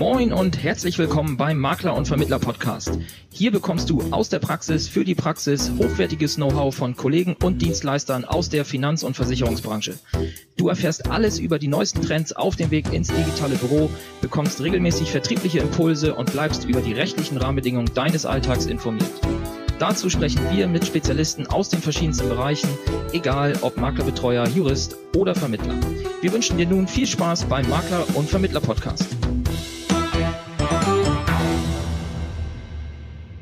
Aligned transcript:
Moin 0.00 0.32
und 0.32 0.62
herzlich 0.62 0.96
willkommen 0.96 1.36
beim 1.36 1.58
Makler 1.58 1.94
und 1.94 2.08
Vermittler 2.08 2.38
Podcast. 2.38 2.98
Hier 3.30 3.52
bekommst 3.52 3.90
du 3.90 4.02
aus 4.12 4.30
der 4.30 4.38
Praxis 4.38 4.88
für 4.88 5.04
die 5.04 5.14
Praxis 5.14 5.70
hochwertiges 5.78 6.36
Know-how 6.36 6.74
von 6.74 6.96
Kollegen 6.96 7.36
und 7.42 7.60
Dienstleistern 7.60 8.24
aus 8.24 8.48
der 8.48 8.64
Finanz- 8.64 9.02
und 9.02 9.14
Versicherungsbranche. 9.14 9.98
Du 10.56 10.68
erfährst 10.68 11.10
alles 11.10 11.38
über 11.38 11.58
die 11.58 11.68
neuesten 11.68 12.00
Trends 12.00 12.32
auf 12.32 12.56
dem 12.56 12.70
Weg 12.70 12.90
ins 12.94 13.08
digitale 13.08 13.56
Büro, 13.56 13.90
bekommst 14.22 14.62
regelmäßig 14.62 15.10
vertriebliche 15.10 15.58
Impulse 15.58 16.14
und 16.14 16.32
bleibst 16.32 16.64
über 16.64 16.80
die 16.80 16.94
rechtlichen 16.94 17.36
Rahmenbedingungen 17.36 17.92
deines 17.92 18.24
Alltags 18.24 18.64
informiert. 18.64 19.12
Dazu 19.78 20.08
sprechen 20.08 20.40
wir 20.50 20.66
mit 20.66 20.86
Spezialisten 20.86 21.46
aus 21.46 21.68
den 21.68 21.82
verschiedensten 21.82 22.30
Bereichen, 22.30 22.70
egal 23.12 23.52
ob 23.60 23.76
Maklerbetreuer, 23.76 24.48
Jurist 24.48 24.96
oder 25.14 25.34
Vermittler. 25.34 25.74
Wir 26.22 26.32
wünschen 26.32 26.56
dir 26.56 26.66
nun 26.66 26.88
viel 26.88 27.06
Spaß 27.06 27.44
beim 27.44 27.68
Makler 27.68 28.06
und 28.14 28.30
Vermittler 28.30 28.62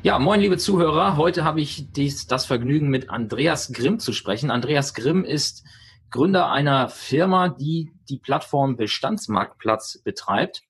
Ja, 0.01 0.17
moin 0.17 0.39
liebe 0.39 0.57
Zuhörer. 0.57 1.17
Heute 1.17 1.43
habe 1.43 1.59
ich 1.59 1.91
dies, 1.91 2.25
das 2.25 2.45
Vergnügen, 2.45 2.87
mit 2.87 3.09
Andreas 3.09 3.73
Grimm 3.73 3.99
zu 3.99 4.13
sprechen. 4.13 4.49
Andreas 4.49 4.93
Grimm 4.93 5.25
ist 5.25 5.65
Gründer 6.09 6.49
einer 6.49 6.87
Firma, 6.87 7.49
die 7.49 7.91
die 8.07 8.17
Plattform 8.17 8.77
Bestandsmarktplatz 8.77 10.01
betreibt. 10.01 10.63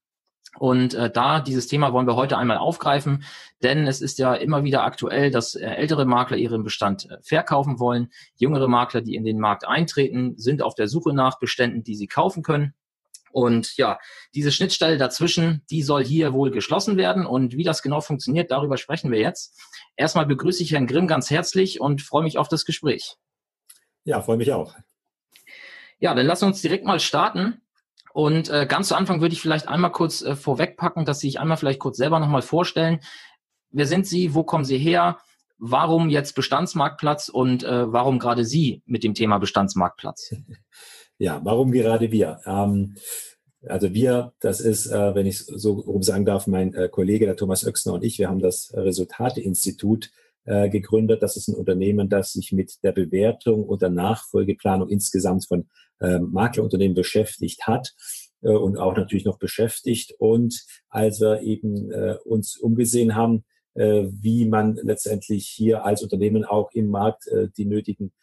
Und 0.58 0.96
äh, 0.96 1.12
da 1.12 1.42
dieses 1.42 1.68
Thema 1.68 1.94
wollen 1.94 2.08
wir 2.08 2.16
heute 2.16 2.40
einmal 2.40 2.58
aufgreifen, 2.58 3.24
denn 3.62 3.86
es 3.86 4.02
ist 4.02 4.18
ja 4.18 4.34
immer 4.34 4.64
wieder 4.64 4.84
aktuell, 4.84 5.30
dass 5.30 5.54
äh, 5.54 5.64
ältere 5.64 6.06
Makler 6.06 6.38
ihren 6.38 6.64
Bestand 6.64 7.06
äh, 7.12 7.18
verkaufen 7.22 7.80
wollen. 7.80 8.10
Jüngere 8.36 8.68
Makler, 8.68 9.02
die 9.02 9.14
in 9.14 9.26
den 9.26 9.40
Markt 9.40 9.68
eintreten, 9.68 10.34
sind 10.38 10.64
auf 10.64 10.74
der 10.74 10.88
Suche 10.88 11.14
nach 11.14 11.38
Beständen, 11.38 11.84
die 11.84 11.94
sie 11.94 12.08
kaufen 12.08 12.42
können. 12.42 12.74
Und 13.32 13.76
ja, 13.78 14.00
diese 14.34 14.52
Schnittstelle 14.52 14.98
dazwischen, 14.98 15.64
die 15.70 15.84
soll 15.84 16.04
hier 16.04 16.34
wohl 16.34 16.52
geschlossen 16.52 16.98
werden. 16.98 17.26
Und 17.26 17.56
wie 17.56 17.64
das 17.64 17.82
genau 17.82 18.02
funktioniert, 18.02 18.52
darüber 18.52 18.78
sprechen 18.78 19.12
wir 19.12 19.20
jetzt. 19.20 19.60
Erstmal 19.96 20.26
begrüße 20.26 20.64
ich 20.64 20.72
Herrn 20.72 20.88
Grimm 20.88 21.08
ganz 21.08 21.30
herzlich 21.30 21.80
und 21.82 22.02
freue 22.02 22.24
mich 22.24 22.38
auf 22.38 22.48
das 22.48 22.66
Gespräch. 22.66 23.18
Ja, 24.04 24.22
freue 24.22 24.38
mich 24.38 24.52
auch. 24.54 24.76
Ja, 26.00 26.14
dann 26.14 26.26
lassen 26.26 26.44
wir 26.44 26.48
uns 26.48 26.62
direkt 26.62 26.86
mal 26.86 27.00
starten. 27.00 27.62
Und 28.14 28.50
äh, 28.50 28.66
ganz 28.66 28.88
zu 28.88 28.96
Anfang 28.96 29.22
würde 29.22 29.34
ich 29.34 29.42
vielleicht 29.42 29.68
einmal 29.68 29.92
kurz 29.92 30.22
äh, 30.22 30.36
vorwegpacken, 30.36 31.06
dass 31.06 31.20
Sie 31.20 31.28
sich 31.28 31.40
einmal 31.40 31.58
vielleicht 31.58 31.80
kurz 31.80 31.98
selber 31.98 32.20
nochmal 32.20 32.42
vorstellen. 32.42 33.02
Wer 33.72 33.86
sind 33.86 34.08
Sie? 34.08 34.34
Wo 34.34 34.44
kommen 34.44 34.66
Sie 34.66 34.78
her? 34.78 35.20
Warum 35.58 36.10
jetzt 36.10 36.34
Bestandsmarktplatz 36.34 37.30
und 37.30 37.64
äh, 37.64 37.92
warum 37.92 38.18
gerade 38.18 38.46
Sie 38.46 38.82
mit 38.86 39.04
dem 39.04 39.14
Thema 39.14 39.38
Bestandsmarktplatz? 39.38 40.34
Ja, 41.20 41.42
warum 41.44 41.74
gerade 41.74 42.12
wir? 42.12 42.40
Ähm, 42.46 42.96
also 43.68 43.94
wir, 43.94 44.32
das 44.40 44.62
ist, 44.62 44.88
äh, 44.88 45.14
wenn 45.16 45.26
ich 45.26 45.40
so 45.40 45.74
rum 45.74 46.02
sagen 46.02 46.24
darf, 46.24 46.48
mein 46.48 46.74
äh, 46.74 46.88
Kollege, 46.88 47.26
der 47.26 47.36
Thomas 47.36 47.68
Oechsner 47.68 47.94
und 47.94 48.06
ich, 48.06 48.20
wir 48.20 48.30
haben 48.30 48.40
das 48.40 48.72
Resultate-Institut 48.74 50.12
äh, 50.46 50.70
gegründet. 50.70 51.22
Das 51.22 51.36
ist 51.36 51.50
ein 51.50 51.56
Unternehmen, 51.56 52.08
das 52.08 52.32
sich 52.32 52.54
mit 52.54 52.82
der 52.84 52.94
Bewertung 52.94 53.66
und 53.66 53.82
der 53.82 53.90
Nachfolgeplanung 53.90 54.88
insgesamt 54.88 55.46
von 55.46 55.68
äh, 56.00 56.20
Maklerunternehmen 56.20 56.96
beschäftigt 56.96 57.68
hat 57.68 57.94
äh, 58.42 58.52
und 58.52 58.78
auch 58.78 58.96
natürlich 58.96 59.26
noch 59.26 59.40
beschäftigt. 59.40 60.16
Und 60.20 60.66
als 60.88 61.20
wir 61.20 61.42
eben 61.42 61.92
äh, 61.92 62.16
uns 62.24 62.56
umgesehen 62.56 63.16
haben, 63.16 63.44
äh, 63.74 64.06
wie 64.10 64.46
man 64.46 64.80
letztendlich 64.82 65.50
hier 65.50 65.84
als 65.84 66.02
Unternehmen 66.02 66.46
auch 66.46 66.72
im 66.72 66.88
Markt 66.88 67.30
die 67.58 67.66
nötigen 67.66 68.14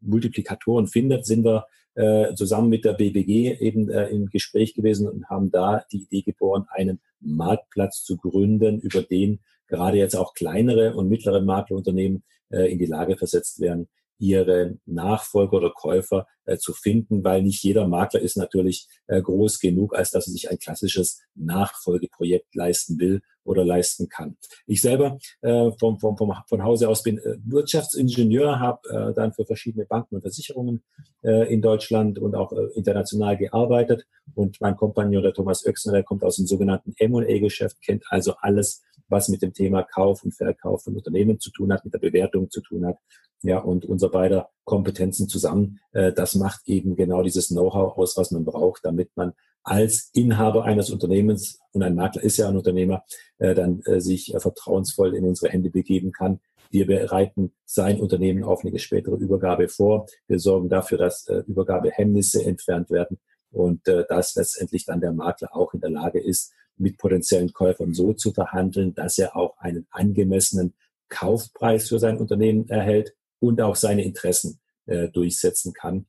Multiplikatoren 0.00 0.86
findet, 0.86 1.26
sind 1.26 1.44
wir 1.44 1.66
äh, 1.94 2.34
zusammen 2.34 2.68
mit 2.68 2.84
der 2.84 2.94
BBG 2.94 3.58
eben 3.60 3.90
äh, 3.90 4.08
im 4.08 4.26
Gespräch 4.26 4.74
gewesen 4.74 5.08
und 5.08 5.28
haben 5.28 5.50
da 5.50 5.84
die 5.92 6.02
Idee 6.04 6.22
geboren, 6.22 6.66
einen 6.70 7.00
Marktplatz 7.20 8.02
zu 8.02 8.16
gründen, 8.16 8.80
über 8.80 9.02
den 9.02 9.40
gerade 9.68 9.96
jetzt 9.96 10.16
auch 10.16 10.34
kleinere 10.34 10.94
und 10.94 11.08
mittlere 11.08 11.40
Maklerunternehmen 11.40 12.24
äh, 12.50 12.70
in 12.70 12.78
die 12.78 12.86
Lage 12.86 13.16
versetzt 13.16 13.60
werden, 13.60 13.88
ihre 14.18 14.78
Nachfolger 14.86 15.56
oder 15.56 15.70
Käufer 15.70 16.26
äh, 16.44 16.56
zu 16.56 16.72
finden, 16.72 17.24
weil 17.24 17.42
nicht 17.42 17.62
jeder 17.64 17.88
Makler 17.88 18.20
ist 18.20 18.36
natürlich 18.36 18.86
äh, 19.08 19.20
groß 19.20 19.58
genug, 19.58 19.96
als 19.96 20.10
dass 20.10 20.28
er 20.28 20.32
sich 20.32 20.50
ein 20.50 20.58
klassisches 20.58 21.20
Nachfolgeprojekt 21.34 22.54
leisten 22.54 23.00
will 23.00 23.22
oder 23.44 23.64
leisten 23.64 24.08
kann. 24.08 24.36
Ich 24.66 24.80
selber 24.80 25.18
äh, 25.40 25.70
vom, 25.78 25.98
vom, 25.98 26.16
vom, 26.16 26.32
von 26.46 26.62
Hause 26.62 26.88
aus 26.88 27.02
bin 27.02 27.18
äh, 27.18 27.36
Wirtschaftsingenieur, 27.44 28.60
habe 28.60 28.88
äh, 28.88 29.14
dann 29.14 29.32
für 29.32 29.44
verschiedene 29.44 29.84
Banken 29.84 30.16
und 30.16 30.22
Versicherungen 30.22 30.82
äh, 31.22 31.52
in 31.52 31.62
Deutschland 31.62 32.18
und 32.18 32.34
auch 32.34 32.52
äh, 32.52 32.66
international 32.74 33.36
gearbeitet. 33.36 34.06
Und 34.34 34.60
mein 34.60 34.76
Kompagnon, 34.76 35.22
der 35.22 35.34
Thomas 35.34 35.66
Oechsner, 35.66 35.92
der 35.92 36.04
kommt 36.04 36.24
aus 36.24 36.36
dem 36.36 36.46
sogenannten 36.46 36.94
M&A-Geschäft, 36.96 37.80
kennt 37.82 38.04
also 38.08 38.34
alles, 38.40 38.82
was 39.08 39.28
mit 39.28 39.42
dem 39.42 39.52
Thema 39.52 39.82
Kauf 39.82 40.24
und 40.24 40.32
Verkauf 40.32 40.84
von 40.84 40.96
Unternehmen 40.96 41.38
zu 41.38 41.50
tun 41.50 41.72
hat, 41.72 41.84
mit 41.84 41.94
der 41.94 41.98
Bewertung 41.98 42.50
zu 42.50 42.60
tun 42.60 42.86
hat. 42.86 42.96
Ja, 43.42 43.58
und 43.58 43.84
unser 43.84 44.08
beider 44.08 44.50
Kompetenzen 44.64 45.28
zusammen, 45.28 45.80
äh, 45.92 46.12
das 46.12 46.34
macht 46.36 46.62
eben 46.66 46.96
genau 46.96 47.22
dieses 47.22 47.48
Know-how 47.48 47.98
aus, 47.98 48.16
was 48.16 48.30
man 48.30 48.44
braucht, 48.44 48.84
damit 48.84 49.10
man 49.16 49.32
als 49.62 50.10
Inhaber 50.12 50.64
eines 50.64 50.90
Unternehmens, 50.90 51.60
und 51.72 51.82
ein 51.82 51.94
Makler 51.94 52.22
ist 52.22 52.36
ja 52.36 52.48
ein 52.48 52.56
Unternehmer, 52.56 53.04
äh, 53.38 53.54
dann 53.54 53.80
äh, 53.82 54.00
sich 54.00 54.34
äh, 54.34 54.40
vertrauensvoll 54.40 55.14
in 55.14 55.24
unsere 55.24 55.52
Hände 55.52 55.70
begeben 55.70 56.12
kann. 56.12 56.40
Wir 56.70 56.86
bereiten 56.86 57.52
sein 57.64 58.00
Unternehmen 58.00 58.44
auf 58.44 58.64
eine 58.64 58.78
spätere 58.78 59.16
Übergabe 59.16 59.68
vor. 59.68 60.06
Wir 60.26 60.38
sorgen 60.38 60.68
dafür, 60.68 60.98
dass 60.98 61.26
äh, 61.28 61.42
Übergabehemmnisse 61.46 62.44
entfernt 62.44 62.90
werden 62.90 63.18
und 63.50 63.86
äh, 63.88 64.04
dass 64.08 64.34
letztendlich 64.34 64.86
dann 64.86 65.00
der 65.00 65.12
Makler 65.12 65.54
auch 65.54 65.74
in 65.74 65.80
der 65.80 65.90
Lage 65.90 66.18
ist, 66.18 66.52
mit 66.76 66.96
potenziellen 66.96 67.52
Käufern 67.52 67.92
so 67.92 68.14
zu 68.14 68.32
verhandeln, 68.32 68.94
dass 68.94 69.18
er 69.18 69.36
auch 69.36 69.58
einen 69.58 69.86
angemessenen 69.90 70.74
Kaufpreis 71.08 71.88
für 71.88 71.98
sein 71.98 72.16
Unternehmen 72.16 72.68
erhält 72.68 73.14
und 73.38 73.60
auch 73.60 73.76
seine 73.76 74.02
Interessen 74.02 74.58
äh, 74.86 75.08
durchsetzen 75.08 75.74
kann. 75.74 76.06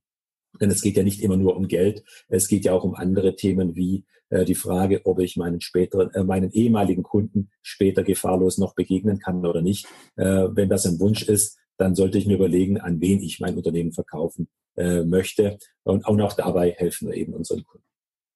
Denn 0.60 0.70
es 0.70 0.82
geht 0.82 0.98
ja 0.98 1.04
nicht 1.04 1.22
immer 1.22 1.38
nur 1.38 1.56
um 1.56 1.68
Geld, 1.68 2.04
es 2.28 2.48
geht 2.48 2.66
ja 2.66 2.74
auch 2.74 2.84
um 2.84 2.96
andere 2.96 3.36
Themen 3.36 3.76
wie 3.76 4.06
äh, 4.30 4.46
die 4.46 4.56
Frage, 4.56 5.02
ob 5.06 5.20
ich 5.20 5.38
meinen 5.38 5.62
späteren, 5.62 6.12
äh, 6.14 6.24
meinen 6.24 6.52
ehemaligen 6.52 7.04
Kunden 7.04 7.50
später 7.62 8.04
gefahrlos 8.04 8.58
noch 8.58 8.76
begegnen 8.76 9.20
kann 9.20 9.46
oder 9.46 9.62
nicht. 9.62 9.86
Äh, 10.16 10.48
wenn 10.52 10.70
das 10.70 10.86
ein 10.86 11.00
Wunsch 11.00 11.24
ist, 11.24 11.58
dann 11.78 11.96
sollte 11.96 12.18
ich 12.18 12.28
mir 12.28 12.36
überlegen, 12.36 12.80
an 12.80 13.02
wen 13.02 13.22
ich 13.22 13.40
mein 13.40 13.56
Unternehmen 13.56 13.94
verkaufen 13.94 14.48
äh, 14.76 15.04
möchte. 15.04 15.58
Und 15.84 16.06
auch 16.06 16.34
dabei 16.34 16.72
helfen 16.72 17.10
wir 17.10 17.16
eben 17.16 17.34
unseren 17.34 17.64
Kunden. 17.64 17.86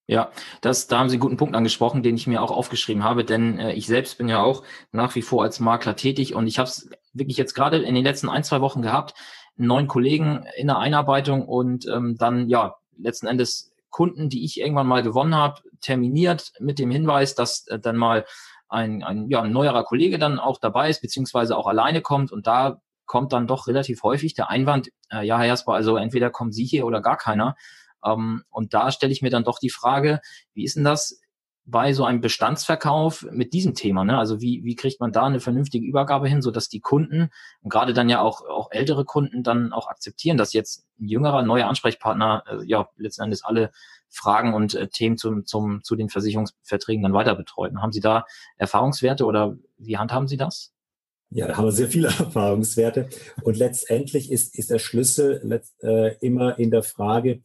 Ja, 0.09 0.31
das, 0.61 0.87
da 0.87 0.99
haben 0.99 1.09
Sie 1.09 1.15
einen 1.15 1.21
guten 1.21 1.35
Punkt 1.35 1.53
angesprochen, 1.53 2.01
den 2.01 2.15
ich 2.15 2.27
mir 2.27 2.41
auch 2.41 2.51
aufgeschrieben 2.51 3.03
habe, 3.03 3.25
denn 3.25 3.59
äh, 3.59 3.73
ich 3.73 3.87
selbst 3.87 4.17
bin 4.17 4.29
ja 4.29 4.41
auch 4.41 4.63
nach 4.93 5.13
wie 5.15 5.21
vor 5.21 5.43
als 5.43 5.59
Makler 5.59 5.97
tätig 5.97 6.33
und 6.33 6.47
ich 6.47 6.59
habe 6.59 6.69
es 6.69 6.89
wirklich 7.11 7.35
jetzt 7.35 7.55
gerade 7.55 7.79
in 7.79 7.93
den 7.93 8.05
letzten 8.05 8.29
ein, 8.29 8.45
zwei 8.45 8.61
Wochen 8.61 8.81
gehabt, 8.81 9.15
neuen 9.57 9.87
Kollegen 9.87 10.45
in 10.55 10.67
der 10.67 10.77
Einarbeitung 10.77 11.47
und 11.47 11.87
ähm, 11.87 12.15
dann 12.17 12.49
ja 12.49 12.75
letzten 12.97 13.27
Endes 13.27 13.73
Kunden, 13.89 14.29
die 14.29 14.45
ich 14.45 14.59
irgendwann 14.59 14.87
mal 14.87 15.03
gewonnen 15.03 15.35
habe, 15.35 15.61
terminiert 15.81 16.53
mit 16.59 16.79
dem 16.79 16.91
Hinweis, 16.91 17.35
dass 17.35 17.67
äh, 17.67 17.79
dann 17.79 17.95
mal 17.97 18.25
ein, 18.69 19.03
ein, 19.03 19.29
ja, 19.29 19.41
ein 19.41 19.51
neuerer 19.51 19.83
Kollege 19.83 20.19
dann 20.19 20.39
auch 20.39 20.59
dabei 20.59 20.89
ist, 20.89 21.01
beziehungsweise 21.01 21.57
auch 21.57 21.67
alleine 21.67 22.01
kommt 22.01 22.31
und 22.31 22.47
da 22.47 22.81
kommt 23.05 23.33
dann 23.33 23.47
doch 23.47 23.67
relativ 23.67 24.03
häufig 24.03 24.33
der 24.33 24.49
Einwand, 24.49 24.89
äh, 25.09 25.25
ja, 25.25 25.39
Herr 25.39 25.47
Jasper, 25.47 25.73
also 25.73 25.95
entweder 25.95 26.29
kommen 26.29 26.51
Sie 26.51 26.65
hier 26.65 26.85
oder 26.85 27.01
gar 27.01 27.17
keiner. 27.17 27.55
Ähm, 28.05 28.43
und 28.49 28.73
da 28.73 28.91
stelle 28.91 29.13
ich 29.13 29.21
mir 29.21 29.29
dann 29.29 29.45
doch 29.45 29.59
die 29.59 29.69
Frage, 29.69 30.19
wie 30.53 30.63
ist 30.63 30.75
denn 30.75 30.83
das 30.83 31.19
bei 31.69 31.91
so 31.91 32.05
einem 32.05 32.21
Bestandsverkauf 32.21 33.27
mit 33.29 33.53
diesem 33.53 33.75
Thema? 33.75 34.05
Ne? 34.05 34.17
Also 34.17 34.39
wie, 34.39 34.63
wie 34.63 34.75
kriegt 34.75 35.01
man 35.01 35.11
da 35.11 35.25
eine 35.25 35.41
vernünftige 35.41 35.85
Übergabe 35.85 36.27
hin, 36.29 36.41
sodass 36.41 36.69
die 36.69 36.79
Kunden 36.79 37.29
und 37.61 37.69
gerade 37.69 37.93
dann 37.93 38.07
ja 38.07 38.21
auch, 38.21 38.41
auch 38.47 38.71
ältere 38.71 39.03
Kunden 39.03 39.43
dann 39.43 39.73
auch 39.73 39.87
akzeptieren, 39.87 40.37
dass 40.37 40.53
jetzt 40.53 40.87
ein 40.99 41.09
jüngerer, 41.09 41.43
neuer 41.43 41.67
Ansprechpartner 41.67 42.43
äh, 42.49 42.65
ja 42.65 42.87
letzten 42.95 43.23
Endes 43.23 43.43
alle 43.43 43.71
Fragen 44.09 44.53
und 44.53 44.75
äh, 44.75 44.87
Themen 44.87 45.17
zum, 45.17 45.45
zum, 45.45 45.83
zu 45.83 45.97
den 45.97 46.07
Versicherungsverträgen 46.07 47.03
dann 47.03 47.13
weiter 47.13 47.35
betreut. 47.35 47.75
Haben 47.75 47.91
Sie 47.91 47.99
da 47.99 48.25
Erfahrungswerte 48.55 49.25
oder 49.25 49.57
wie 49.77 49.97
handhaben 49.97 50.29
Sie 50.29 50.37
das? 50.37 50.71
Ja, 51.29 51.47
da 51.47 51.57
haben 51.57 51.65
wir 51.65 51.73
sehr 51.73 51.89
viele 51.89 52.07
Erfahrungswerte. 52.19 53.09
Und 53.43 53.57
letztendlich 53.57 54.31
ist, 54.31 54.57
ist 54.57 54.71
der 54.71 54.79
Schlüssel 54.79 55.61
äh, 55.81 56.15
immer 56.21 56.57
in 56.57 56.71
der 56.71 56.83
Frage, 56.83 57.41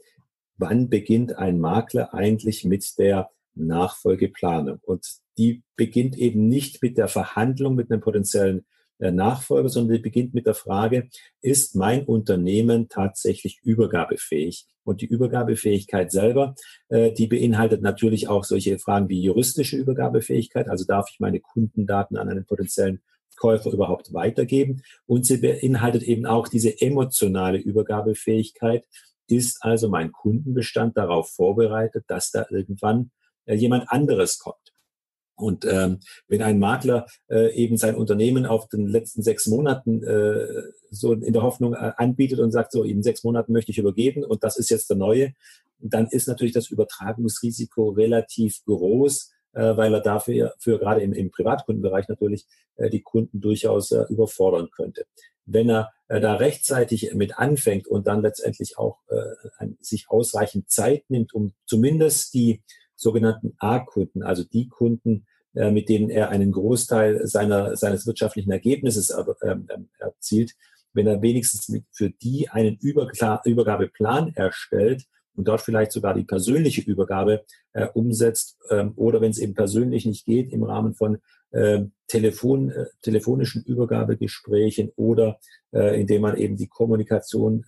wann 0.58 0.88
beginnt 0.88 1.36
ein 1.38 1.58
Makler 1.58 2.14
eigentlich 2.14 2.64
mit 2.64 2.98
der 2.98 3.30
Nachfolgeplanung? 3.54 4.78
Und 4.82 5.06
die 5.38 5.62
beginnt 5.76 6.16
eben 6.18 6.48
nicht 6.48 6.82
mit 6.82 6.98
der 6.98 7.08
Verhandlung 7.08 7.74
mit 7.74 7.90
einem 7.90 8.00
potenziellen 8.00 8.66
äh, 8.98 9.10
Nachfolger, 9.10 9.68
sondern 9.68 9.96
die 9.96 10.02
beginnt 10.02 10.34
mit 10.34 10.46
der 10.46 10.54
Frage, 10.54 11.08
ist 11.40 11.74
mein 11.74 12.04
Unternehmen 12.04 12.88
tatsächlich 12.88 13.60
übergabefähig? 13.62 14.66
Und 14.84 15.00
die 15.00 15.06
Übergabefähigkeit 15.06 16.10
selber, 16.10 16.54
äh, 16.88 17.12
die 17.12 17.26
beinhaltet 17.26 17.82
natürlich 17.82 18.28
auch 18.28 18.44
solche 18.44 18.78
Fragen 18.78 19.08
wie 19.08 19.22
juristische 19.22 19.76
Übergabefähigkeit, 19.76 20.68
also 20.68 20.84
darf 20.84 21.08
ich 21.10 21.20
meine 21.20 21.40
Kundendaten 21.40 22.16
an 22.16 22.28
einen 22.28 22.44
potenziellen 22.44 23.00
Käufer 23.36 23.72
überhaupt 23.72 24.12
weitergeben. 24.12 24.82
Und 25.06 25.26
sie 25.26 25.38
beinhaltet 25.38 26.02
eben 26.04 26.26
auch 26.26 26.48
diese 26.48 26.80
emotionale 26.80 27.58
Übergabefähigkeit, 27.58 28.84
ist 29.28 29.58
also 29.62 29.88
mein 29.88 30.12
Kundenbestand 30.12 30.96
darauf 30.96 31.30
vorbereitet, 31.30 32.04
dass 32.08 32.30
da 32.30 32.46
irgendwann 32.50 33.10
jemand 33.46 33.90
anderes 33.90 34.38
kommt. 34.38 34.72
Und 35.34 35.64
ähm, 35.64 36.00
wenn 36.28 36.42
ein 36.42 36.58
Makler 36.58 37.06
äh, 37.28 37.52
eben 37.54 37.76
sein 37.76 37.96
Unternehmen 37.96 38.46
auf 38.46 38.68
den 38.68 38.86
letzten 38.86 39.22
sechs 39.22 39.46
Monaten 39.46 40.02
äh, 40.04 40.46
so 40.90 41.14
in 41.14 41.32
der 41.32 41.42
Hoffnung 41.42 41.74
äh, 41.74 41.92
anbietet 41.96 42.38
und 42.38 42.52
sagt, 42.52 42.72
so 42.72 42.84
in 42.84 43.02
sechs 43.02 43.24
Monaten 43.24 43.52
möchte 43.52 43.72
ich 43.72 43.78
übergeben 43.78 44.24
und 44.24 44.44
das 44.44 44.56
ist 44.56 44.70
jetzt 44.70 44.90
der 44.90 44.96
neue, 44.96 45.32
dann 45.78 46.06
ist 46.06 46.28
natürlich 46.28 46.52
das 46.52 46.70
Übertragungsrisiko 46.70 47.90
relativ 47.90 48.62
groß, 48.66 49.32
äh, 49.54 49.76
weil 49.76 49.94
er 49.94 50.00
dafür 50.00 50.54
für 50.58 50.78
gerade 50.78 51.00
im, 51.00 51.12
im 51.12 51.30
Privatkundenbereich 51.30 52.08
natürlich 52.08 52.46
äh, 52.76 52.90
die 52.90 53.02
Kunden 53.02 53.40
durchaus 53.40 53.90
äh, 53.90 54.04
überfordern 54.10 54.68
könnte. 54.70 55.06
Wenn 55.44 55.70
er 55.70 55.92
äh, 56.08 56.20
da 56.20 56.34
rechtzeitig 56.34 57.14
mit 57.14 57.38
anfängt 57.38 57.88
und 57.88 58.06
dann 58.06 58.22
letztendlich 58.22 58.78
auch 58.78 59.00
äh, 59.08 59.66
sich 59.80 60.08
ausreichend 60.08 60.70
Zeit 60.70 61.04
nimmt, 61.08 61.34
um 61.34 61.54
zumindest 61.66 62.34
die 62.34 62.62
sogenannten 63.02 63.54
A-Kunden, 63.58 64.22
also 64.22 64.44
die 64.44 64.68
Kunden, 64.68 65.26
äh, 65.54 65.70
mit 65.70 65.88
denen 65.88 66.08
er 66.08 66.30
einen 66.30 66.52
Großteil 66.52 67.26
seiner, 67.26 67.76
seines 67.76 68.06
wirtschaftlichen 68.06 68.50
Ergebnisses 68.50 69.10
ähm, 69.42 69.66
ähm, 69.68 69.88
erzielt, 69.98 70.52
wenn 70.94 71.06
er 71.06 71.20
wenigstens 71.20 71.70
für 71.90 72.10
die 72.10 72.48
einen 72.48 72.78
Übergabeplan 72.80 74.32
erstellt 74.34 75.04
und 75.34 75.48
dort 75.48 75.60
vielleicht 75.60 75.92
sogar 75.92 76.14
die 76.14 76.24
persönliche 76.24 76.82
Übergabe 76.82 77.44
äh, 77.72 77.86
umsetzt 77.88 78.58
ähm, 78.70 78.92
oder 78.96 79.20
wenn 79.20 79.30
es 79.30 79.38
eben 79.38 79.54
persönlich 79.54 80.06
nicht 80.06 80.24
geht, 80.24 80.52
im 80.52 80.62
Rahmen 80.62 80.94
von 80.94 81.18
Telefon, 82.06 82.70
äh, 82.70 82.86
telefonischen 83.02 83.62
Übergabegesprächen 83.62 84.90
oder 84.96 85.38
indem 85.70 86.22
man 86.22 86.38
eben 86.38 86.56
die 86.56 86.66
Kommunikation 86.66 87.62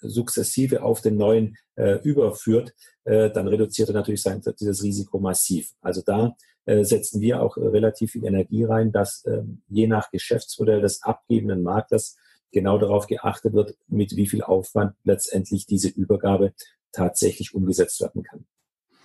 sukzessive 0.00 0.82
auf 0.82 1.00
den 1.00 1.16
neuen 1.16 1.56
äh, 1.76 2.00
überführt, 2.02 2.74
äh, 3.04 3.30
dann 3.30 3.48
reduziert 3.48 3.88
er 3.88 3.94
natürlich 3.94 4.22
sein, 4.22 4.42
dieses 4.58 4.82
Risiko 4.82 5.18
massiv. 5.18 5.72
Also 5.80 6.02
da 6.04 6.36
äh, 6.64 6.84
setzen 6.84 7.20
wir 7.20 7.42
auch 7.42 7.56
relativ 7.56 8.12
viel 8.12 8.24
Energie 8.24 8.64
rein, 8.64 8.92
dass 8.92 9.24
äh, 9.24 9.42
je 9.68 9.86
nach 9.86 10.10
Geschäftsmodell 10.10 10.80
des 10.80 11.02
abgebenden 11.02 11.62
Maklers 11.62 12.16
genau 12.52 12.78
darauf 12.78 13.06
geachtet 13.06 13.52
wird, 13.52 13.76
mit 13.86 14.16
wie 14.16 14.26
viel 14.26 14.42
Aufwand 14.42 14.94
letztendlich 15.04 15.66
diese 15.66 15.88
Übergabe 15.88 16.52
tatsächlich 16.92 17.54
umgesetzt 17.54 18.00
werden 18.00 18.22
kann. 18.22 18.46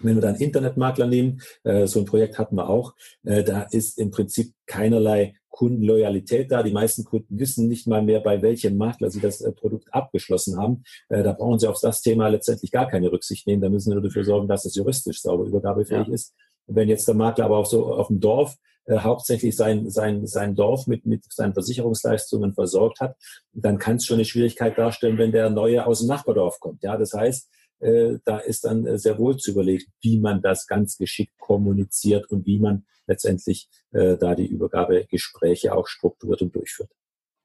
Wenn 0.03 0.15
wir 0.15 0.21
dann 0.21 0.35
Internetmakler 0.35 1.07
nehmen, 1.07 1.41
äh, 1.63 1.87
so 1.87 1.99
ein 1.99 2.05
Projekt 2.05 2.37
hatten 2.37 2.55
wir 2.55 2.69
auch, 2.69 2.93
äh, 3.23 3.43
da 3.43 3.63
ist 3.63 3.99
im 3.99 4.11
Prinzip 4.11 4.53
keinerlei 4.65 5.35
Kundenloyalität 5.49 6.51
da. 6.51 6.63
Die 6.63 6.71
meisten 6.71 7.03
Kunden 7.03 7.37
wissen 7.37 7.67
nicht 7.67 7.85
mal 7.85 8.01
mehr, 8.01 8.19
bei 8.19 8.41
welchem 8.41 8.77
Makler 8.77 9.11
sie 9.11 9.19
das 9.19 9.41
äh, 9.41 9.51
Produkt 9.51 9.93
abgeschlossen 9.93 10.57
haben. 10.57 10.83
Äh, 11.09 11.23
da 11.23 11.33
brauchen 11.33 11.59
sie 11.59 11.67
auf 11.67 11.79
das 11.79 12.01
Thema 12.01 12.29
letztendlich 12.29 12.71
gar 12.71 12.87
keine 12.87 13.11
Rücksicht 13.11 13.45
nehmen. 13.45 13.61
Da 13.61 13.69
müssen 13.69 13.89
sie 13.89 13.95
nur 13.95 14.03
dafür 14.03 14.23
sorgen, 14.23 14.47
dass 14.47 14.65
es 14.65 14.75
juristisch 14.75 15.21
sauber 15.21 15.45
übergabefähig 15.45 16.07
ja. 16.07 16.13
ist. 16.13 16.33
Wenn 16.67 16.89
jetzt 16.89 17.07
der 17.07 17.15
Makler 17.15 17.45
aber 17.45 17.57
auch 17.57 17.65
so 17.65 17.93
auf 17.93 18.07
dem 18.07 18.19
Dorf 18.19 18.55
äh, 18.85 18.97
hauptsächlich 18.97 19.55
sein, 19.55 19.89
sein, 19.89 20.25
sein 20.25 20.55
Dorf 20.55 20.87
mit, 20.87 21.05
mit 21.05 21.31
seinen 21.31 21.53
Versicherungsleistungen 21.53 22.53
versorgt 22.53 22.99
hat, 22.99 23.15
dann 23.53 23.77
kann 23.77 23.97
es 23.97 24.05
schon 24.05 24.15
eine 24.15 24.25
Schwierigkeit 24.25 24.77
darstellen, 24.77 25.17
wenn 25.17 25.31
der 25.31 25.49
Neue 25.49 25.85
aus 25.85 25.99
dem 25.99 26.07
Nachbardorf 26.07 26.59
kommt. 26.59 26.81
Ja, 26.81 26.97
das 26.97 27.13
heißt, 27.13 27.49
äh, 27.81 28.19
da 28.25 28.37
ist 28.37 28.65
dann 28.65 28.85
äh, 28.85 28.97
sehr 28.97 29.17
wohl 29.17 29.37
zu 29.37 29.51
überlegen, 29.51 29.91
wie 30.01 30.19
man 30.19 30.41
das 30.41 30.67
ganz 30.67 30.97
geschickt 30.97 31.33
kommuniziert 31.39 32.29
und 32.29 32.45
wie 32.45 32.59
man 32.59 32.85
letztendlich 33.07 33.69
äh, 33.91 34.17
da 34.17 34.35
die 34.35 34.45
Übergabegespräche 34.45 35.75
auch 35.75 35.87
strukturiert 35.87 36.41
und 36.41 36.55
durchführt. 36.55 36.91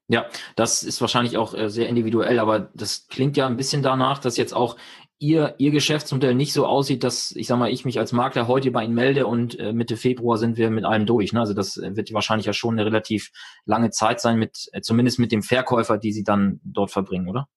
Ja, 0.09 0.27
das 0.55 0.83
ist 0.83 1.01
wahrscheinlich 1.01 1.37
auch 1.37 1.53
äh, 1.53 1.69
sehr 1.69 1.89
individuell, 1.89 2.39
aber 2.39 2.71
das 2.75 3.07
klingt 3.07 3.35
ja 3.35 3.47
ein 3.47 3.57
bisschen 3.57 3.81
danach, 3.81 4.19
dass 4.19 4.37
jetzt 4.37 4.53
auch 4.53 4.77
ihr, 5.19 5.55
ihr 5.57 5.71
Geschäftsmodell 5.71 6.35
nicht 6.35 6.53
so 6.53 6.65
aussieht, 6.67 7.03
dass, 7.03 7.31
ich 7.31 7.47
sag 7.47 7.57
mal, 7.57 7.71
ich 7.71 7.83
mich 7.83 7.97
als 7.99 8.13
Makler 8.13 8.47
heute 8.47 8.69
bei 8.69 8.83
Ihnen 8.83 8.93
melde 8.93 9.25
und 9.25 9.57
Mitte 9.73 9.97
Februar 9.97 10.37
sind 10.37 10.57
wir 10.57 10.69
mit 10.69 10.85
allem 10.85 11.07
durch. 11.07 11.33
Ne? 11.33 11.39
Also 11.39 11.55
das 11.55 11.77
wird 11.77 12.13
wahrscheinlich 12.13 12.45
ja 12.45 12.53
schon 12.53 12.75
eine 12.75 12.85
relativ 12.85 13.31
lange 13.65 13.89
Zeit 13.89 14.21
sein, 14.21 14.37
mit, 14.37 14.69
zumindest 14.81 15.17
mit 15.17 15.31
dem 15.31 15.41
Verkäufer, 15.41 15.97
die 15.97 16.13
Sie 16.13 16.23
dann 16.23 16.61
dort 16.63 16.91
verbringen, 16.91 17.27
oder? 17.27 17.47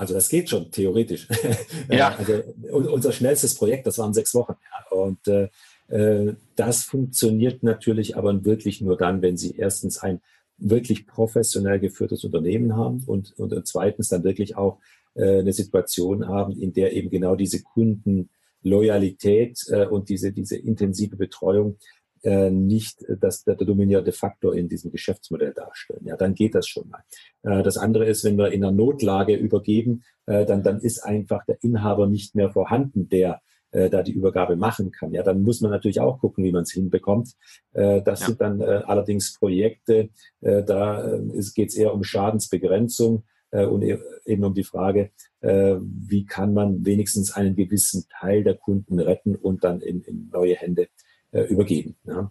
Also 0.00 0.14
das 0.14 0.30
geht 0.30 0.48
schon, 0.48 0.70
theoretisch. 0.70 1.28
Ja. 1.90 2.16
also 2.16 2.42
unser 2.70 3.12
schnellstes 3.12 3.54
Projekt, 3.54 3.86
das 3.86 3.98
waren 3.98 4.14
sechs 4.14 4.34
Wochen. 4.34 4.54
Ja. 4.54 4.96
Und 4.96 5.28
äh, 5.28 5.48
äh, 5.88 6.34
das 6.56 6.84
funktioniert 6.84 7.62
natürlich 7.62 8.16
aber 8.16 8.42
wirklich 8.46 8.80
nur 8.80 8.96
dann, 8.96 9.20
wenn 9.20 9.36
Sie 9.36 9.56
erstens 9.58 9.98
ein 9.98 10.22
wirklich 10.56 11.06
professionell 11.06 11.80
geführtes 11.80 12.24
Unternehmen 12.24 12.76
haben 12.76 13.02
und, 13.06 13.38
und 13.38 13.66
zweitens 13.66 14.08
dann 14.08 14.24
wirklich 14.24 14.56
auch 14.56 14.78
äh, 15.14 15.40
eine 15.40 15.52
Situation 15.52 16.26
haben, 16.28 16.58
in 16.58 16.72
der 16.72 16.94
eben 16.94 17.10
genau 17.10 17.36
diese 17.36 17.62
Kundenloyalität 17.62 19.58
äh, 19.68 19.84
und 19.84 20.08
diese, 20.08 20.32
diese 20.32 20.56
intensive 20.56 21.16
Betreuung 21.16 21.76
äh, 22.22 22.50
nicht 22.50 23.04
das, 23.20 23.44
der, 23.44 23.56
der 23.56 23.66
dominierende 23.66 24.12
Faktor 24.12 24.54
in 24.54 24.68
diesem 24.68 24.90
Geschäftsmodell 24.90 25.52
darstellen. 25.54 26.04
Ja, 26.04 26.16
dann 26.16 26.34
geht 26.34 26.54
das 26.54 26.66
schon 26.66 26.88
mal. 26.88 27.02
Äh, 27.42 27.62
das 27.62 27.76
andere 27.76 28.06
ist, 28.06 28.24
wenn 28.24 28.36
wir 28.36 28.52
in 28.52 28.64
einer 28.64 28.72
Notlage 28.72 29.34
übergeben, 29.34 30.02
äh, 30.26 30.44
dann, 30.44 30.62
dann 30.62 30.80
ist 30.80 31.04
einfach 31.04 31.44
der 31.46 31.62
Inhaber 31.62 32.06
nicht 32.06 32.34
mehr 32.34 32.50
vorhanden, 32.50 33.08
der 33.08 33.40
äh, 33.72 33.88
da 33.88 34.02
die 34.02 34.12
Übergabe 34.12 34.56
machen 34.56 34.90
kann. 34.90 35.12
Ja, 35.12 35.22
dann 35.22 35.42
muss 35.42 35.60
man 35.60 35.70
natürlich 35.70 36.00
auch 36.00 36.18
gucken, 36.18 36.44
wie 36.44 36.52
man 36.52 36.62
es 36.62 36.72
hinbekommt. 36.72 37.34
Äh, 37.72 38.02
das 38.02 38.20
ja. 38.20 38.26
sind 38.26 38.40
dann 38.40 38.60
äh, 38.60 38.82
allerdings 38.86 39.38
Projekte, 39.38 40.10
äh, 40.40 40.62
da 40.64 41.14
äh, 41.14 41.20
geht 41.54 41.68
es 41.70 41.76
eher 41.76 41.94
um 41.94 42.02
Schadensbegrenzung 42.02 43.24
äh, 43.50 43.64
und 43.64 43.82
e-, 43.82 43.98
eben 44.24 44.44
um 44.44 44.54
die 44.54 44.64
Frage, 44.64 45.10
äh, 45.40 45.76
wie 45.80 46.26
kann 46.26 46.52
man 46.52 46.84
wenigstens 46.84 47.32
einen 47.32 47.54
gewissen 47.54 48.06
Teil 48.20 48.42
der 48.42 48.54
Kunden 48.54 48.98
retten 48.98 49.36
und 49.36 49.64
dann 49.64 49.80
in, 49.80 50.02
in 50.02 50.30
neue 50.32 50.56
Hände 50.56 50.88
äh, 51.32 51.42
übergeben. 51.42 51.96
Ja. 52.04 52.30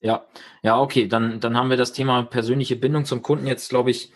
Ja, 0.00 0.26
ja, 0.62 0.80
okay, 0.80 1.08
dann, 1.08 1.40
dann 1.40 1.56
haben 1.56 1.70
wir 1.70 1.76
das 1.76 1.92
Thema 1.92 2.22
persönliche 2.22 2.76
Bindung 2.76 3.04
zum 3.04 3.20
Kunden 3.20 3.48
jetzt, 3.48 3.68
glaube 3.68 3.90
ich, 3.90 4.12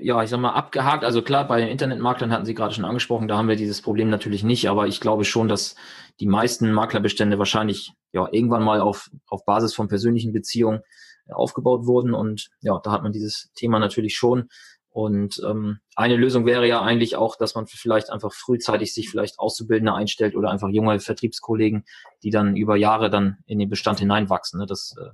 ja, 0.00 0.22
ich 0.22 0.28
sag 0.28 0.40
mal, 0.40 0.52
abgehakt. 0.52 1.04
Also 1.04 1.22
klar, 1.22 1.46
bei 1.46 1.62
Internetmaklern 1.62 2.32
hatten 2.32 2.44
Sie 2.44 2.54
gerade 2.54 2.74
schon 2.74 2.84
angesprochen, 2.84 3.28
da 3.28 3.38
haben 3.38 3.48
wir 3.48 3.56
dieses 3.56 3.80
Problem 3.80 4.10
natürlich 4.10 4.42
nicht, 4.44 4.68
aber 4.68 4.88
ich 4.88 5.00
glaube 5.00 5.24
schon, 5.24 5.48
dass 5.48 5.74
die 6.18 6.26
meisten 6.26 6.72
Maklerbestände 6.72 7.38
wahrscheinlich 7.38 7.92
ja 8.12 8.28
irgendwann 8.30 8.62
mal 8.62 8.80
auf, 8.80 9.10
auf 9.26 9.44
Basis 9.46 9.74
von 9.74 9.88
persönlichen 9.88 10.32
Beziehungen 10.32 10.82
aufgebaut 11.28 11.86
wurden. 11.86 12.12
Und 12.12 12.50
ja, 12.60 12.78
da 12.82 12.90
hat 12.92 13.02
man 13.02 13.12
dieses 13.12 13.50
Thema 13.54 13.78
natürlich 13.78 14.16
schon. 14.16 14.48
Und 14.92 15.40
ähm, 15.48 15.78
eine 15.94 16.16
Lösung 16.16 16.46
wäre 16.46 16.66
ja 16.66 16.82
eigentlich 16.82 17.14
auch, 17.14 17.36
dass 17.36 17.54
man 17.54 17.66
vielleicht 17.66 18.10
einfach 18.10 18.32
frühzeitig 18.32 18.92
sich 18.92 19.08
vielleicht 19.08 19.38
Auszubildende 19.38 19.94
einstellt 19.94 20.34
oder 20.34 20.50
einfach 20.50 20.68
junge 20.68 20.98
Vertriebskollegen, 20.98 21.84
die 22.24 22.30
dann 22.30 22.56
über 22.56 22.76
Jahre 22.76 23.08
dann 23.08 23.38
in 23.46 23.60
den 23.60 23.68
Bestand 23.68 24.00
hineinwachsen. 24.00 24.58
Ne? 24.58 24.66
Das 24.66 24.94
äh, 24.98 25.10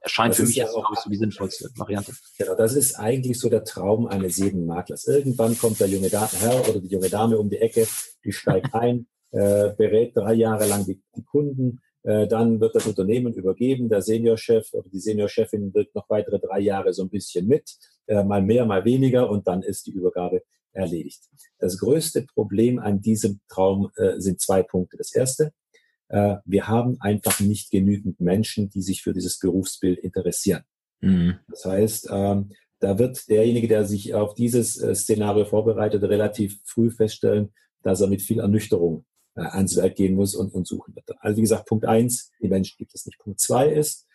erscheint 0.00 0.32
das 0.32 0.40
für 0.40 0.46
mich 0.46 0.56
ja 0.56 0.68
auch, 0.68 0.94
so 0.96 1.08
die 1.08 1.16
sinnvollste 1.16 1.70
Variante. 1.76 2.12
Genau, 2.38 2.54
das 2.54 2.74
ist 2.74 2.96
eigentlich 2.96 3.38
so 3.38 3.48
der 3.48 3.64
Traum 3.64 4.06
eines 4.06 4.36
jeden 4.36 4.66
Maklers. 4.66 5.06
Irgendwann 5.06 5.56
kommt 5.56 5.80
der 5.80 5.88
junge 5.88 6.10
Herr 6.10 6.68
oder 6.68 6.80
die 6.80 6.88
junge 6.88 7.08
Dame 7.08 7.38
um 7.38 7.48
die 7.48 7.58
Ecke, 7.58 7.86
die 8.24 8.32
steigt 8.32 8.74
ein, 8.74 9.06
äh, 9.30 9.70
berät 9.76 10.14
drei 10.14 10.34
Jahre 10.34 10.66
lang 10.66 10.84
die, 10.84 11.02
die 11.16 11.24
Kunden, 11.24 11.80
dann 12.04 12.60
wird 12.60 12.74
das 12.74 12.86
Unternehmen 12.86 13.32
übergeben. 13.32 13.88
Der 13.88 14.02
Seniorchef 14.02 14.72
oder 14.74 14.88
die 14.90 15.00
Seniorchefin 15.00 15.72
wirkt 15.72 15.94
noch 15.94 16.08
weitere 16.10 16.38
drei 16.38 16.60
Jahre 16.60 16.92
so 16.92 17.02
ein 17.02 17.08
bisschen 17.08 17.46
mit, 17.46 17.76
äh, 18.06 18.22
mal 18.22 18.42
mehr, 18.42 18.66
mal 18.66 18.84
weniger 18.84 19.30
und 19.30 19.48
dann 19.48 19.62
ist 19.62 19.86
die 19.86 19.92
Übergabe 19.92 20.42
erledigt. 20.72 21.22
Das 21.58 21.78
größte 21.78 22.26
Problem 22.34 22.78
an 22.78 23.00
diesem 23.00 23.40
Traum 23.48 23.90
äh, 23.96 24.20
sind 24.20 24.40
zwei 24.40 24.62
Punkte. 24.62 24.96
Das 24.96 25.14
erste, 25.14 25.52
wir 26.44 26.68
haben 26.68 26.98
einfach 27.00 27.40
nicht 27.40 27.70
genügend 27.70 28.20
Menschen, 28.20 28.68
die 28.68 28.82
sich 28.82 29.02
für 29.02 29.14
dieses 29.14 29.38
Berufsbild 29.38 29.98
interessieren. 29.98 30.62
Mhm. 31.00 31.38
Das 31.48 31.64
heißt, 31.64 32.08
ähm, 32.12 32.52
da 32.78 32.98
wird 32.98 33.26
derjenige, 33.28 33.66
der 33.66 33.84
sich 33.86 34.14
auf 34.14 34.34
dieses 34.34 34.74
Szenario 34.74 35.46
vorbereitet, 35.46 36.02
relativ 36.02 36.60
früh 36.66 36.90
feststellen, 36.90 37.52
dass 37.82 38.02
er 38.02 38.06
mit 38.06 38.20
viel 38.20 38.38
Ernüchterung 38.38 39.06
äh, 39.36 39.42
ans 39.42 39.76
Werk 39.76 39.96
gehen 39.96 40.14
muss 40.14 40.34
und, 40.34 40.52
und 40.54 40.66
suchen 40.66 40.94
wird. 40.94 41.06
Also 41.20 41.36
wie 41.36 41.42
gesagt, 41.42 41.66
Punkt 41.66 41.86
eins, 41.86 42.30
die 42.40 42.48
Menschen 42.48 42.76
gibt 42.78 42.94
es 42.94 43.06
nicht. 43.06 43.18
Punkt 43.18 43.40
zwei 43.40 43.68
ist, 43.68 44.06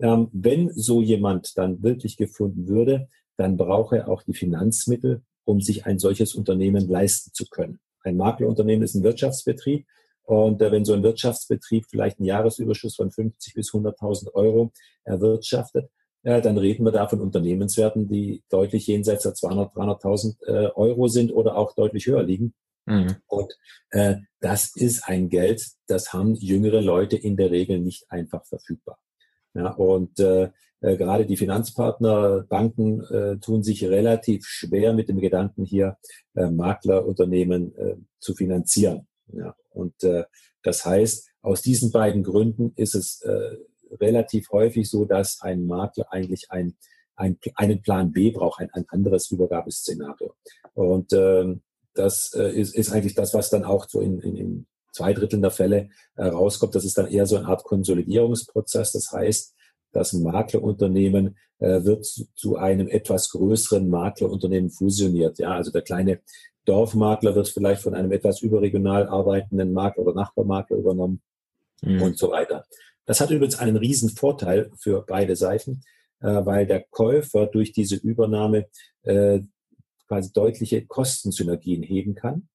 ähm, 0.00 0.28
wenn 0.32 0.70
so 0.70 1.00
jemand 1.00 1.56
dann 1.56 1.82
wirklich 1.82 2.16
gefunden 2.16 2.68
würde, 2.68 3.08
dann 3.36 3.56
braucht 3.56 3.94
er 3.94 4.08
auch 4.08 4.22
die 4.22 4.34
Finanzmittel, 4.34 5.22
um 5.44 5.60
sich 5.60 5.86
ein 5.86 5.98
solches 5.98 6.34
Unternehmen 6.34 6.88
leisten 6.88 7.32
zu 7.32 7.46
können. 7.48 7.80
Ein 8.02 8.16
Maklerunternehmen 8.16 8.82
ist 8.82 8.94
ein 8.94 9.04
Wirtschaftsbetrieb 9.04 9.86
und 10.24 10.60
äh, 10.60 10.72
wenn 10.72 10.84
so 10.84 10.92
ein 10.92 11.02
Wirtschaftsbetrieb 11.02 11.86
vielleicht 11.88 12.18
einen 12.18 12.26
Jahresüberschuss 12.26 12.96
von 12.96 13.10
50 13.10 13.54
bis 13.54 13.70
100.000 13.70 14.34
Euro 14.34 14.72
erwirtschaftet, 15.04 15.90
äh, 16.22 16.40
dann 16.40 16.58
reden 16.58 16.84
wir 16.84 16.92
da 16.92 17.08
von 17.08 17.20
Unternehmenswerten, 17.20 18.08
die 18.08 18.42
deutlich 18.48 18.86
jenseits 18.86 19.24
der 19.24 19.34
200, 19.34 19.74
300.000 19.74 20.46
äh, 20.46 20.70
Euro 20.74 21.08
sind 21.08 21.32
oder 21.32 21.56
auch 21.56 21.74
deutlich 21.74 22.06
höher 22.06 22.22
liegen. 22.22 22.54
Mhm. 22.86 23.16
Und 23.26 23.52
äh, 23.90 24.16
das 24.40 24.74
ist 24.74 25.08
ein 25.08 25.28
Geld, 25.28 25.64
das 25.86 26.12
haben 26.12 26.34
jüngere 26.34 26.80
Leute 26.80 27.16
in 27.16 27.36
der 27.36 27.50
Regel 27.50 27.78
nicht 27.78 28.10
einfach 28.10 28.44
verfügbar. 28.46 28.98
Ja, 29.54 29.70
und 29.72 30.18
äh, 30.18 30.50
äh, 30.80 30.96
gerade 30.96 31.26
die 31.26 31.36
Finanzpartner, 31.36 32.44
Banken 32.48 33.02
äh, 33.04 33.38
tun 33.38 33.62
sich 33.62 33.84
relativ 33.84 34.46
schwer 34.46 34.94
mit 34.94 35.08
dem 35.08 35.20
Gedanken 35.20 35.64
hier, 35.64 35.96
äh, 36.34 36.50
Maklerunternehmen 36.50 37.74
äh, 37.76 37.96
zu 38.18 38.34
finanzieren. 38.34 39.06
Ja, 39.28 39.54
Und 39.70 40.02
äh, 40.02 40.24
das 40.62 40.84
heißt, 40.84 41.28
aus 41.42 41.62
diesen 41.62 41.92
beiden 41.92 42.22
Gründen 42.22 42.72
ist 42.76 42.94
es 42.94 43.20
äh, 43.22 43.56
relativ 44.00 44.50
häufig 44.50 44.88
so, 44.88 45.04
dass 45.04 45.40
ein 45.40 45.66
Makler 45.66 46.06
eigentlich 46.10 46.50
ein, 46.50 46.76
ein, 47.14 47.38
einen 47.54 47.82
Plan 47.82 48.12
B 48.12 48.30
braucht, 48.30 48.60
ein, 48.60 48.70
ein 48.72 48.86
anderes 48.88 49.30
Übergabeszenario. 49.30 50.34
Und 50.74 51.12
ähm, 51.12 51.62
das 51.94 52.32
äh, 52.34 52.50
ist, 52.50 52.74
ist 52.74 52.92
eigentlich 52.92 53.14
das, 53.14 53.34
was 53.34 53.50
dann 53.50 53.64
auch 53.64 53.88
so 53.88 54.00
in, 54.00 54.18
in, 54.20 54.36
in 54.36 54.66
zwei 54.92 55.12
Dritteln 55.12 55.42
der 55.42 55.50
Fälle 55.50 55.88
äh, 56.16 56.26
rauskommt. 56.26 56.74
Das 56.74 56.84
ist 56.84 56.98
dann 56.98 57.08
eher 57.08 57.26
so 57.26 57.36
eine 57.36 57.46
Art 57.46 57.64
Konsolidierungsprozess. 57.64 58.92
Das 58.92 59.12
heißt, 59.12 59.54
das 59.92 60.12
Maklerunternehmen 60.12 61.36
äh, 61.58 61.84
wird 61.84 62.04
zu, 62.04 62.26
zu, 62.34 62.56
einem 62.56 62.88
etwas 62.88 63.30
größeren 63.30 63.88
Maklerunternehmen 63.88 64.70
fusioniert. 64.70 65.38
Ja, 65.38 65.52
also 65.52 65.70
der 65.70 65.82
kleine 65.82 66.20
Dorfmakler 66.64 67.34
wird 67.34 67.48
vielleicht 67.48 67.82
von 67.82 67.94
einem 67.94 68.12
etwas 68.12 68.40
überregional 68.40 69.08
arbeitenden 69.08 69.72
Makler 69.72 70.04
oder 70.04 70.14
Nachbarmakler 70.14 70.76
übernommen 70.76 71.20
mhm. 71.82 72.02
und 72.02 72.18
so 72.18 72.30
weiter. 72.30 72.64
Das 73.04 73.20
hat 73.20 73.30
übrigens 73.30 73.58
einen 73.58 73.76
riesen 73.76 74.10
Vorteil 74.10 74.70
für 74.78 75.04
beide 75.06 75.36
Seiten, 75.36 75.82
äh, 76.20 76.44
weil 76.44 76.66
der 76.66 76.84
Käufer 76.90 77.46
durch 77.46 77.72
diese 77.72 77.96
Übernahme 77.96 78.66
äh, 79.02 79.40
quasi 80.12 80.30
deutliche 80.30 80.84
Kostensynergien 80.84 81.82
heben 81.82 82.14
kann 82.14 82.46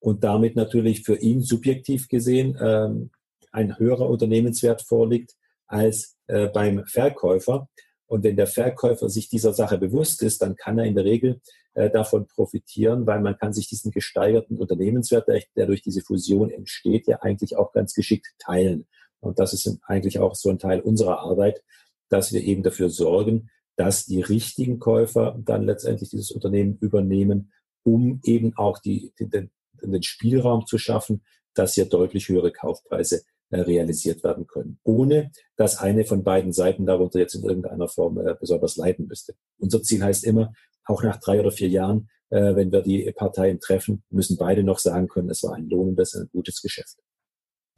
und 0.00 0.24
damit 0.24 0.56
natürlich 0.56 1.04
für 1.04 1.14
ihn 1.14 1.42
subjektiv 1.42 2.08
gesehen 2.08 2.58
ähm, 2.60 3.10
ein 3.52 3.78
höherer 3.78 4.10
Unternehmenswert 4.10 4.82
vorliegt 4.82 5.36
als 5.68 6.16
äh, 6.26 6.48
beim 6.48 6.84
Verkäufer. 6.86 7.68
Und 8.06 8.24
wenn 8.24 8.34
der 8.34 8.48
Verkäufer 8.48 9.08
sich 9.08 9.28
dieser 9.28 9.52
Sache 9.52 9.78
bewusst 9.78 10.24
ist, 10.24 10.42
dann 10.42 10.56
kann 10.56 10.76
er 10.76 10.86
in 10.86 10.96
der 10.96 11.04
Regel 11.04 11.40
äh, 11.74 11.88
davon 11.88 12.26
profitieren, 12.26 13.06
weil 13.06 13.20
man 13.20 13.38
kann 13.38 13.52
sich 13.52 13.68
diesen 13.68 13.92
gesteigerten 13.92 14.58
Unternehmenswert, 14.58 15.28
der, 15.28 15.40
der 15.54 15.66
durch 15.66 15.82
diese 15.82 16.00
Fusion 16.00 16.50
entsteht, 16.50 17.06
ja 17.06 17.20
eigentlich 17.20 17.56
auch 17.56 17.70
ganz 17.70 17.94
geschickt 17.94 18.26
teilen. 18.40 18.88
Und 19.20 19.38
das 19.38 19.52
ist 19.52 19.78
eigentlich 19.86 20.18
auch 20.18 20.34
so 20.34 20.50
ein 20.50 20.58
Teil 20.58 20.80
unserer 20.80 21.20
Arbeit, 21.20 21.62
dass 22.08 22.32
wir 22.32 22.42
eben 22.42 22.64
dafür 22.64 22.90
sorgen, 22.90 23.50
dass 23.78 24.06
die 24.06 24.20
richtigen 24.20 24.80
Käufer 24.80 25.38
dann 25.38 25.62
letztendlich 25.62 26.10
dieses 26.10 26.32
Unternehmen 26.32 26.76
übernehmen, 26.80 27.52
um 27.84 28.20
eben 28.24 28.52
auch 28.56 28.80
die, 28.80 29.12
den, 29.20 29.50
den 29.80 30.02
Spielraum 30.02 30.66
zu 30.66 30.78
schaffen, 30.78 31.22
dass 31.54 31.74
hier 31.74 31.84
deutlich 31.84 32.28
höhere 32.28 32.50
Kaufpreise 32.50 33.22
äh, 33.50 33.60
realisiert 33.60 34.24
werden 34.24 34.48
können, 34.48 34.80
ohne 34.82 35.30
dass 35.56 35.78
eine 35.78 36.04
von 36.04 36.24
beiden 36.24 36.52
Seiten 36.52 36.86
darunter 36.86 37.20
jetzt 37.20 37.36
in 37.36 37.44
irgendeiner 37.44 37.88
Form 37.88 38.18
äh, 38.18 38.34
besonders 38.38 38.76
leiden 38.76 39.06
müsste. 39.06 39.34
Unser 39.58 39.80
Ziel 39.82 40.02
heißt 40.02 40.24
immer, 40.24 40.52
auch 40.84 41.04
nach 41.04 41.20
drei 41.20 41.38
oder 41.38 41.52
vier 41.52 41.68
Jahren, 41.68 42.08
äh, 42.30 42.56
wenn 42.56 42.72
wir 42.72 42.82
die 42.82 43.12
Parteien 43.12 43.60
treffen, 43.60 44.02
müssen 44.10 44.36
beide 44.36 44.64
noch 44.64 44.80
sagen 44.80 45.06
können, 45.06 45.30
es 45.30 45.44
war 45.44 45.54
ein 45.54 45.68
lohnendes, 45.68 46.16
ein 46.16 46.28
gutes 46.32 46.60
Geschäft. 46.62 46.98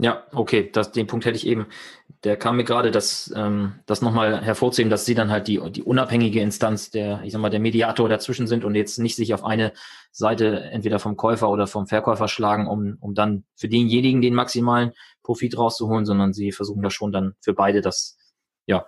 Ja, 0.03 0.25
okay, 0.33 0.71
das, 0.73 0.93
den 0.93 1.07
Punkt 1.07 1.27
hätte 1.27 1.37
ich 1.37 1.47
eben, 1.47 1.67
der 2.25 2.39
kam 2.39 2.57
mir 2.57 2.65
gerade, 2.65 2.91
das, 2.91 3.31
ähm, 3.37 3.75
das 3.85 4.01
nochmal 4.01 4.43
hervorzuheben, 4.43 4.89
dass 4.89 5.05
sie 5.05 5.15
dann 5.15 5.31
halt 5.31 5.47
die, 5.47 5.61
die 5.71 5.83
unabhängige 5.83 6.41
Instanz, 6.41 6.91
der, 6.91 7.23
ich 7.23 7.33
sag 7.33 7.41
mal, 7.41 7.51
der 7.51 7.61
Mediator 7.61 8.09
dazwischen 8.09 8.47
sind 8.47 8.65
und 8.65 8.75
jetzt 8.75 8.99
nicht 8.99 9.17
sich 9.17 9.35
auf 9.35 9.45
eine 9.45 9.73
Seite 10.11 10.63
entweder 10.71 11.01
vom 11.01 11.19
Käufer 11.19 11.51
oder 11.51 11.67
vom 11.67 11.87
Verkäufer 11.87 12.29
schlagen, 12.29 12.67
um, 12.67 12.97
um 13.01 13.15
dann 13.15 13.45
für 13.57 13.69
denjenigen 13.69 14.23
den 14.23 14.35
maximalen 14.35 14.93
Profit 15.23 15.59
rauszuholen, 15.59 16.07
sondern 16.07 16.33
sie 16.33 16.51
versuchen 16.53 16.83
da 16.83 16.91
schon 16.91 17.13
dann 17.13 17.35
für 17.43 17.53
beide 17.53 17.83
das, 17.83 18.17
ja, 18.67 18.87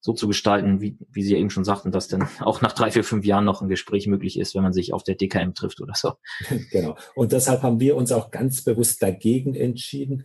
so 0.00 0.12
zu 0.12 0.28
gestalten, 0.28 0.80
wie, 0.80 0.96
wie 1.10 1.22
Sie 1.22 1.34
eben 1.34 1.50
schon 1.50 1.64
sagten, 1.64 1.90
dass 1.90 2.08
dann 2.08 2.28
auch 2.40 2.62
nach 2.62 2.72
drei, 2.72 2.90
vier, 2.90 3.04
fünf 3.04 3.26
Jahren 3.26 3.44
noch 3.44 3.60
ein 3.60 3.68
Gespräch 3.68 4.06
möglich 4.06 4.38
ist, 4.38 4.54
wenn 4.54 4.62
man 4.62 4.72
sich 4.72 4.94
auf 4.94 5.02
der 5.02 5.16
DKM 5.16 5.52
trifft 5.52 5.80
oder 5.80 5.94
so. 5.94 6.14
Genau. 6.70 6.96
Und 7.14 7.32
deshalb 7.32 7.62
haben 7.62 7.80
wir 7.80 7.96
uns 7.96 8.12
auch 8.12 8.30
ganz 8.30 8.62
bewusst 8.62 9.02
dagegen 9.02 9.54
entschieden, 9.54 10.24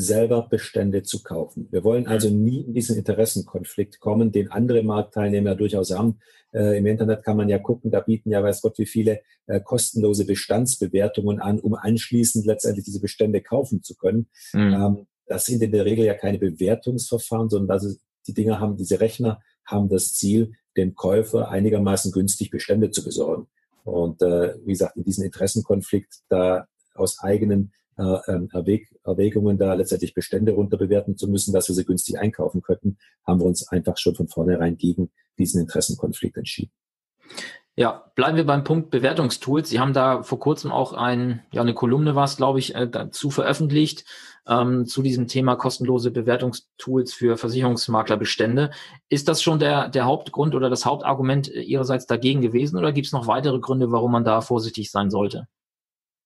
selber 0.00 0.46
Bestände 0.48 1.02
zu 1.02 1.24
kaufen. 1.24 1.66
Wir 1.72 1.82
wollen 1.82 2.06
also 2.06 2.30
nie 2.30 2.60
in 2.60 2.72
diesen 2.72 2.96
Interessenkonflikt 2.96 3.98
kommen, 3.98 4.30
den 4.30 4.48
andere 4.48 4.84
Marktteilnehmer 4.84 5.56
durchaus 5.56 5.90
haben. 5.90 6.20
Äh, 6.54 6.78
Im 6.78 6.86
Internet 6.86 7.24
kann 7.24 7.36
man 7.36 7.48
ja 7.48 7.58
gucken, 7.58 7.90
da 7.90 7.98
bieten 7.98 8.30
ja 8.30 8.40
weiß 8.40 8.62
Gott 8.62 8.78
wie 8.78 8.86
viele 8.86 9.22
äh, 9.48 9.60
kostenlose 9.60 10.24
Bestandsbewertungen 10.24 11.40
an, 11.40 11.58
um 11.58 11.74
anschließend 11.74 12.46
letztendlich 12.46 12.84
diese 12.84 13.00
Bestände 13.00 13.42
kaufen 13.42 13.82
zu 13.82 13.96
können. 13.96 14.28
Mhm. 14.52 14.72
Ähm, 14.72 15.06
das 15.26 15.46
sind 15.46 15.64
in 15.64 15.72
der 15.72 15.84
Regel 15.84 16.04
ja 16.04 16.14
keine 16.14 16.38
Bewertungsverfahren, 16.38 17.50
sondern 17.50 17.76
das 17.76 17.84
ist, 17.84 18.00
die 18.28 18.34
Dinger 18.34 18.60
haben, 18.60 18.76
diese 18.76 19.00
Rechner 19.00 19.40
haben 19.66 19.88
das 19.88 20.14
Ziel, 20.14 20.52
dem 20.76 20.94
Käufer 20.94 21.50
einigermaßen 21.50 22.12
günstig 22.12 22.50
Bestände 22.50 22.92
zu 22.92 23.02
besorgen. 23.02 23.48
Und 23.82 24.22
äh, 24.22 24.54
wie 24.64 24.72
gesagt, 24.72 24.96
in 24.96 25.02
diesem 25.02 25.24
Interessenkonflikt 25.24 26.20
da 26.28 26.68
aus 26.94 27.18
eigenen 27.18 27.72
äh, 27.98 28.18
ähm, 28.28 28.48
Erwäg 28.52 28.88
Erwägungen, 29.04 29.58
da 29.58 29.74
letztendlich 29.74 30.14
Bestände 30.14 30.52
runterbewerten 30.52 31.16
zu 31.16 31.28
müssen, 31.28 31.52
dass 31.52 31.68
wir 31.68 31.74
sie 31.74 31.84
günstig 31.84 32.18
einkaufen 32.18 32.62
könnten, 32.62 32.98
haben 33.26 33.40
wir 33.40 33.46
uns 33.46 33.68
einfach 33.68 33.98
schon 33.98 34.14
von 34.14 34.28
vornherein 34.28 34.76
gegen 34.76 35.10
diesen 35.38 35.60
Interessenkonflikt 35.60 36.36
entschieden. 36.36 36.72
Ja, 37.76 38.10
bleiben 38.16 38.36
wir 38.36 38.44
beim 38.44 38.64
Punkt 38.64 38.90
Bewertungstools. 38.90 39.68
Sie 39.68 39.78
haben 39.78 39.92
da 39.92 40.24
vor 40.24 40.40
kurzem 40.40 40.72
auch 40.72 40.94
ein, 40.94 41.44
ja, 41.52 41.62
eine 41.62 41.74
Kolumne 41.74 42.16
war 42.16 42.24
es, 42.24 42.36
glaube 42.36 42.58
ich, 42.58 42.74
äh, 42.74 42.88
dazu 42.88 43.30
veröffentlicht, 43.30 44.04
ähm, 44.48 44.86
zu 44.86 45.00
diesem 45.00 45.28
Thema 45.28 45.54
kostenlose 45.54 46.10
Bewertungstools 46.10 47.12
für 47.12 47.36
Versicherungsmaklerbestände. 47.36 48.70
Ist 49.08 49.28
das 49.28 49.42
schon 49.42 49.60
der, 49.60 49.88
der 49.90 50.06
Hauptgrund 50.06 50.56
oder 50.56 50.70
das 50.70 50.86
Hauptargument 50.86 51.48
Ihrerseits 51.48 52.06
dagegen 52.06 52.40
gewesen 52.40 52.78
oder 52.78 52.92
gibt 52.92 53.06
es 53.06 53.12
noch 53.12 53.28
weitere 53.28 53.60
Gründe, 53.60 53.92
warum 53.92 54.10
man 54.10 54.24
da 54.24 54.40
vorsichtig 54.40 54.90
sein 54.90 55.10
sollte? 55.10 55.46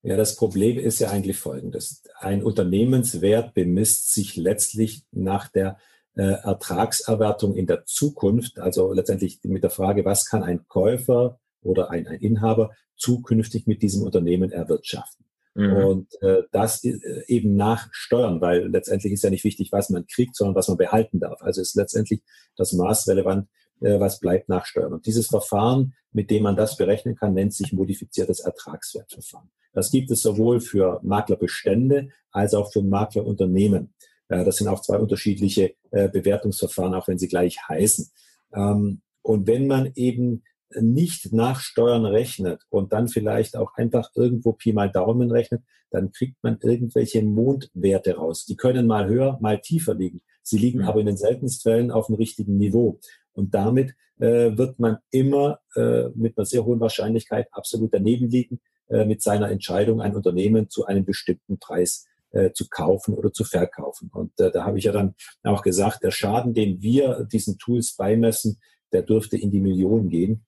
Ja, 0.03 0.17
das 0.17 0.37
Problem 0.37 0.79
ist 0.79 0.99
ja 0.99 1.11
eigentlich 1.11 1.37
folgendes. 1.37 2.03
Ein 2.19 2.43
Unternehmenswert 2.43 3.55
bemisst 3.55 4.13
sich 4.13 4.37
letztlich 4.37 5.05
nach 5.13 5.49
der 5.49 5.79
äh, 6.15 6.23
Ertragserwartung 6.23 7.55
in 7.55 7.67
der 7.67 7.85
Zukunft, 7.85 8.59
also 8.59 8.93
letztendlich 8.93 9.41
mit 9.45 9.63
der 9.63 9.71
Frage, 9.71 10.05
was 10.05 10.27
kann 10.27 10.43
ein 10.43 10.67
Käufer 10.67 11.39
oder 11.63 11.91
ein, 11.91 12.09
ein 12.09 12.21
Inhaber 12.21 12.73
zukünftig 12.97 13.67
mit 13.67 13.83
diesem 13.83 14.03
Unternehmen 14.03 14.51
erwirtschaften. 14.51 15.25
Mhm. 15.55 15.73
Und 15.73 16.23
äh, 16.23 16.43
das 16.51 16.83
äh, 16.83 16.99
eben 17.29 17.57
nach 17.57 17.89
Steuern, 17.93 18.41
weil 18.41 18.69
letztendlich 18.69 19.13
ist 19.13 19.23
ja 19.23 19.31
nicht 19.31 19.45
wichtig, 19.45 19.71
was 19.71 19.91
man 19.91 20.07
kriegt, 20.07 20.35
sondern 20.35 20.55
was 20.57 20.69
man 20.69 20.79
behalten 20.79 21.21
darf. 21.21 21.43
Also 21.43 21.61
ist 21.61 21.77
letztendlich 21.77 22.23
das 22.57 22.73
Maß 22.73 23.09
relevant, 23.09 23.49
was 23.83 24.21
bleibt 24.21 24.49
nach 24.49 24.65
Steuern. 24.65 24.93
Und 24.93 25.07
dieses 25.07 25.27
Verfahren, 25.27 25.95
mit 26.13 26.31
dem 26.31 26.45
man 26.45 26.57
das 26.57 26.77
berechnen 26.77 27.17
kann, 27.17 27.35
nennt 27.35 27.53
sich 27.53 27.73
modifiziertes 27.73 28.41
Ertragswertverfahren. 28.41 29.51
Das 29.73 29.91
gibt 29.91 30.11
es 30.11 30.23
sowohl 30.23 30.61
für 30.61 31.01
Maklerbestände 31.03 32.09
als 32.31 32.55
auch 32.55 32.73
für 32.73 32.83
Maklerunternehmen. 32.83 33.95
Äh, 34.29 34.45
das 34.45 34.57
sind 34.57 34.69
auch 34.69 34.81
zwei 34.81 34.99
unterschiedliche 34.99 35.75
äh, 35.91 36.09
Bewertungsverfahren, 36.09 36.95
auch 36.95 37.09
wenn 37.09 37.19
sie 37.19 37.29
gleich 37.29 37.59
heißen. 37.69 38.11
Ähm, 38.55 39.03
und 39.23 39.47
wenn 39.47 39.67
man 39.67 39.93
eben 39.95 40.43
nicht 40.81 41.33
nach 41.33 41.61
Steuern 41.61 42.07
rechnet 42.07 42.63
und 42.71 42.95
dann 42.95 43.09
vielleicht 43.09 43.57
auch 43.57 43.75
einfach 43.75 44.11
irgendwo 44.15 44.53
Pi 44.53 44.73
mal 44.73 44.91
Daumen 44.91 45.31
rechnet, 45.31 45.63
dann 45.91 46.13
kriegt 46.13 46.43
man 46.43 46.59
irgendwelche 46.63 47.23
Mondwerte 47.23 48.17
raus. 48.17 48.47
Die 48.47 48.57
können 48.57 48.87
mal 48.87 49.07
höher, 49.07 49.39
mal 49.43 49.61
tiefer 49.61 49.95
liegen. 49.95 50.23
Sie 50.43 50.59
liegen 50.59 50.81
mhm. 50.81 50.87
aber 50.87 51.01
in 51.01 51.07
den 51.07 51.17
seltensten 51.17 51.71
Fällen 51.71 51.91
auf 51.91 52.07
dem 52.07 52.17
richtigen 52.17 52.57
Niveau. 52.57 52.99
Und 53.35 53.55
damit 53.55 53.95
äh, 54.19 54.57
wird 54.57 54.79
man 54.79 54.99
immer 55.11 55.61
äh, 55.75 56.09
mit 56.15 56.37
einer 56.37 56.47
sehr 56.47 56.65
hohen 56.65 56.81
Wahrscheinlichkeit 56.81 57.49
absolut 57.53 57.93
daneben 57.95 58.29
liegen, 58.29 58.61
äh, 58.89 59.05
mit 59.05 59.23
seiner 59.23 59.51
Entscheidung, 59.51 60.01
ein 60.01 60.15
Unternehmen 60.15 60.69
zu 60.69 60.87
einem 60.87 61.05
bestimmten 61.05 61.59
Preis 61.59 62.07
äh, 62.31 62.53
zu 62.53 62.69
kaufen 62.69 63.15
oder 63.15 63.33
zu 63.33 63.45
verkaufen. 63.45 64.11
Und 64.13 64.39
äh, 64.41 64.51
da 64.51 64.65
habe 64.65 64.79
ich 64.79 64.85
ja 64.85 64.93
dann 64.93 65.15
auch 65.43 65.63
gesagt, 65.63 66.03
der 66.03 66.11
Schaden, 66.11 66.55
den 66.55 66.83
wir 66.83 67.27
diesen 67.31 67.59
Tools 67.59 67.97
beimessen, 67.97 68.61
der 68.93 69.03
dürfte 69.03 69.37
in 69.37 69.51
die 69.51 69.61
Millionen 69.61 70.11
gehen. 70.11 70.45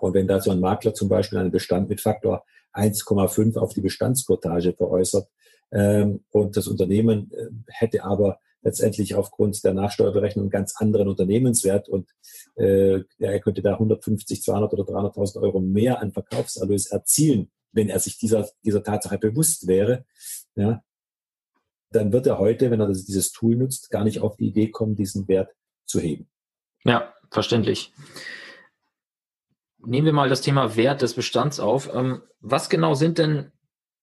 und 0.00 0.14
wenn 0.14 0.28
da 0.28 0.40
so 0.40 0.50
ein 0.50 0.60
Makler 0.60 0.92
zum 0.92 1.08
Beispiel 1.08 1.38
einen 1.38 1.50
Bestand 1.50 1.88
mit 1.88 2.02
Faktor 2.02 2.44
1,5 2.76 3.56
auf 3.56 3.72
die 3.72 3.80
Bestandskotage 3.80 4.74
veräußert 4.74 5.28
ähm, 5.72 6.24
und 6.30 6.56
das 6.56 6.68
Unternehmen 6.68 7.30
äh, 7.32 7.48
hätte 7.68 8.04
aber 8.04 8.38
letztendlich 8.66 9.14
aufgrund 9.14 9.62
der 9.62 9.74
Nachsteuerberechnung 9.74 10.44
einen 10.44 10.50
ganz 10.50 10.74
anderen 10.76 11.08
Unternehmenswert 11.08 11.88
und 11.88 12.10
äh, 12.56 13.00
er 13.18 13.40
könnte 13.40 13.62
da 13.62 13.74
150, 13.74 14.42
200 14.42 14.72
oder 14.72 14.82
300.000 14.82 15.40
Euro 15.40 15.60
mehr 15.60 16.00
an 16.00 16.10
Verkaufserlös 16.10 16.86
erzielen, 16.86 17.52
wenn 17.70 17.88
er 17.88 18.00
sich 18.00 18.18
dieser, 18.18 18.48
dieser 18.64 18.82
Tatsache 18.82 19.18
bewusst 19.18 19.68
wäre. 19.68 20.04
Ja, 20.56 20.82
dann 21.90 22.12
wird 22.12 22.26
er 22.26 22.40
heute, 22.40 22.72
wenn 22.72 22.80
er 22.80 22.88
das, 22.88 23.04
dieses 23.04 23.30
Tool 23.30 23.54
nutzt, 23.54 23.90
gar 23.90 24.02
nicht 24.02 24.18
auf 24.20 24.36
die 24.36 24.48
Idee 24.48 24.70
kommen, 24.70 24.96
diesen 24.96 25.28
Wert 25.28 25.54
zu 25.84 26.00
heben. 26.00 26.28
Ja, 26.84 27.14
verständlich. 27.30 27.92
Nehmen 29.78 30.06
wir 30.06 30.12
mal 30.12 30.28
das 30.28 30.40
Thema 30.40 30.74
Wert 30.74 31.02
des 31.02 31.14
Bestands 31.14 31.60
auf. 31.60 31.88
Ähm, 31.94 32.22
was 32.40 32.68
genau 32.68 32.94
sind 32.94 33.18
denn 33.18 33.52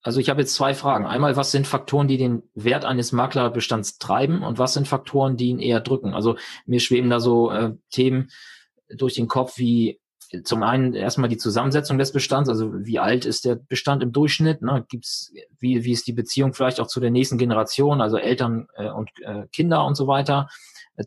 also 0.04 0.20
ich 0.20 0.30
habe 0.30 0.42
jetzt 0.42 0.54
zwei 0.54 0.74
Fragen. 0.74 1.06
Einmal, 1.06 1.38
was 1.38 1.52
sind 1.52 1.66
Faktoren, 1.66 2.10
die 2.10 2.18
den 2.18 2.44
Wert 2.54 2.84
eines 2.84 3.14
Maklerbestands 3.14 3.98
treiben 3.98 4.44
und 4.44 4.60
was 4.60 4.74
sind 4.74 4.88
Faktoren, 4.88 5.38
die 5.38 5.48
ihn 5.48 5.60
eher 5.60 5.80
drücken? 5.80 6.14
Also 6.14 6.36
mir 6.66 6.82
schweben 6.82 7.10
da 7.10 7.22
so 7.22 7.52
äh, 7.52 7.72
Themen 7.90 8.30
durch 8.90 9.16
den 9.16 9.30
Kopf 9.30 9.58
wie 9.58 10.02
zum 10.44 10.64
einen 10.64 10.94
erstmal 10.94 11.30
die 11.30 11.38
Zusammensetzung 11.38 11.98
des 11.98 12.12
Bestands, 12.12 12.50
also 12.50 12.74
wie 12.74 13.00
alt 13.00 13.24
ist 13.26 13.46
der 13.46 13.56
Bestand 13.56 14.02
im 14.02 14.12
Durchschnitt, 14.12 14.62
ne? 14.62 14.84
gibt's, 14.90 15.32
wie, 15.60 15.84
wie 15.84 15.92
ist 15.92 16.08
die 16.08 16.14
Beziehung 16.14 16.54
vielleicht 16.54 16.80
auch 16.80 16.88
zu 16.88 17.00
der 17.00 17.12
nächsten 17.12 17.38
Generation, 17.38 18.02
also 18.02 18.18
Eltern 18.18 18.68
äh, 18.76 18.90
und 18.90 19.12
äh, 19.22 19.48
Kinder 19.52 19.86
und 19.86 19.96
so 19.96 20.08
weiter. 20.08 20.50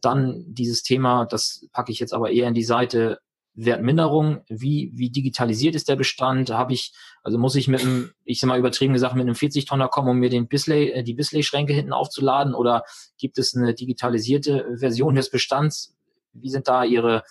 Dann 0.01 0.45
dieses 0.47 0.83
Thema, 0.83 1.27
das 1.27 1.67
packe 1.73 1.93
ich 1.93 1.99
jetzt 1.99 2.13
aber 2.13 2.31
eher 2.31 2.49
in 2.49 2.55
die 2.55 2.65
Seite 2.65 3.19
Wertminderung, 3.57 4.43
wie, 4.49 4.93
wie 4.95 5.11
digitalisiert 5.11 5.75
ist 5.75 5.89
der 5.89 5.97
Bestand? 5.97 6.51
Habe 6.51 6.75
ich, 6.75 6.93
also 7.23 7.39
muss 7.39 7.55
ich 7.57 7.69
mit 7.69 7.81
einem, 7.81 8.13
ich 8.25 8.39
sag 8.39 8.49
mal 8.49 8.59
übertrieben 8.59 8.93
gesagt, 8.93 9.15
mit 9.15 9.23
einem 9.23 9.35
40-Tonner 9.35 9.89
kommen, 9.89 10.11
um 10.11 10.19
mir 10.19 10.29
den 10.29 10.47
Bisley, 10.47 10.91
äh, 10.91 11.03
die 11.03 11.15
Bisley-Schränke 11.15 11.73
hinten 11.73 11.93
aufzuladen? 11.93 12.55
Oder 12.55 12.85
gibt 13.19 13.39
es 13.39 13.57
eine 13.57 13.75
digitalisierte 13.75 14.77
Version 14.77 15.15
des 15.15 15.31
Bestands? 15.31 15.97
Wie 16.35 16.51
sind 16.51 16.69
da 16.69 16.85
Ihre, 16.85 17.25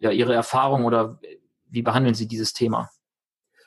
ja, 0.00 0.10
Ihre 0.10 0.34
Erfahrungen 0.34 0.86
oder 0.86 1.20
wie 1.68 1.82
behandeln 1.82 2.14
Sie 2.14 2.26
dieses 2.26 2.54
Thema? 2.54 2.90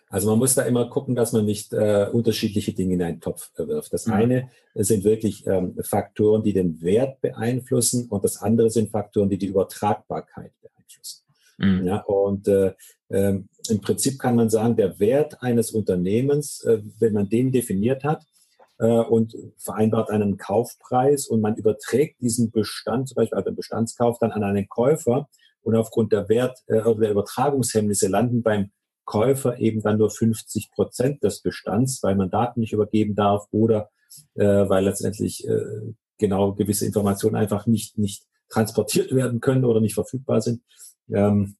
Also 0.09 0.29
man 0.29 0.39
muss 0.39 0.55
da 0.55 0.63
immer 0.63 0.89
gucken, 0.89 1.15
dass 1.15 1.31
man 1.31 1.45
nicht 1.45 1.71
äh, 1.71 2.07
unterschiedliche 2.11 2.73
Dinge 2.73 2.95
in 2.95 3.01
einen 3.01 3.21
Topf 3.21 3.51
wirft. 3.55 3.93
Das 3.93 4.07
mhm. 4.07 4.13
eine 4.13 4.51
sind 4.73 5.05
wirklich 5.05 5.47
ähm, 5.47 5.77
Faktoren, 5.81 6.43
die 6.43 6.51
den 6.51 6.81
Wert 6.81 7.21
beeinflussen 7.21 8.09
und 8.09 8.23
das 8.25 8.41
andere 8.41 8.69
sind 8.69 8.89
Faktoren, 8.89 9.29
die 9.29 9.37
die 9.37 9.45
Übertragbarkeit 9.45 10.51
beeinflussen. 10.61 11.23
Mhm. 11.57 11.85
Ja, 11.85 11.97
und 12.01 12.47
äh, 12.47 12.73
äh, 13.09 13.39
im 13.69 13.81
Prinzip 13.81 14.19
kann 14.19 14.35
man 14.35 14.49
sagen, 14.49 14.75
der 14.75 14.99
Wert 14.99 15.41
eines 15.41 15.71
Unternehmens, 15.71 16.63
äh, 16.63 16.81
wenn 16.99 17.13
man 17.13 17.29
den 17.29 17.51
definiert 17.51 18.03
hat 18.03 18.23
äh, 18.79 18.85
und 18.85 19.35
vereinbart 19.57 20.09
einen 20.09 20.37
Kaufpreis 20.37 21.27
und 21.27 21.41
man 21.41 21.55
überträgt 21.55 22.21
diesen 22.21 22.51
Bestand, 22.51 23.09
zum 23.09 23.15
Beispiel 23.15 23.37
also 23.37 23.49
den 23.49 23.55
Bestandskauf, 23.55 24.17
dann 24.19 24.31
an 24.31 24.43
einen 24.43 24.67
Käufer 24.67 25.27
und 25.61 25.75
aufgrund 25.75 26.11
der 26.11 26.29
Wert 26.29 26.57
äh, 26.67 26.81
der 26.81 27.11
Übertragungshemmnisse 27.11 28.07
landen 28.07 28.41
beim 28.41 28.71
Käufer 29.05 29.59
eben 29.59 29.81
dann 29.81 29.97
nur 29.97 30.09
50 30.09 30.71
Prozent 30.71 31.23
des 31.23 31.41
Bestands, 31.41 32.01
weil 32.01 32.15
man 32.15 32.29
Daten 32.29 32.59
nicht 32.59 32.73
übergeben 32.73 33.15
darf 33.15 33.45
oder 33.51 33.89
äh, 34.35 34.45
weil 34.45 34.85
letztendlich 34.85 35.47
äh, 35.47 35.93
genau 36.17 36.53
gewisse 36.53 36.85
Informationen 36.85 37.35
einfach 37.35 37.65
nicht, 37.65 37.97
nicht 37.97 38.23
transportiert 38.49 39.13
werden 39.13 39.39
können 39.41 39.65
oder 39.65 39.81
nicht 39.81 39.95
verfügbar 39.95 40.41
sind. 40.41 40.61
Ähm, 41.13 41.55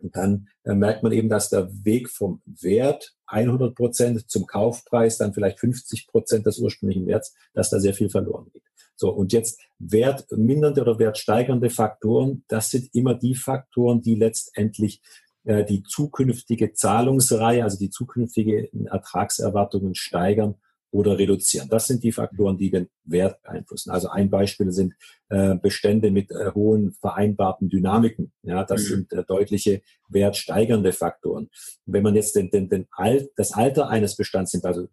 dann 0.00 0.48
äh, 0.64 0.74
merkt 0.74 1.02
man 1.02 1.12
eben, 1.12 1.28
dass 1.28 1.50
der 1.50 1.68
Weg 1.84 2.08
vom 2.08 2.40
Wert 2.46 3.14
100 3.26 3.74
Prozent 3.74 4.30
zum 4.30 4.46
Kaufpreis, 4.46 5.18
dann 5.18 5.34
vielleicht 5.34 5.58
50 5.58 6.06
Prozent 6.06 6.46
des 6.46 6.58
ursprünglichen 6.58 7.06
Werts, 7.06 7.34
dass 7.52 7.70
da 7.70 7.80
sehr 7.80 7.94
viel 7.94 8.08
verloren 8.08 8.48
geht. 8.52 8.62
So, 8.94 9.10
und 9.10 9.32
jetzt 9.32 9.60
wertmindernde 9.78 10.82
oder 10.82 10.98
wertsteigernde 10.98 11.70
Faktoren, 11.70 12.44
das 12.48 12.70
sind 12.70 12.94
immer 12.94 13.14
die 13.14 13.34
Faktoren, 13.34 14.02
die 14.02 14.14
letztendlich 14.14 15.00
äh, 15.44 15.64
die 15.64 15.82
zukünftige 15.82 16.72
Zahlungsreihe, 16.72 17.62
also 17.62 17.78
die 17.78 17.90
zukünftigen 17.90 18.86
Ertragserwartungen 18.86 19.94
steigern 19.94 20.56
oder 20.90 21.18
reduzieren. 21.18 21.68
Das 21.68 21.86
sind 21.86 22.02
die 22.02 22.12
Faktoren, 22.12 22.56
die 22.56 22.70
den 22.70 22.88
Wert 23.04 23.42
beeinflussen. 23.42 23.90
Also 23.90 24.08
ein 24.08 24.30
Beispiel 24.30 24.72
sind 24.72 24.94
äh, 25.28 25.54
Bestände 25.56 26.10
mit 26.10 26.30
äh, 26.30 26.52
hohen 26.54 26.92
vereinbarten 26.92 27.68
Dynamiken. 27.68 28.32
Ja, 28.42 28.64
das 28.64 28.84
mhm. 28.84 28.86
sind 28.86 29.12
äh, 29.12 29.24
deutliche 29.24 29.82
wertsteigernde 30.08 30.92
Faktoren. 30.92 31.50
wenn 31.84 32.02
man 32.02 32.14
jetzt 32.14 32.36
den, 32.36 32.50
den, 32.50 32.68
den 32.68 32.86
Alt, 32.90 33.30
das 33.36 33.52
Alter 33.52 33.88
eines 33.88 34.16
Bestands 34.16 34.54
nimmt, 34.54 34.64
also 34.64 34.88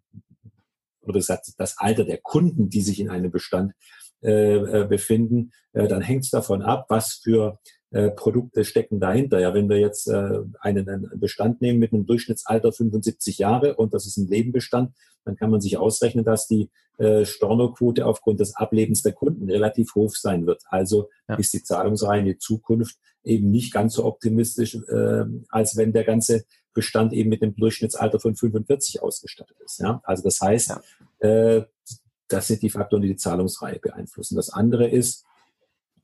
oder 1.02 1.14
gesagt, 1.14 1.46
das 1.56 1.78
Alter 1.78 2.04
der 2.04 2.18
Kunden, 2.18 2.68
die 2.68 2.82
sich 2.82 3.00
in 3.00 3.08
einem 3.08 3.30
Bestand 3.30 3.72
äh, 4.22 4.56
äh 4.56 4.86
befinden, 4.86 5.52
äh, 5.72 5.86
dann 5.86 6.02
hängt 6.02 6.24
es 6.24 6.30
davon 6.30 6.62
ab, 6.62 6.86
was 6.88 7.20
für 7.22 7.58
äh, 7.96 8.10
Produkte 8.10 8.64
stecken 8.64 9.00
dahinter. 9.00 9.40
Ja, 9.40 9.54
wenn 9.54 9.70
wir 9.70 9.78
jetzt 9.78 10.06
äh, 10.06 10.40
einen, 10.60 10.86
einen 10.86 11.10
Bestand 11.18 11.62
nehmen 11.62 11.78
mit 11.78 11.94
einem 11.94 12.04
Durchschnittsalter 12.04 12.70
75 12.70 13.38
Jahre 13.38 13.76
und 13.76 13.94
das 13.94 14.06
ist 14.06 14.18
ein 14.18 14.28
Lebenbestand, 14.28 14.92
dann 15.24 15.36
kann 15.36 15.50
man 15.50 15.62
sich 15.62 15.78
ausrechnen, 15.78 16.22
dass 16.22 16.46
die 16.46 16.68
äh, 16.98 17.24
Stornoquote 17.24 18.04
aufgrund 18.04 18.40
des 18.40 18.54
Ablebens 18.54 19.02
der 19.02 19.12
Kunden 19.12 19.50
relativ 19.50 19.94
hoch 19.94 20.14
sein 20.14 20.46
wird. 20.46 20.62
Also 20.68 21.08
ja. 21.26 21.36
ist 21.36 21.54
die 21.54 21.62
Zahlungsreihe 21.62 22.20
in 22.20 22.26
die 22.26 22.38
Zukunft 22.38 22.98
eben 23.24 23.50
nicht 23.50 23.72
ganz 23.72 23.94
so 23.94 24.04
optimistisch, 24.04 24.74
äh, 24.74 25.24
als 25.48 25.76
wenn 25.76 25.92
der 25.92 26.04
ganze 26.04 26.44
Bestand 26.74 27.14
eben 27.14 27.30
mit 27.30 27.40
dem 27.40 27.56
Durchschnittsalter 27.56 28.20
von 28.20 28.36
45 28.36 29.02
ausgestattet 29.02 29.56
ist. 29.64 29.80
Ja? 29.80 30.02
Also 30.04 30.22
das 30.22 30.40
heißt, 30.40 30.76
ja. 31.22 31.28
äh, 31.28 31.64
das 32.28 32.48
sind 32.48 32.62
die 32.62 32.70
Faktoren, 32.70 33.02
die 33.02 33.08
die 33.08 33.16
Zahlungsreihe 33.16 33.78
beeinflussen. 33.78 34.36
Das 34.36 34.50
andere 34.50 34.88
ist, 34.88 35.25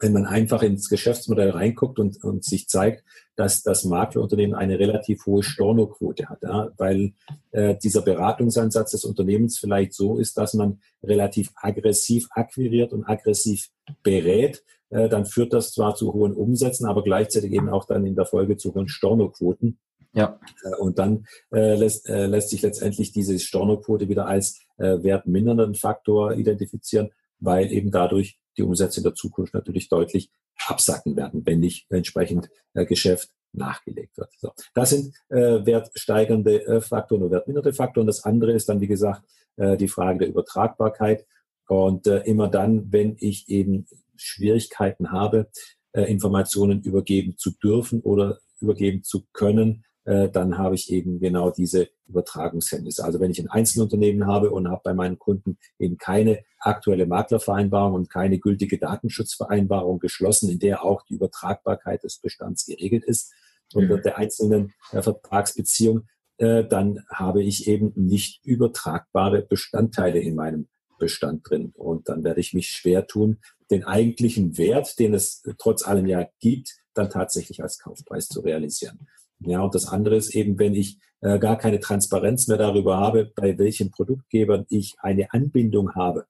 wenn 0.03 0.13
man 0.13 0.27
einfach 0.27 0.63
ins 0.63 0.89
Geschäftsmodell 0.89 1.51
reinguckt 1.51 2.01
und, 2.01 2.23
und 2.25 2.45
sich 2.45 2.69
zeigt, 2.69 3.05
dass 3.37 3.63
das 3.63 3.85
Maklerunternehmen 3.85 4.55
eine 4.55 4.79
relativ 4.79 5.25
hohe 5.27 5.45
Stornoquote 5.45 6.29
hat, 6.29 6.43
ja, 6.43 6.71
weil 6.77 7.13
äh, 7.53 7.77
dieser 7.83 8.03
Beratungsansatz 8.03 8.91
des 8.91 9.05
Unternehmens 9.05 9.59
vielleicht 9.59 9.95
so 9.95 10.19
ist, 10.19 10.37
dass 10.37 10.55
man 10.55 10.81
relativ 11.05 11.53
aggressiv 11.55 12.27
akquiriert 12.33 12.93
und 12.93 13.05
aggressiv 13.05 13.71
berät, 14.03 14.65
äh, 14.91 15.09
dann 15.09 15.25
führt 15.25 15.53
das 15.53 15.73
zwar 15.73 15.95
zu 15.95 16.13
hohen 16.13 16.35
Umsätzen, 16.35 16.87
aber 16.87 17.05
gleichzeitig 17.05 17.53
eben 17.53 17.71
auch 17.71 17.85
dann 17.85 18.05
in 18.05 18.17
der 18.17 18.27
Folge 18.27 18.57
zu 18.57 18.75
hohen 18.75 18.89
Stornoquoten. 18.89 19.79
Ja. 20.15 20.41
Äh, 20.65 20.75
und 20.81 20.99
dann 20.99 21.27
äh, 21.53 21.77
lässt, 21.77 22.09
äh, 22.09 22.27
lässt 22.27 22.51
sich 22.51 22.63
letztendlich 22.63 23.13
diese 23.13 23.39
Stornoquote 23.39 24.09
wieder 24.09 24.27
als 24.27 24.61
wertmindernden 24.79 25.77
Faktor 25.77 26.33
identifizieren, 26.33 27.11
weil 27.39 27.71
eben 27.71 27.93
dadurch 27.93 28.41
die 28.57 28.63
Umsätze 28.63 29.01
in 29.01 29.05
der 29.05 29.15
Zukunft 29.15 29.55
natürlich 29.55 29.89
deutlich 29.89 30.31
absacken 30.67 31.17
werden, 31.17 31.45
wenn 31.45 31.61
nicht 31.61 31.91
entsprechend 31.91 32.51
äh, 32.75 32.85
Geschäft 32.85 33.31
nachgelegt 33.53 34.17
wird. 34.17 34.31
So. 34.39 34.53
Das 34.75 34.91
sind 34.91 35.15
äh, 35.29 35.65
wertsteigernde 35.65 36.67
äh, 36.67 36.81
Faktoren 36.81 37.25
und 37.25 37.31
wertmindernde 37.31 37.73
Faktoren. 37.73 38.07
Das 38.07 38.25
andere 38.25 38.53
ist 38.53 38.69
dann, 38.69 38.81
wie 38.81 38.87
gesagt, 38.87 39.23
äh, 39.57 39.77
die 39.77 39.89
Frage 39.89 40.21
der 40.21 40.29
Übertragbarkeit. 40.29 41.27
Und 41.69 42.07
äh, 42.07 42.19
immer 42.21 42.49
dann, 42.49 42.93
wenn 42.93 43.17
ich 43.19 43.49
eben 43.49 43.87
Schwierigkeiten 44.17 45.11
habe, 45.11 45.49
äh, 45.93 46.03
Informationen 46.03 46.83
übergeben 46.83 47.37
zu 47.37 47.51
dürfen 47.51 48.01
oder 48.01 48.41
übergeben 48.61 49.03
zu 49.03 49.27
können, 49.33 49.85
äh, 50.05 50.29
dann 50.29 50.59
habe 50.59 50.75
ich 50.75 50.93
eben 50.93 51.21
genau 51.21 51.51
diese 51.51 51.89
Übertragungshemmnisse. 52.09 53.05
Also 53.05 53.21
wenn 53.21 53.31
ich 53.31 53.41
ein 53.41 53.51
Einzelunternehmen 53.51 54.27
habe 54.27 54.51
und 54.51 54.69
habe 54.69 54.83
bei 54.85 54.95
meinen 54.95 55.19
Kunden 55.19 55.59
eben 55.79 55.99
keine 55.99 56.41
aktuelle 56.59 57.07
Maklervereinbarung 57.07 57.95
und 57.95 58.11
keine 58.11 58.39
gültige 58.39 58.79
Datenschutzvereinbarung 58.79 59.99
geschlossen, 59.99 60.51
in 60.51 60.59
der 60.59 60.85
auch 60.85 61.03
die 61.03 61.15
Übertragbarkeit 61.15 62.05
des 62.05 62.19
Bestands 62.19 62.67
geregelt 62.67 63.05
ist 63.05 63.33
unter 63.75 63.97
mhm. 63.97 64.03
der 64.03 64.19
einzelnen 64.19 64.75
äh, 64.93 65.03
Vertragsbeziehung, 65.03 66.07
äh, 66.39 66.65
dann 66.65 67.05
habe 67.09 67.43
ich 67.43 67.69
eben 67.69 67.93
nicht 67.95 68.45
übertragbare 68.45 69.43
Bestandteile 69.43 70.21
in 70.21 70.35
meinem 70.35 70.69
Bestand 70.99 71.49
drin. 71.49 71.73
Und 71.75 72.09
dann 72.09 72.23
werde 72.25 72.41
ich 72.41 72.55
mich 72.55 72.69
schwer 72.69 73.07
tun, 73.07 73.39
den 73.71 73.85
eigentlichen 73.85 74.59
Wert, 74.59 74.99
den 74.99 75.15
es 75.15 75.43
trotz 75.59 75.87
allem 75.87 76.07
ja 76.07 76.29
gibt, 76.41 76.77
dann 76.95 77.11
tatsächlich 77.11 77.63
als 77.63 77.79
Kaufpreis 77.79 78.29
zu 78.29 78.41
realisieren. 78.41 79.09
Ja, 79.45 79.63
und 79.63 79.75
das 79.75 79.87
andere 79.87 80.17
ist 80.17 80.35
eben, 80.35 80.59
wenn 80.59 80.75
ich 80.75 80.99
äh, 81.21 81.39
gar 81.39 81.57
keine 81.57 81.81
Transparenz 81.81 82.49
mehr 82.49 82.59
darüber 82.59 82.99
habe, 82.99 83.33
bei 83.35 83.59
welchen 83.59 83.91
Produktgebern 83.91 84.67
ich 84.69 84.95
eine 85.01 85.33
Anbindung 85.33 85.95
habe 85.95 86.27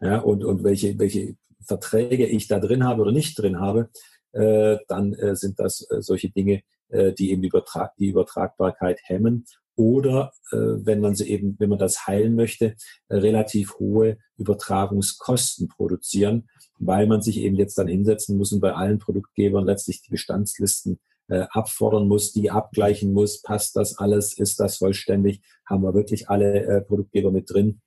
ja, 0.00 0.18
und, 0.18 0.44
und 0.44 0.64
welche, 0.64 0.98
welche 0.98 1.36
Verträge 1.60 2.26
ich 2.26 2.48
da 2.48 2.60
drin 2.60 2.84
habe 2.84 3.02
oder 3.02 3.12
nicht 3.12 3.38
drin 3.38 3.60
habe, 3.60 3.90
äh, 4.32 4.78
dann 4.88 5.14
äh, 5.14 5.36
sind 5.36 5.58
das 5.58 5.86
äh, 5.90 6.02
solche 6.02 6.30
Dinge, 6.30 6.62
äh, 6.88 7.12
die 7.12 7.30
eben 7.30 7.42
Übertrag, 7.42 7.94
die 7.96 8.08
Übertragbarkeit 8.08 9.00
hemmen 9.04 9.46
oder 9.76 10.32
äh, 10.52 10.56
wenn 10.56 11.00
man 11.00 11.14
sie 11.14 11.28
eben, 11.30 11.56
wenn 11.58 11.70
man 11.70 11.78
das 11.78 12.06
heilen 12.06 12.34
möchte, 12.34 12.76
äh, 13.08 13.16
relativ 13.16 13.78
hohe 13.78 14.18
Übertragungskosten 14.36 15.68
produzieren, 15.68 16.48
weil 16.78 17.06
man 17.06 17.22
sich 17.22 17.38
eben 17.38 17.56
jetzt 17.56 17.78
dann 17.78 17.88
hinsetzen 17.88 18.36
muss 18.36 18.52
und 18.52 18.60
bei 18.60 18.74
allen 18.74 18.98
Produktgebern 18.98 19.64
letztlich 19.64 20.02
die 20.02 20.10
Bestandslisten 20.10 21.00
äh, 21.28 21.46
abfordern 21.50 22.08
muss, 22.08 22.32
die 22.32 22.50
abgleichen 22.50 23.12
muss, 23.12 23.42
passt 23.42 23.76
das 23.76 23.98
alles, 23.98 24.36
ist 24.38 24.60
das 24.60 24.78
vollständig, 24.78 25.40
haben 25.66 25.82
wir 25.82 25.94
wirklich 25.94 26.28
alle 26.28 26.64
äh, 26.64 26.80
Produktgeber 26.80 27.30
mit 27.30 27.50
drin. 27.50 27.80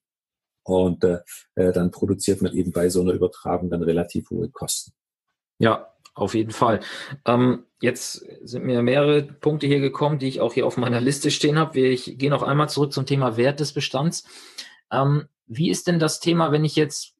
Und 0.64 1.04
äh, 1.04 1.20
äh, 1.56 1.72
dann 1.72 1.92
produziert 1.92 2.42
man 2.42 2.54
eben 2.54 2.72
bei 2.72 2.90
so 2.90 3.02
einer 3.02 3.14
Übertragung 3.14 3.70
dann 3.70 3.84
relativ 3.84 4.30
hohe 4.30 4.50
Kosten. 4.50 4.92
Ja, 5.60 5.94
auf 6.14 6.34
jeden 6.34 6.52
Fall. 6.52 6.82
Ähm, 7.26 7.66
jetzt 7.80 8.26
sind 8.44 8.66
mir 8.66 8.82
mehrere 8.82 9.24
Punkte 9.24 9.68
hier 9.68 9.80
gekommen, 9.80 10.20
die 10.20 10.28
ich 10.28 10.42
auch 10.42 10.54
hier 10.54 10.66
auf 10.66 10.76
meiner 10.78 11.00
Liste 11.00 11.32
stehen 11.32 11.58
habe. 11.58 11.80
Ich 11.80 12.18
gehe 12.18 12.30
noch 12.30 12.44
einmal 12.44 12.70
zurück 12.70 12.92
zum 12.92 13.06
Thema 13.06 13.38
Wert 13.38 13.60
des 13.60 13.72
Bestands. 13.72 14.26
Ähm, 14.92 15.28
wie 15.46 15.70
ist 15.70 15.88
denn 15.88 16.00
das 16.00 16.20
Thema, 16.20 16.52
wenn 16.52 16.66
ich 16.66 16.76
jetzt 16.76 17.17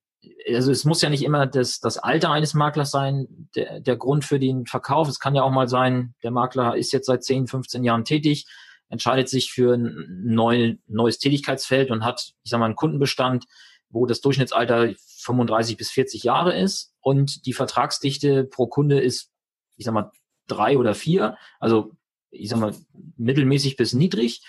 also 0.48 0.72
es 0.72 0.86
muss 0.86 1.02
ja 1.02 1.10
nicht 1.10 1.24
immer 1.24 1.46
das, 1.46 1.80
das 1.80 1.98
Alter 1.98 2.32
eines 2.32 2.54
Maklers 2.54 2.92
sein, 2.92 3.50
der, 3.56 3.80
der 3.80 3.96
Grund 3.98 4.26
für 4.26 4.40
den 4.40 4.66
Verkauf. 4.66 5.08
Es 5.08 5.20
kann 5.20 5.36
ja 5.36 5.44
auch 5.44 5.52
mal 5.52 5.68
sein, 5.68 6.16
der 6.24 6.32
Makler 6.32 6.76
ist 6.76 6.92
jetzt 6.92 7.06
seit 7.06 7.24
10, 7.24 7.48
15 7.48 7.84
Jahren 7.84 8.06
tätig, 8.06 8.46
entscheidet 8.90 9.30
sich 9.30 9.52
für 9.52 9.76
ein 9.76 10.06
neu, 10.24 10.76
neues 10.88 11.20
Tätigkeitsfeld 11.20 11.92
und 11.92 12.04
hat, 12.04 12.34
ich 12.44 12.52
sag 12.52 12.60
mal, 12.60 12.66
einen 12.66 12.76
Kundenbestand, 12.76 13.46
wo 13.90 14.06
das 14.06 14.22
Durchschnittsalter 14.22 14.94
35 15.20 15.78
bis 15.78 15.92
40 15.92 16.24
Jahre 16.24 16.58
ist 16.58 16.94
und 17.00 17.46
die 17.46 17.54
Vertragsdichte 17.54 18.44
pro 18.44 18.68
Kunde 18.68 19.00
ist, 19.00 19.32
ich 19.76 19.86
sag 19.86 19.94
mal, 19.94 20.12
drei 20.48 20.78
oder 20.78 20.94
vier. 20.94 21.38
Also 21.60 21.92
ich 22.30 22.50
sag 22.50 22.60
mal, 22.60 22.74
mittelmäßig 23.18 23.78
bis 23.78 23.94
niedrig. 23.94 24.42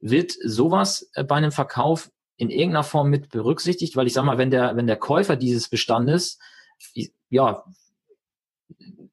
Wird 0.00 0.32
sowas 0.44 1.10
äh, 1.14 1.24
bei 1.24 1.36
einem 1.36 1.52
Verkauf 1.52 2.10
in 2.36 2.50
irgendeiner 2.50 2.84
Form 2.84 3.10
mit 3.10 3.30
berücksichtigt? 3.30 3.96
Weil 3.96 4.06
ich 4.06 4.12
sag 4.12 4.24
mal, 4.24 4.38
wenn 4.38 4.50
der, 4.50 4.76
wenn 4.76 4.86
der 4.86 4.96
Käufer 4.96 5.36
dieses 5.36 5.68
Bestandes, 5.68 6.38
ja, 7.28 7.64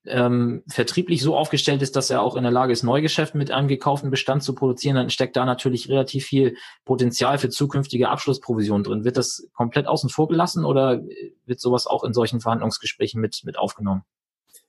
ähm, 0.05 0.63
vertrieblich 0.67 1.21
so 1.21 1.37
aufgestellt 1.37 1.81
ist, 1.81 1.95
dass 1.95 2.09
er 2.09 2.21
auch 2.21 2.35
in 2.35 2.43
der 2.43 2.51
Lage 2.51 2.73
ist, 2.73 2.83
Neugeschäft 2.83 3.35
mit 3.35 3.51
einem 3.51 3.67
gekauften 3.67 4.09
Bestand 4.09 4.43
zu 4.43 4.55
produzieren, 4.55 4.95
dann 4.95 5.09
steckt 5.09 5.35
da 5.35 5.45
natürlich 5.45 5.89
relativ 5.89 6.25
viel 6.25 6.55
Potenzial 6.85 7.37
für 7.37 7.49
zukünftige 7.49 8.09
Abschlussprovisionen 8.09 8.83
drin. 8.83 9.03
Wird 9.03 9.17
das 9.17 9.47
komplett 9.53 9.87
außen 9.87 10.09
vor 10.09 10.27
gelassen 10.27 10.65
oder 10.65 11.01
wird 11.45 11.59
sowas 11.59 11.85
auch 11.85 12.03
in 12.03 12.13
solchen 12.13 12.41
Verhandlungsgesprächen 12.41 13.21
mit, 13.21 13.41
mit 13.43 13.59
aufgenommen? 13.59 14.03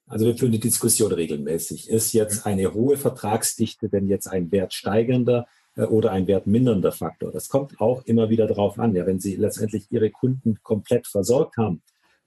Also 0.07 0.27
wir 0.27 0.37
führen 0.37 0.53
die 0.53 0.61
Diskussion 0.61 1.13
regelmäßig. 1.13 1.89
Ist 1.89 2.13
jetzt 2.13 2.45
eine 2.45 2.75
hohe 2.75 2.99
Vertragsdichte 2.99 3.89
denn 3.89 4.09
jetzt 4.09 4.27
ein 4.27 4.53
wertsteigender 4.53 5.47
oder 5.77 6.11
ein 6.11 6.27
wertmindernder 6.27 6.93
Faktor? 6.93 7.33
Das 7.33 7.49
kommt 7.49 7.81
auch 7.81 8.05
immer 8.05 8.29
wieder 8.29 8.47
darauf 8.47 8.79
an. 8.79 8.95
Ja, 8.95 9.07
wenn 9.07 9.21
Sie 9.21 9.37
letztendlich 9.37 9.87
Ihre 9.91 10.11
Kunden 10.11 10.59
komplett 10.63 11.07
versorgt 11.07 11.57
haben, 11.57 11.83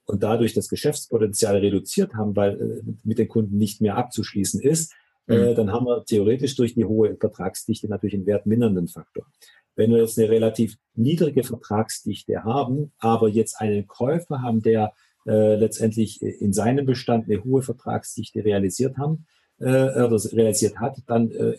und 0.05 0.23
dadurch 0.23 0.53
das 0.53 0.69
Geschäftspotenzial 0.69 1.57
reduziert 1.57 2.13
haben, 2.13 2.35
weil 2.35 2.61
äh, 2.61 2.93
mit 3.03 3.17
den 3.17 3.27
Kunden 3.27 3.57
nicht 3.57 3.81
mehr 3.81 3.97
abzuschließen 3.97 4.61
ist, 4.61 4.93
äh, 5.27 5.51
mhm. 5.51 5.55
dann 5.55 5.71
haben 5.71 5.85
wir 5.85 6.05
theoretisch 6.05 6.55
durch 6.55 6.75
die 6.75 6.85
hohe 6.85 7.15
Vertragsdichte 7.17 7.87
natürlich 7.87 8.15
einen 8.15 8.27
wertmindernden 8.27 8.87
Faktor. 8.87 9.25
Wenn 9.75 9.91
wir 9.91 9.99
jetzt 9.99 10.17
eine 10.17 10.29
relativ 10.29 10.77
niedrige 10.93 11.43
Vertragsdichte 11.43 12.43
haben, 12.43 12.91
aber 12.99 13.27
jetzt 13.27 13.59
einen 13.59 13.87
Käufer 13.87 14.41
haben, 14.41 14.61
der 14.61 14.93
äh, 15.25 15.55
letztendlich 15.55 16.21
in 16.21 16.53
seinem 16.53 16.85
Bestand 16.85 17.25
eine 17.25 17.43
hohe 17.43 17.61
Vertragsdichte 17.61 18.45
realisiert 18.45 18.97
haben, 18.97 19.25
äh, 19.59 19.65
oder 19.65 20.19
realisiert 20.33 20.79
hat, 20.79 20.97
dann 21.07 21.31
äh, 21.31 21.57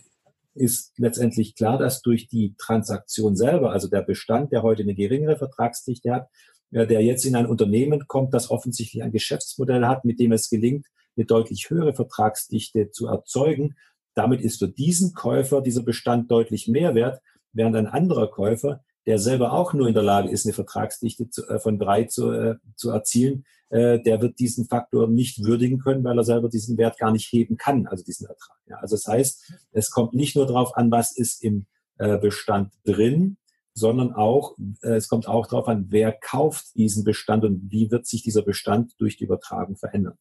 ist 0.57 0.92
letztendlich 0.99 1.55
klar, 1.55 1.79
dass 1.79 2.03
durch 2.03 2.29
die 2.29 2.55
Transaktion 2.59 3.37
selber, 3.37 3.71
also 3.71 3.88
der 3.88 4.03
Bestand, 4.03 4.53
der 4.53 4.62
heute 4.62 4.83
eine 4.83 4.95
geringere 4.95 5.37
Vertragsdichte 5.37 6.12
hat, 6.12 6.29
der 6.71 7.01
jetzt 7.03 7.25
in 7.25 7.37
ein 7.37 7.47
Unternehmen 7.47 8.07
kommt, 8.09 8.35
das 8.35 8.51
offensichtlich 8.51 9.03
ein 9.03 9.12
Geschäftsmodell 9.12 9.87
hat, 9.87 10.05
mit 10.05 10.19
dem 10.19 10.33
es 10.33 10.51
gelingt, 10.51 10.87
eine 11.16 11.27
deutlich 11.27 11.71
höhere 11.71 11.95
Vertragsdichte 11.95 12.90
zu 12.90 13.07
erzeugen. 13.07 13.77
Damit 14.14 14.40
ist 14.40 14.59
für 14.59 14.69
diesen 14.69 15.14
Käufer 15.14 15.61
dieser 15.62 15.83
Bestand 15.83 16.31
deutlich 16.31 16.69
mehr 16.69 16.95
wert, 16.95 17.21
während 17.53 17.77
ein 17.77 17.87
anderer 17.87 18.31
Käufer, 18.31 18.83
der 19.07 19.19
selber 19.19 19.53
auch 19.53 19.73
nur 19.73 19.88
in 19.88 19.95
der 19.95 20.03
Lage 20.03 20.31
ist, 20.31 20.47
eine 20.47 20.53
Vertragsdichte 20.53 21.31
zu, 21.31 21.47
äh, 21.49 21.59
von 21.59 21.79
drei 21.79 22.05
zu, 22.05 22.31
äh, 22.33 22.57
zu 22.75 22.90
erzielen, 22.90 23.45
äh, 23.71 24.01
der 24.01 24.21
wird 24.21 24.38
diesen 24.38 24.66
Faktor 24.66 25.09
nicht 25.09 25.45
würdigen 25.45 25.79
können, 25.79 26.05
weil 26.05 26.19
er 26.19 26.25
selber 26.25 26.49
diesen 26.49 26.77
Wert 26.79 26.99
gar 26.99 27.12
nicht 27.12 27.33
heben 27.33 27.57
kann, 27.57 27.87
also 27.87 28.05
diesen 28.05 28.27
Ertrag. 28.27 28.57
Ja, 28.66 28.77
also 28.79 28.97
das 28.97 29.07
heißt, 29.07 29.53
es 29.73 29.90
kommt 29.90 30.14
nicht 30.14 30.37
nur 30.37 30.47
darauf 30.47 30.77
an, 30.77 30.90
was 30.90 31.16
ist 31.16 31.42
im 31.42 31.66
äh, 31.99 32.19
Bestand 32.19 32.73
drin, 32.85 33.38
sondern 33.75 34.12
auch, 34.12 34.57
äh, 34.83 34.95
es 34.95 35.09
kommt 35.09 35.29
auch 35.29 35.47
darauf 35.47 35.69
an, 35.69 35.87
wer 35.88 36.12
kauft 36.12 36.75
diesen 36.77 37.05
Bestand 37.05 37.45
und 37.45 37.71
wie 37.71 37.90
wird 37.90 38.07
sich 38.07 38.23
dieser 38.23 38.42
Bestand 38.42 38.92
durch 38.99 39.16
die 39.16 39.25
Übertragung 39.25 39.77
verändern. 39.77 40.19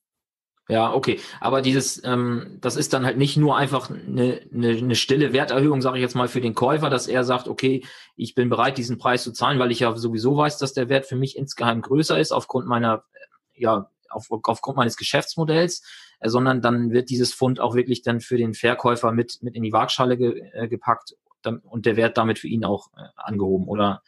Ja, 0.68 0.94
okay. 0.94 1.20
Aber 1.40 1.62
dieses, 1.62 2.04
ähm, 2.04 2.58
das 2.60 2.76
ist 2.76 2.94
dann 2.94 3.06
halt 3.06 3.18
nicht 3.18 3.38
nur 3.38 3.56
einfach 3.56 3.92
eine, 3.92 4.42
eine, 4.52 4.70
eine 4.70 4.96
stille 4.96 5.32
Werterhöhung, 5.32 5.82
sage 5.82 5.98
ich 5.98 6.02
jetzt 6.02 6.16
mal, 6.16 6.28
für 6.28 6.42
den 6.42 6.56
Käufer, 6.56 6.90
dass 6.90 7.08
er 7.08 7.24
sagt, 7.24 7.48
okay, 7.48 7.84
ich 8.16 8.34
bin 8.34 8.50
bereit, 8.50 8.78
diesen 8.80 8.98
Preis 8.98 9.24
zu 9.24 9.32
zahlen, 9.32 9.60
weil 9.60 9.72
ich 9.72 9.82
ja 9.82 9.96
sowieso 9.96 10.36
weiß, 10.36 10.58
dass 10.58 10.74
der 10.74 10.90
Wert 10.90 11.06
für 11.06 11.16
mich 11.16 11.38
insgeheim 11.38 11.82
größer 11.82 12.20
ist, 12.20 12.32
aufgrund 12.32 12.66
meiner, 12.66 13.04
ja, 13.54 13.92
auf, 14.10 14.28
aufgrund 14.32 14.78
meines 14.78 14.98
Geschäftsmodells, 14.98 15.84
äh, 16.20 16.30
sondern 16.30 16.62
dann 16.62 16.92
wird 16.92 17.12
dieses 17.12 17.32
Fund 17.32 17.60
auch 17.60 17.76
wirklich 17.76 18.02
dann 18.02 18.20
für 18.20 18.38
den 18.38 18.56
Verkäufer 18.56 19.12
mit, 19.12 19.38
mit 19.42 19.56
in 19.56 19.62
die 19.62 19.74
Waagschale 19.74 20.18
ge, 20.18 20.50
äh, 20.54 20.68
gepackt 20.68 21.16
und 21.64 21.86
der 21.86 21.96
Wert 21.96 22.18
damit 22.18 22.40
für 22.40 22.48
ihn 22.48 22.66
auch 22.66 22.88
äh, 22.98 23.02
angehoben, 23.18 23.68
oder? 23.68 24.02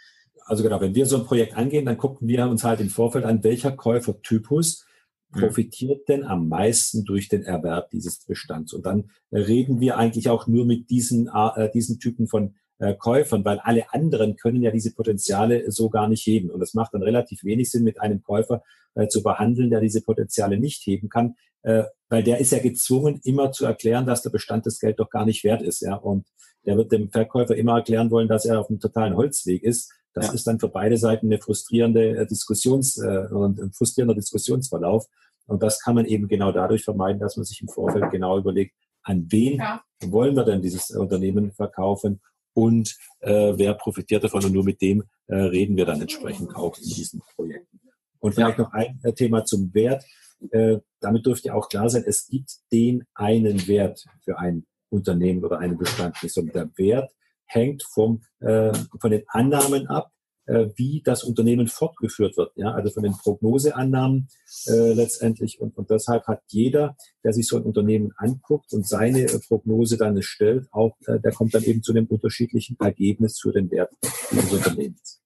Also 0.46 0.64
genau, 0.64 0.82
wenn 0.82 0.96
wir 0.96 1.06
so 1.06 1.18
ein 1.18 1.26
Projekt 1.26 1.56
angehen, 1.56 1.86
dann 1.86 1.98
gucken 1.98 2.28
wir 2.28 2.48
uns 2.48 2.64
halt 2.64 2.80
im 2.80 2.90
Vorfeld 2.90 3.26
an, 3.26 3.44
welcher 3.44 3.72
Käufertypus. 3.72 4.87
Profitiert 5.32 6.08
denn 6.08 6.24
am 6.24 6.48
meisten 6.48 7.04
durch 7.04 7.28
den 7.28 7.44
Erwerb 7.44 7.90
dieses 7.92 8.26
Bestands. 8.26 8.74
Und 8.74 8.86
dann 8.86 9.10
reden 9.32 9.80
wir 9.80 9.98
eigentlich 9.98 10.30
auch 10.30 10.48
nur 10.48 10.66
mit 10.66 10.90
diesen, 10.90 11.30
äh, 11.34 11.70
diesen 11.72 12.00
Typen 12.00 12.28
von 12.28 12.56
äh, 12.80 12.96
Käufern, 12.96 13.44
weil 13.44 13.60
alle 13.60 13.92
anderen 13.94 14.36
können 14.36 14.62
ja 14.62 14.72
diese 14.72 14.94
Potenziale 14.94 15.72
so 15.72 15.90
gar 15.90 16.08
nicht 16.08 16.26
heben. 16.26 16.50
Und 16.50 16.62
es 16.62 16.74
macht 16.74 16.94
dann 16.94 17.04
relativ 17.04 17.44
wenig 17.44 17.72
Sinn, 17.72 17.84
mit 17.84 18.00
einem 18.00 18.22
Käufer 18.22 18.64
äh, 18.96 19.08
zu 19.08 19.24
behandeln, 19.24 19.70
der 19.70 19.82
diese 19.82 20.02
Potenziale 20.02 20.60
nicht 20.60 20.86
heben 20.86 21.10
kann, 21.10 21.36
äh, 21.64 21.84
weil 22.10 22.24
der 22.24 22.40
ist 22.40 22.52
ja 22.52 22.60
gezwungen, 22.60 23.20
immer 23.24 23.52
zu 23.52 23.66
erklären, 23.66 24.06
dass 24.06 24.22
der 24.22 24.30
Bestand 24.30 24.66
das 24.66 24.80
Geld 24.80 25.00
doch 25.00 25.10
gar 25.10 25.26
nicht 25.26 25.44
wert 25.44 25.62
ist. 25.62 25.82
Ja? 25.82 25.96
Und 25.96 26.28
der 26.66 26.78
wird 26.78 26.92
dem 26.92 27.10
Verkäufer 27.10 27.56
immer 27.56 27.78
erklären 27.78 28.12
wollen, 28.12 28.28
dass 28.28 28.46
er 28.46 28.60
auf 28.60 28.70
einem 28.70 28.80
totalen 28.80 29.16
Holzweg 29.16 29.64
ist. 29.64 29.92
Das 30.18 30.28
ja. 30.28 30.34
ist 30.34 30.48
dann 30.48 30.60
für 30.60 30.70
beide 30.70 30.98
Seiten 30.98 31.28
eine 31.28 31.40
frustrierende 31.40 32.18
äh, 32.18 32.26
Diskussions, 32.26 32.98
äh, 32.98 33.28
ein 33.32 33.72
frustrierender 33.72 34.16
Diskussionsverlauf. 34.16 35.06
Und 35.46 35.62
das 35.62 35.80
kann 35.80 35.96
man 35.96 36.06
eben 36.06 36.28
genau 36.28 36.52
dadurch 36.52 36.84
vermeiden, 36.84 37.20
dass 37.20 37.38
man 37.38 37.46
sich 37.46 37.62
im 37.62 37.68
Vorfeld 37.68 38.10
genau 38.12 38.38
überlegt, 38.38 38.74
an 39.04 39.28
wen 39.30 39.60
ja. 39.60 39.82
wollen 40.06 40.36
wir 40.36 40.44
denn 40.44 40.62
dieses 40.62 40.90
Unternehmen 40.92 41.52
verkaufen 41.54 42.20
und 42.54 42.98
äh, 43.20 43.54
wer 43.56 43.76
profitiert 43.76 44.24
davon 44.24 44.44
und 44.44 44.52
nur 44.52 44.64
mit 44.64 44.82
dem 44.82 45.04
äh, 45.28 45.36
reden 45.36 45.78
wir 45.78 45.86
dann 45.86 46.02
entsprechend 46.02 46.56
auch 46.56 46.76
in 46.78 46.90
diesen 46.90 47.22
Projekten. 47.36 47.80
Und 48.20 48.34
vielleicht 48.34 48.58
ja. 48.58 48.64
noch 48.64 48.74
ein 48.74 49.00
äh, 49.04 49.14
Thema 49.14 49.46
zum 49.46 49.74
Wert. 49.74 50.04
Äh, 50.52 50.80
damit 51.00 51.26
dürfte 51.26 51.50
ja 51.50 51.54
auch 51.54 51.70
klar 51.70 51.90
sein, 51.90 52.04
es 52.06 52.28
gibt 52.28 52.58
den 52.72 53.06
einen 53.14 53.68
Wert 53.68 54.04
für 54.24 54.40
ein 54.40 54.66
Unternehmen 54.90 55.46
oder 55.46 55.60
einen 55.60 55.78
Bestand 55.78 56.16
nicht, 56.24 56.34
sondern 56.34 56.54
der 56.54 56.78
Wert 56.78 57.12
hängt 57.48 57.84
vom, 57.84 58.22
äh, 58.40 58.72
von 59.00 59.12
den 59.12 59.24
Annahmen 59.28 59.88
ab, 59.88 60.12
äh, 60.48 60.70
wie 60.76 61.02
das 61.04 61.24
Unternehmen 61.24 61.68
fortgeführt 61.68 62.38
wird. 62.38 62.52
Ja? 62.56 62.72
Also 62.72 62.92
von 62.92 63.04
den 63.04 63.14
Prognoseannahmen 63.14 64.30
äh, 64.68 64.94
letztendlich. 64.94 65.60
Und, 65.60 65.78
und 65.78 65.90
deshalb 65.90 66.26
hat 66.28 66.42
jeder, 66.48 66.96
der 67.24 67.34
sich 67.34 67.48
so 67.48 67.58
ein 67.58 67.64
Unternehmen 67.64 68.14
anguckt 68.18 68.74
und 68.74 68.88
seine 68.88 69.24
äh, 69.24 69.40
Prognose 69.48 69.98
dann 69.98 70.22
stellt, 70.22 70.68
auch 70.72 70.96
äh, 71.06 71.20
der 71.20 71.34
kommt 71.34 71.54
dann 71.54 71.64
eben 71.64 71.84
zu 71.84 71.92
einem 71.92 72.06
unterschiedlichen 72.06 72.78
Ergebnis 72.80 73.40
für 73.40 73.52
den 73.52 73.70
Wert 73.72 73.92
dieses 74.32 74.52
Unternehmens. 74.52 75.22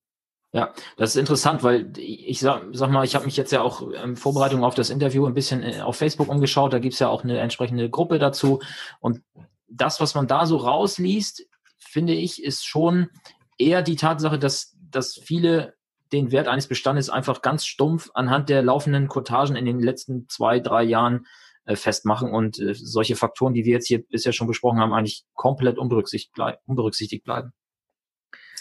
Ja, 0.53 0.73
das 0.97 1.11
ist 1.11 1.15
interessant, 1.15 1.63
weil 1.63 1.93
ich 1.97 2.41
sag, 2.41 2.63
sag 2.73 2.91
mal, 2.91 3.05
ich 3.05 3.15
habe 3.15 3.23
mich 3.23 3.37
jetzt 3.37 3.53
ja 3.53 3.61
auch 3.61 3.89
in 3.89 4.17
Vorbereitung 4.17 4.65
auf 4.65 4.75
das 4.75 4.89
Interview 4.89 5.25
ein 5.25 5.33
bisschen 5.33 5.63
äh, 5.63 5.79
auf 5.81 5.95
Facebook 5.95 6.27
umgeschaut. 6.27 6.73
Da 6.73 6.79
gibt's 6.79 6.99
ja 6.99 7.07
auch 7.07 7.23
eine 7.23 7.39
entsprechende 7.39 7.89
Gruppe 7.89 8.19
dazu. 8.19 8.59
Und 8.99 9.21
das, 9.69 10.01
was 10.01 10.13
man 10.13 10.27
da 10.27 10.45
so 10.45 10.57
rausliest, 10.57 11.45
finde 11.91 12.13
ich, 12.13 12.43
ist 12.43 12.65
schon 12.65 13.09
eher 13.57 13.81
die 13.81 13.95
Tatsache, 13.95 14.39
dass, 14.39 14.75
dass 14.89 15.19
viele 15.23 15.75
den 16.11 16.31
Wert 16.31 16.47
eines 16.47 16.67
Bestandes 16.67 17.09
einfach 17.09 17.41
ganz 17.41 17.65
stumpf 17.65 18.09
anhand 18.13 18.49
der 18.49 18.61
laufenden 18.61 19.07
Quotagen 19.07 19.55
in 19.55 19.65
den 19.65 19.79
letzten 19.79 20.27
zwei, 20.27 20.59
drei 20.59 20.83
Jahren 20.83 21.25
äh, 21.65 21.75
festmachen 21.75 22.31
und 22.31 22.59
äh, 22.59 22.73
solche 22.73 23.15
Faktoren, 23.15 23.53
die 23.53 23.65
wir 23.65 23.73
jetzt 23.73 23.87
hier 23.87 24.03
bisher 24.05 24.33
schon 24.33 24.47
besprochen 24.47 24.79
haben, 24.79 24.93
eigentlich 24.93 25.23
komplett 25.33 25.77
unberücksichtigt, 25.77 26.33
blei 26.33 26.57
unberücksichtigt 26.65 27.23
bleiben. 27.23 27.53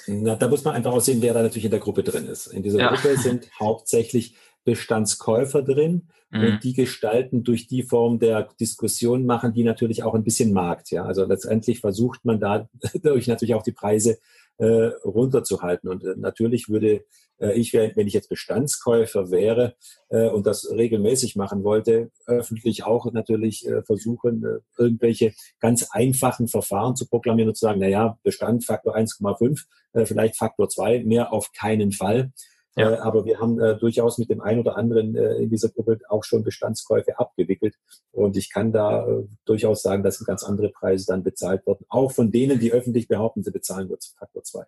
Na, 0.06 0.34
da 0.34 0.48
muss 0.48 0.64
man 0.64 0.74
einfach 0.74 0.92
auch 0.92 1.00
sehen, 1.00 1.22
wer 1.22 1.34
da 1.34 1.42
natürlich 1.42 1.64
in 1.64 1.70
der 1.70 1.80
Gruppe 1.80 2.02
drin 2.02 2.26
ist. 2.26 2.46
In 2.48 2.62
dieser 2.62 2.78
ja. 2.78 2.88
Gruppe 2.88 3.16
sind 3.16 3.48
hauptsächlich 3.60 4.36
Bestandskäufer 4.64 5.62
drin 5.62 6.08
mhm. 6.30 6.44
und 6.44 6.64
die 6.64 6.72
gestalten 6.72 7.44
durch 7.44 7.66
die 7.66 7.82
Form 7.82 8.18
der 8.18 8.48
Diskussion 8.58 9.26
machen 9.26 9.52
die 9.52 9.64
natürlich 9.64 10.02
auch 10.02 10.14
ein 10.14 10.24
bisschen 10.24 10.52
Markt. 10.52 10.90
Ja, 10.90 11.04
also 11.04 11.24
letztendlich 11.24 11.80
versucht 11.80 12.24
man 12.24 12.40
da 12.40 12.68
dadurch 13.02 13.26
natürlich 13.26 13.54
auch 13.54 13.62
die 13.62 13.72
Preise 13.72 14.18
äh, 14.58 14.90
runterzuhalten. 15.04 15.88
Und 15.88 16.04
äh, 16.04 16.14
natürlich 16.16 16.68
würde 16.68 17.04
äh, 17.40 17.58
ich, 17.58 17.72
wenn 17.72 18.06
ich 18.06 18.12
jetzt 18.12 18.28
Bestandskäufer 18.28 19.30
wäre 19.30 19.74
äh, 20.10 20.28
und 20.28 20.46
das 20.46 20.70
regelmäßig 20.70 21.36
machen 21.36 21.64
wollte, 21.64 22.10
öffentlich 22.26 22.84
auch 22.84 23.10
natürlich 23.12 23.66
äh, 23.66 23.82
versuchen, 23.82 24.44
äh, 24.44 24.58
irgendwelche 24.82 25.32
ganz 25.60 25.88
einfachen 25.90 26.46
Verfahren 26.46 26.94
zu 26.94 27.08
proklamieren 27.08 27.48
und 27.48 27.54
zu 27.56 27.66
sagen, 27.66 27.80
na 27.80 27.88
ja, 27.88 28.18
Bestand 28.22 28.64
Faktor 28.64 28.96
1,5, 28.96 29.64
äh, 29.94 30.04
vielleicht 30.04 30.36
Faktor 30.36 30.68
2, 30.68 31.04
mehr 31.04 31.32
auf 31.32 31.52
keinen 31.52 31.92
Fall. 31.92 32.32
Ja. 32.76 32.92
Äh, 32.92 32.98
aber 32.98 33.24
wir 33.24 33.40
haben 33.40 33.58
äh, 33.60 33.76
durchaus 33.76 34.18
mit 34.18 34.30
dem 34.30 34.40
einen 34.40 34.60
oder 34.60 34.76
anderen 34.76 35.16
äh, 35.16 35.34
in 35.36 35.50
dieser 35.50 35.70
Gruppe 35.70 35.98
auch 36.08 36.24
schon 36.24 36.44
Bestandskäufe 36.44 37.18
abgewickelt. 37.18 37.74
Und 38.12 38.36
ich 38.36 38.52
kann 38.52 38.72
da 38.72 39.06
äh, 39.06 39.24
durchaus 39.44 39.82
sagen, 39.82 40.02
dass 40.02 40.24
ganz 40.24 40.44
andere 40.44 40.70
Preise 40.70 41.06
dann 41.06 41.22
bezahlt 41.22 41.66
werden. 41.66 41.84
Auch 41.88 42.12
von 42.12 42.30
denen, 42.30 42.60
die 42.60 42.72
öffentlich 42.72 43.08
behaupten, 43.08 43.42
sie 43.42 43.50
bezahlen 43.50 43.88
nur 43.88 43.98
Faktor 44.18 44.44
2. 44.44 44.64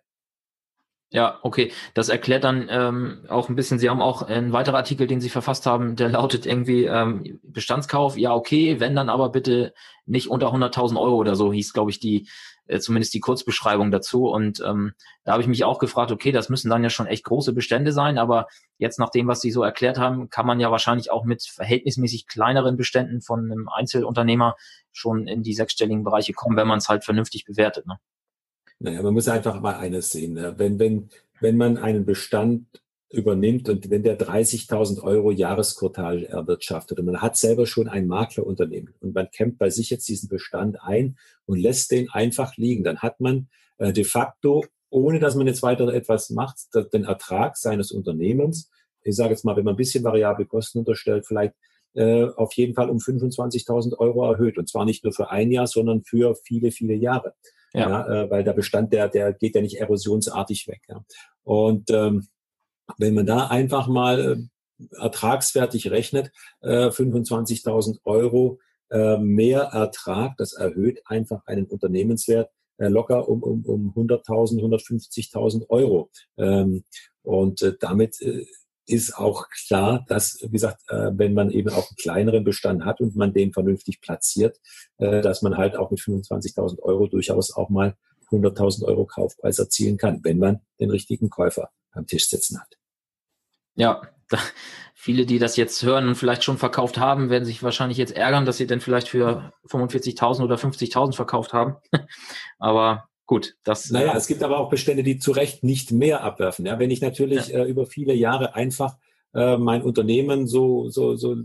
Ja, 1.13 1.37
okay. 1.43 1.71
Das 1.93 2.09
erklärt 2.09 2.43
dann 2.43 2.67
ähm, 2.71 3.25
auch 3.29 3.47
ein 3.47 3.55
bisschen, 3.55 3.77
Sie 3.77 3.87
haben 3.87 4.01
auch 4.01 4.23
einen 4.23 4.51
weiteren 4.51 4.77
Artikel, 4.77 5.05
den 5.05 5.21
Sie 5.21 5.29
verfasst 5.29 5.67
haben, 5.67 5.95
der 5.95 6.09
lautet 6.09 6.47
irgendwie 6.47 6.85
ähm, 6.85 7.39
Bestandskauf, 7.43 8.17
ja, 8.17 8.33
okay, 8.33 8.79
wenn 8.79 8.95
dann 8.95 9.09
aber 9.09 9.29
bitte 9.29 9.75
nicht 10.07 10.27
unter 10.27 10.47
100.000 10.51 10.99
Euro 10.99 11.17
oder 11.17 11.35
so, 11.35 11.53
hieß, 11.53 11.73
glaube 11.73 11.91
ich, 11.91 11.99
die 11.99 12.27
äh, 12.67 12.79
zumindest 12.79 13.13
die 13.13 13.19
Kurzbeschreibung 13.19 13.91
dazu. 13.91 14.27
Und 14.27 14.61
ähm, 14.65 14.93
da 15.23 15.33
habe 15.33 15.41
ich 15.41 15.47
mich 15.47 15.63
auch 15.63 15.79
gefragt, 15.79 16.11
okay, 16.11 16.31
das 16.31 16.49
müssen 16.49 16.69
dann 16.69 16.83
ja 16.83 16.89
schon 16.89 17.07
echt 17.07 17.23
große 17.23 17.53
Bestände 17.53 17.91
sein, 17.91 18.17
aber 18.17 18.47
jetzt 18.77 18.99
nach 18.99 19.09
dem, 19.09 19.27
was 19.27 19.41
Sie 19.41 19.51
so 19.51 19.63
erklärt 19.63 19.97
haben, 19.97 20.29
kann 20.29 20.45
man 20.45 20.59
ja 20.59 20.71
wahrscheinlich 20.71 21.11
auch 21.11 21.25
mit 21.25 21.43
verhältnismäßig 21.43 22.27
kleineren 22.27 22.77
Beständen 22.77 23.21
von 23.21 23.51
einem 23.51 23.69
Einzelunternehmer 23.69 24.55
schon 24.91 25.27
in 25.27 25.43
die 25.43 25.53
sechsstelligen 25.53 26.03
Bereiche 26.03 26.33
kommen, 26.33 26.57
wenn 26.57 26.67
man 26.67 26.77
es 26.79 26.89
halt 26.89 27.03
vernünftig 27.03 27.45
bewertet. 27.45 27.85
Ne? 27.87 27.97
Naja, 28.79 29.01
man 29.01 29.13
muss 29.13 29.27
einfach 29.27 29.59
mal 29.59 29.75
eines 29.75 30.11
sehen. 30.11 30.33
Ne? 30.33 30.55
Wenn, 30.57 30.79
wenn, 30.79 31.09
wenn 31.39 31.57
man 31.57 31.77
einen 31.77 32.05
Bestand 32.05 32.65
übernimmt 33.13 33.69
und 33.69 33.89
wenn 33.89 34.03
der 34.03 34.19
30.000 34.19 35.03
Euro 35.03 35.31
Jahresquartal 35.31 36.23
erwirtschaftet 36.23 36.99
und 36.99 37.05
man 37.05 37.21
hat 37.21 37.37
selber 37.37 37.65
schon 37.65 37.87
ein 37.87 38.07
Maklerunternehmen 38.07 38.93
und 39.01 39.13
man 39.13 39.29
kämmt 39.31 39.57
bei 39.57 39.69
sich 39.69 39.89
jetzt 39.89 40.07
diesen 40.07 40.29
Bestand 40.29 40.81
ein 40.81 41.17
und 41.45 41.59
lässt 41.59 41.91
den 41.91 42.09
einfach 42.09 42.57
liegen, 42.57 42.83
dann 42.83 42.99
hat 42.99 43.19
man 43.19 43.49
äh, 43.77 43.93
de 43.93 44.03
facto, 44.03 44.65
ohne 44.89 45.19
dass 45.19 45.35
man 45.35 45.47
jetzt 45.47 45.61
weiter 45.61 45.87
etwas 45.93 46.31
macht, 46.31 46.57
den 46.93 47.03
Ertrag 47.03 47.57
seines 47.57 47.91
Unternehmens, 47.91 48.69
ich 49.03 49.15
sage 49.15 49.31
jetzt 49.31 49.45
mal, 49.45 49.55
wenn 49.55 49.65
man 49.65 49.75
ein 49.75 49.77
bisschen 49.77 50.03
variable 50.03 50.45
Kosten 50.45 50.79
unterstellt, 50.79 51.25
vielleicht 51.27 51.53
äh, 51.93 52.23
auf 52.23 52.53
jeden 52.53 52.73
Fall 52.73 52.89
um 52.89 52.97
25.000 52.97 53.97
Euro 53.97 54.29
erhöht. 54.31 54.57
Und 54.57 54.69
zwar 54.69 54.85
nicht 54.85 55.03
nur 55.03 55.13
für 55.13 55.29
ein 55.29 55.51
Jahr, 55.51 55.67
sondern 55.67 56.03
für 56.03 56.35
viele, 56.35 56.71
viele 56.71 56.95
Jahre. 56.95 57.33
Ja. 57.73 57.89
ja 57.89 58.23
äh, 58.23 58.31
weil 58.31 58.43
der 58.43 58.53
Bestand, 58.53 58.93
der, 58.93 59.09
der 59.09 59.33
geht 59.33 59.55
ja 59.55 59.61
nicht 59.61 59.79
erosionsartig 59.79 60.67
weg. 60.67 60.81
Ja. 60.87 61.03
Und 61.43 61.91
ähm, 61.91 62.27
wenn 62.97 63.13
man 63.13 63.25
da 63.25 63.47
einfach 63.47 63.87
mal 63.87 64.19
äh, 64.19 64.95
ertragswertig 64.99 65.91
rechnet, 65.91 66.31
äh, 66.61 66.87
25.000 66.87 67.99
Euro 68.03 68.59
äh, 68.89 69.17
mehr 69.17 69.61
Ertrag, 69.61 70.37
das 70.37 70.53
erhöht 70.53 71.01
einfach 71.05 71.45
einen 71.45 71.65
Unternehmenswert 71.65 72.49
äh, 72.77 72.87
locker 72.87 73.27
um, 73.29 73.43
um, 73.43 73.65
um 73.65 73.93
100.000, 73.95 74.59
150.000 74.59 75.69
Euro. 75.69 76.09
Ähm, 76.37 76.83
und 77.21 77.61
äh, 77.61 77.73
damit 77.79 78.21
äh, 78.21 78.45
ist 78.85 79.17
auch 79.17 79.47
klar, 79.49 80.03
dass, 80.07 80.39
wie 80.41 80.51
gesagt, 80.51 80.81
äh, 80.89 81.11
wenn 81.13 81.33
man 81.33 81.51
eben 81.51 81.69
auch 81.69 81.89
einen 81.89 81.97
kleineren 81.97 82.43
Bestand 82.43 82.83
hat 82.83 82.99
und 82.99 83.15
man 83.15 83.33
den 83.33 83.53
vernünftig 83.53 84.01
platziert, 84.01 84.59
äh, 84.97 85.21
dass 85.21 85.41
man 85.41 85.57
halt 85.57 85.75
auch 85.77 85.91
mit 85.91 85.99
25.000 86.01 86.79
Euro 86.81 87.07
durchaus 87.07 87.55
auch 87.55 87.69
mal 87.69 87.95
100.000 88.33 88.83
Euro 88.85 89.05
Kaufpreis 89.05 89.59
erzielen 89.59 89.97
kann, 89.97 90.21
wenn 90.23 90.39
man 90.39 90.61
den 90.79 90.89
richtigen 90.89 91.29
Käufer 91.29 91.69
am 91.91 92.07
Tisch 92.07 92.27
sitzen 92.27 92.59
hat. 92.59 92.77
Ja, 93.75 94.01
viele, 94.93 95.25
die 95.25 95.39
das 95.39 95.57
jetzt 95.57 95.83
hören 95.83 96.07
und 96.07 96.15
vielleicht 96.15 96.43
schon 96.43 96.57
verkauft 96.57 96.97
haben, 96.97 97.29
werden 97.29 97.45
sich 97.45 97.63
wahrscheinlich 97.63 97.97
jetzt 97.97 98.15
ärgern, 98.15 98.45
dass 98.45 98.57
sie 98.57 98.67
denn 98.67 98.79
vielleicht 98.79 99.09
für 99.09 99.51
45.000 99.67 100.43
oder 100.43 100.55
50.000 100.55 101.13
verkauft 101.13 101.53
haben. 101.53 101.75
Aber 102.59 103.09
gut, 103.25 103.55
das. 103.63 103.89
Naja, 103.89 104.15
es 104.15 104.27
gibt 104.27 104.43
aber 104.43 104.59
auch 104.59 104.69
Bestände, 104.69 105.03
die 105.03 105.17
zu 105.17 105.31
Recht 105.31 105.63
nicht 105.63 105.91
mehr 105.91 106.23
abwerfen. 106.23 106.65
Ja, 106.65 106.79
wenn 106.79 106.91
ich 106.91 107.01
natürlich 107.01 107.47
ja. 107.47 107.59
äh, 107.59 107.69
über 107.69 107.85
viele 107.85 108.13
Jahre 108.13 108.55
einfach 108.55 108.97
äh, 109.33 109.57
mein 109.57 109.81
Unternehmen 109.81 110.47
so, 110.47 110.89
so, 110.89 111.15
so 111.15 111.35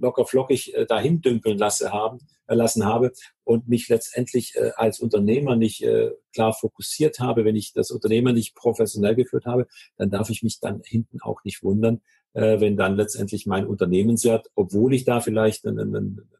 locker 0.00 0.24
flockig 0.24 0.74
äh, 0.74 0.86
dahin 0.86 1.20
dümpeln 1.20 1.58
lasse 1.58 1.92
haben, 1.92 2.18
äh, 2.46 2.54
lassen 2.54 2.84
habe 2.84 3.12
und 3.44 3.68
mich 3.68 3.88
letztendlich 3.88 4.54
äh, 4.56 4.70
als 4.76 5.00
Unternehmer 5.00 5.56
nicht 5.56 5.82
äh, 5.82 6.10
klar 6.32 6.52
fokussiert 6.52 7.20
habe, 7.20 7.44
wenn 7.44 7.56
ich 7.56 7.72
das 7.72 7.90
Unternehmen 7.90 8.34
nicht 8.34 8.54
professionell 8.54 9.14
geführt 9.14 9.46
habe, 9.46 9.66
dann 9.96 10.10
darf 10.10 10.30
ich 10.30 10.42
mich 10.42 10.60
dann 10.60 10.82
hinten 10.84 11.20
auch 11.20 11.44
nicht 11.44 11.62
wundern, 11.62 12.00
äh, 12.34 12.60
wenn 12.60 12.76
dann 12.76 12.96
letztendlich 12.96 13.46
mein 13.46 13.66
Unternehmenswert, 13.66 14.50
obwohl 14.54 14.94
ich 14.94 15.04
da 15.04 15.20
vielleicht 15.20 15.66
einen, 15.66 15.94
einen 15.94 16.30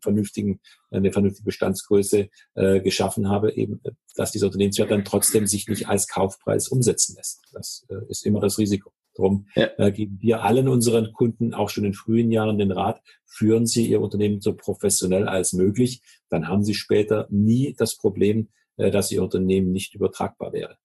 vernünftigen, 0.00 0.60
eine 0.90 1.12
vernünftige 1.12 1.44
Bestandsgröße 1.44 2.28
äh, 2.54 2.80
geschaffen 2.80 3.28
habe, 3.28 3.52
eben, 3.54 3.80
dass 4.16 4.32
dieser 4.32 4.46
Unternehmenswert 4.46 4.90
dann 4.90 5.04
trotzdem 5.04 5.46
sich 5.46 5.68
nicht 5.68 5.88
als 5.88 6.08
Kaufpreis 6.08 6.68
umsetzen 6.68 7.16
lässt. 7.16 7.42
Das 7.52 7.86
äh, 7.88 7.96
ist 8.08 8.24
immer 8.26 8.40
das 8.40 8.58
Risiko. 8.58 8.92
Darum 9.14 9.46
ja. 9.54 9.68
äh, 9.78 9.92
geben 9.92 10.18
wir 10.20 10.42
allen 10.42 10.68
unseren 10.68 11.12
Kunden 11.12 11.54
auch 11.54 11.70
schon 11.70 11.84
in 11.84 11.94
frühen 11.94 12.30
Jahren 12.30 12.58
den 12.58 12.72
Rat, 12.72 13.00
führen 13.24 13.66
Sie 13.66 13.86
Ihr 13.86 14.00
Unternehmen 14.00 14.40
so 14.40 14.54
professionell 14.54 15.28
als 15.28 15.52
möglich. 15.52 16.02
Dann 16.28 16.48
haben 16.48 16.64
Sie 16.64 16.74
später 16.74 17.26
nie 17.30 17.74
das 17.78 17.96
Problem, 17.96 18.48
äh, 18.76 18.90
dass 18.90 19.12
Ihr 19.12 19.22
Unternehmen 19.22 19.72
nicht 19.72 19.94
übertragbar 19.94 20.52
wäre. 20.52 20.78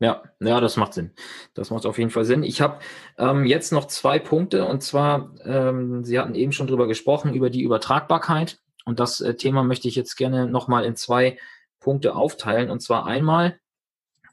Ja, 0.00 0.22
ja, 0.40 0.60
das 0.60 0.76
macht 0.76 0.94
Sinn. 0.94 1.12
Das 1.54 1.70
macht 1.70 1.86
auf 1.86 1.98
jeden 1.98 2.10
Fall 2.10 2.24
Sinn. 2.24 2.42
Ich 2.42 2.60
habe 2.60 2.80
ähm, 3.16 3.46
jetzt 3.46 3.72
noch 3.72 3.86
zwei 3.86 4.18
Punkte 4.18 4.66
und 4.66 4.82
zwar, 4.82 5.34
ähm, 5.44 6.04
Sie 6.04 6.18
hatten 6.18 6.34
eben 6.34 6.52
schon 6.52 6.66
drüber 6.66 6.88
gesprochen, 6.88 7.32
über 7.32 7.48
die 7.48 7.62
Übertragbarkeit. 7.62 8.58
Und 8.84 9.00
das 9.00 9.20
äh, 9.20 9.34
Thema 9.34 9.62
möchte 9.62 9.88
ich 9.88 9.94
jetzt 9.94 10.16
gerne 10.16 10.46
nochmal 10.46 10.84
in 10.84 10.96
zwei 10.96 11.38
Punkte 11.80 12.16
aufteilen. 12.16 12.70
Und 12.70 12.80
zwar 12.80 13.06
einmal 13.06 13.58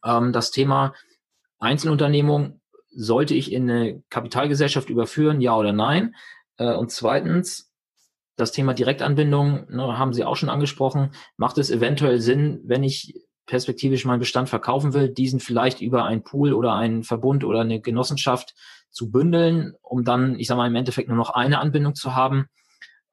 ähm, 0.03 0.33
das 0.33 0.51
Thema 0.51 0.93
Einzelunternehmung. 1.59 2.60
Sollte 2.91 3.33
ich 3.33 3.51
in 3.51 3.69
eine 3.69 4.03
Kapitalgesellschaft 4.09 4.89
überführen, 4.89 5.41
ja 5.41 5.55
oder 5.55 5.73
nein? 5.73 6.15
Äh, 6.57 6.73
und 6.73 6.91
zweitens, 6.91 7.71
das 8.35 8.51
Thema 8.51 8.73
Direktanbindung, 8.73 9.67
ne, 9.69 9.97
haben 9.97 10.13
Sie 10.13 10.25
auch 10.25 10.35
schon 10.35 10.49
angesprochen. 10.49 11.11
Macht 11.37 11.57
es 11.57 11.69
eventuell 11.69 12.19
Sinn, 12.19 12.61
wenn 12.63 12.83
ich 12.83 13.21
perspektivisch 13.45 14.05
meinen 14.05 14.19
Bestand 14.19 14.49
verkaufen 14.49 14.93
will, 14.93 15.09
diesen 15.09 15.39
vielleicht 15.39 15.81
über 15.81 16.05
ein 16.05 16.23
Pool 16.23 16.53
oder 16.53 16.73
einen 16.73 17.03
Verbund 17.03 17.43
oder 17.43 17.61
eine 17.61 17.81
Genossenschaft 17.81 18.55
zu 18.89 19.11
bündeln, 19.11 19.73
um 19.81 20.03
dann, 20.03 20.39
ich 20.39 20.47
sage 20.47 20.57
mal, 20.57 20.67
im 20.67 20.75
Endeffekt 20.75 21.07
nur 21.07 21.17
noch 21.17 21.31
eine 21.31 21.59
Anbindung 21.59 21.95
zu 21.95 22.15
haben. 22.15 22.47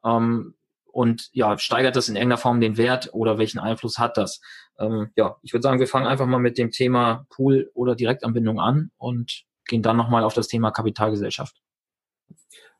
Ähm, 0.04 0.54
und 0.90 1.28
ja, 1.32 1.58
steigert 1.58 1.96
das 1.96 2.08
in 2.08 2.16
irgendeiner 2.16 2.38
Form 2.38 2.60
den 2.60 2.76
Wert 2.76 3.10
oder 3.12 3.38
welchen 3.38 3.58
Einfluss 3.58 3.98
hat 3.98 4.16
das? 4.16 4.40
Ähm, 4.78 5.10
ja, 5.16 5.36
ich 5.42 5.52
würde 5.52 5.62
sagen, 5.62 5.80
wir 5.80 5.86
fangen 5.86 6.06
einfach 6.06 6.26
mal 6.26 6.38
mit 6.38 6.58
dem 6.58 6.70
Thema 6.70 7.26
Pool 7.30 7.70
oder 7.74 7.94
Direktanbindung 7.94 8.58
an 8.60 8.90
und 8.96 9.44
gehen 9.68 9.82
dann 9.82 9.96
nochmal 9.96 10.24
auf 10.24 10.34
das 10.34 10.48
Thema 10.48 10.70
Kapitalgesellschaft. 10.70 11.56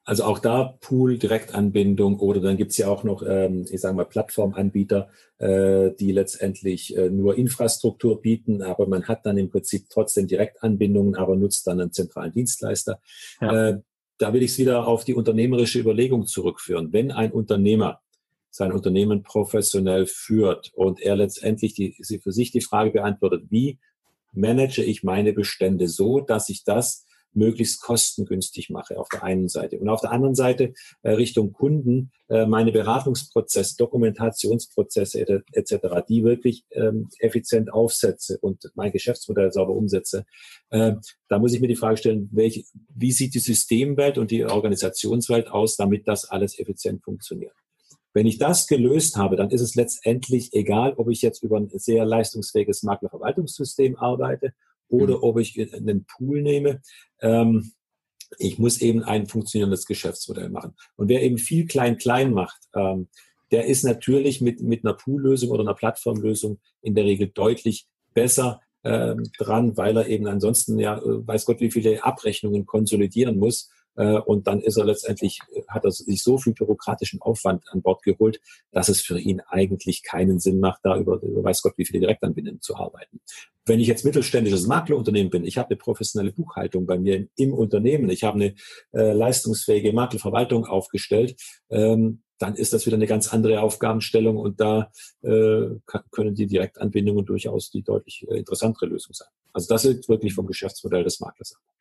Also 0.05 0.25
auch 0.25 0.39
da 0.39 0.79
Pool, 0.81 1.19
Direktanbindung 1.19 2.19
oder 2.19 2.41
dann 2.41 2.57
gibt's 2.57 2.79
ja 2.79 2.89
auch 2.89 3.05
noch, 3.05 3.23
ähm, 3.23 3.67
ich 3.71 3.83
sage 3.83 3.95
mal, 3.95 4.07
Plattformanbieter, 4.07 5.11
äh, 5.37 5.91
die 6.01 6.13
letztendlich 6.13 6.97
äh, 6.97 7.11
nur 7.11 7.37
Infrastruktur 7.37 8.23
bieten, 8.23 8.63
aber 8.63 8.89
man 8.89 9.07
hat 9.07 9.27
dann 9.27 9.37
im 9.37 9.51
Prinzip 9.51 9.91
trotzdem 9.91 10.27
Direktanbindungen, 10.27 11.15
aber 11.15 11.37
nutzt 11.37 11.67
dann 11.67 11.79
einen 11.79 11.93
zentralen 11.93 12.33
Dienstleister. 12.33 13.03
Ja. 13.43 13.69
Äh, 13.69 13.81
da 14.17 14.33
will 14.33 14.43
ich 14.43 14.53
es 14.53 14.59
wieder 14.59 14.89
auf 14.89 15.05
die 15.05 15.15
unternehmerische 15.15 15.79
Überlegung 15.79 16.27
zurückführen. 16.27 16.91
Wenn 16.91 17.13
ein 17.13 17.31
Unternehmer 17.31 18.01
sein 18.51 18.73
Unternehmen 18.73 19.23
professionell 19.23 20.07
führt 20.07 20.73
und 20.75 21.01
er 21.01 21.17
letztendlich 21.17 21.75
die, 21.75 21.97
für 22.23 22.33
sich 22.33 22.51
die 22.51 22.63
Frage 22.63 22.93
beantwortet, 22.93 23.45
wie 23.51 23.79
manage 24.39 24.83
ich 24.83 25.03
meine 25.03 25.33
Bestände 25.33 25.89
so, 25.89 26.21
dass 26.21 26.49
ich 26.49 26.65
das 26.65 27.05
möglichst 27.35 27.83
kostengünstig 27.83 28.71
mache 28.71 28.99
auf 28.99 29.09
der 29.09 29.23
einen 29.23 29.49
Seite. 29.49 29.79
Und 29.79 29.89
auf 29.89 30.01
der 30.01 30.13
anderen 30.13 30.35
Seite 30.35 30.73
äh, 31.03 31.11
Richtung 31.11 31.53
Kunden 31.53 32.11
äh, 32.29 32.47
meine 32.47 32.73
Beratungsprozesse, 32.73 33.77
Dokumentationsprozesse 33.77 35.43
etc., 35.53 35.77
die 36.09 36.25
wirklich 36.25 36.65
ähm, 36.71 37.09
effizient 37.19 37.73
aufsetze 37.73 38.39
und 38.41 38.71
mein 38.75 38.93
Geschäftsmodell 38.93 39.53
sauber 39.53 39.75
umsetze. 39.75 40.25
Äh, 40.71 40.95
da 41.29 41.39
muss 41.39 41.53
ich 41.53 41.61
mir 41.61 41.69
die 41.69 41.77
Frage 41.77 41.99
stellen, 41.99 42.29
welche, 42.33 42.65
wie 42.95 43.13
sieht 43.13 43.35
die 43.35 43.41
Systemwelt 43.41 44.19
und 44.19 44.31
die 44.31 44.45
Organisationswelt 44.45 45.49
aus, 45.49 45.77
damit 45.77 46.09
das 46.09 46.25
alles 46.25 46.59
effizient 46.59 47.05
funktioniert. 47.05 47.55
Wenn 48.19 48.27
ich 48.27 48.39
das 48.39 48.67
gelöst 48.67 49.17
habe, 49.17 49.37
dann 49.37 49.51
ist 49.51 49.61
es 49.61 49.77
letztendlich 49.77 50.53
egal, 50.53 50.95
ob 50.97 51.09
ich 51.09 51.23
jetzt 51.23 51.45
über 51.45 51.57
ein 51.57 51.71
sehr 51.73 52.05
leistungsfähiges 52.05 52.83
Maklerverwaltungssystem 52.83 53.95
arbeite 53.95 54.55
oder 54.89 55.19
mhm. 55.19 55.23
ob 55.23 55.39
ich 55.39 55.73
einen 55.73 56.05
Pool 56.05 56.43
nehme. 56.43 56.83
Ähm, 57.21 57.71
ich 58.41 58.59
muss 58.59 58.81
eben 58.81 59.05
ein 59.05 59.29
funktionierendes 59.29 59.87
Geschäftsmodell 59.87 60.49
machen. 60.49 60.75
Und 60.97 61.09
wer 61.09 61.23
eben 61.23 61.39
viel 61.39 61.69
klein-klein 61.69 62.33
macht, 62.33 62.59
ähm, 62.75 63.07
der 63.53 63.67
ist 63.67 63.85
natürlich 63.85 64.41
mit, 64.41 64.63
mit 64.63 64.85
einer 64.85 64.95
Poollösung 64.95 65.51
oder 65.51 65.61
einer 65.61 65.75
Plattformlösung 65.75 66.59
in 66.83 66.97
der 66.97 67.05
Regel 67.05 67.29
deutlich 67.29 67.87
besser 68.15 68.61
ähm, 68.83 69.31
dran, 69.39 69.77
weil 69.77 69.97
er 69.97 70.09
eben 70.09 70.27
ansonsten 70.27 70.81
ja, 70.81 70.99
äh, 70.99 71.25
weiß 71.25 71.45
Gott, 71.45 71.61
wie 71.61 71.71
viele 71.71 72.03
Abrechnungen 72.03 72.67
konsolidieren 72.67 73.39
muss 73.39 73.71
und 73.99 74.47
dann 74.47 74.61
ist 74.61 74.77
er 74.77 74.85
letztendlich, 74.85 75.41
hat 75.67 75.85
er 75.85 75.91
sich 75.91 76.23
so 76.23 76.39
viel 76.39 76.53
bürokratischen 76.53 77.21
Aufwand 77.21 77.65
an 77.71 77.83
Bord 77.83 78.03
geholt, 78.03 78.41
dass 78.71 78.89
es 78.89 79.01
für 79.01 79.19
ihn 79.19 79.41
eigentlich 79.49 80.03
keinen 80.03 80.39
Sinn 80.39 80.61
macht, 80.61 80.81
da 80.85 80.97
über, 80.97 81.21
über 81.23 81.43
weiß 81.43 81.63
Gott 81.63 81.75
wie 81.77 81.85
viele 81.85 82.01
Direktanbindungen 82.01 82.61
zu 82.61 82.77
arbeiten. 82.77 83.21
Wenn 83.67 83.81
ich 83.81 83.89
jetzt 83.89 84.05
mittelständisches 84.05 84.67
Maklerunternehmen 84.67 85.31
bin, 85.31 85.45
ich 85.45 85.59
habe 85.59 85.71
eine 85.71 85.77
professionelle 85.77 86.33
Buchhaltung 86.33 86.87
bei 86.87 86.99
mir 86.99 87.17
im, 87.17 87.29
im 87.37 87.53
Unternehmen, 87.53 88.09
ich 88.09 88.25
habe 88.25 88.37
eine 88.37 88.55
äh, 88.93 89.13
leistungsfähige 89.13 89.93
Maklerverwaltung 89.93 90.65
aufgestellt, 90.65 91.37
ähm, 91.69 92.23
dann 92.39 92.55
ist 92.55 92.73
das 92.73 92.87
wieder 92.87 92.97
eine 92.97 93.07
ganz 93.07 93.33
andere 93.33 93.61
Aufgabenstellung 93.61 94.37
und 94.37 94.61
da 94.61 94.91
äh, 95.23 95.67
können 96.11 96.35
die 96.35 96.47
Direktanbindungen 96.47 97.27
durchaus 97.27 97.71
die 97.71 97.83
deutlich 97.83 98.27
äh, 98.29 98.39
interessantere 98.39 98.87
Lösung 98.87 99.13
sein. 99.13 99.29
Also 99.53 99.69
das 99.69 99.85
ist 99.85 100.09
wirklich 100.09 100.35
vom 100.35 100.47
Geschäftsmodell 100.47 101.05
des 101.05 101.21
Maklers 101.21 101.55
ab. 101.55 101.78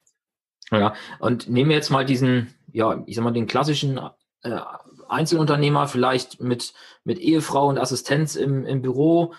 Ja, 0.71 0.93
und 1.19 1.49
nehmen 1.49 1.69
wir 1.69 1.77
jetzt 1.77 1.89
mal 1.89 2.05
diesen, 2.05 2.53
ja, 2.71 3.03
ich 3.05 3.15
sag 3.15 3.23
mal, 3.23 3.31
den 3.31 3.47
klassischen 3.47 3.99
äh, 4.41 4.59
Einzelunternehmer, 5.07 5.87
vielleicht 5.87 6.41
mit, 6.41 6.73
mit 7.03 7.19
Ehefrau 7.19 7.67
und 7.67 7.77
Assistenz 7.77 8.35
im, 8.35 8.65
im 8.65 8.81
Büro, 8.81 9.33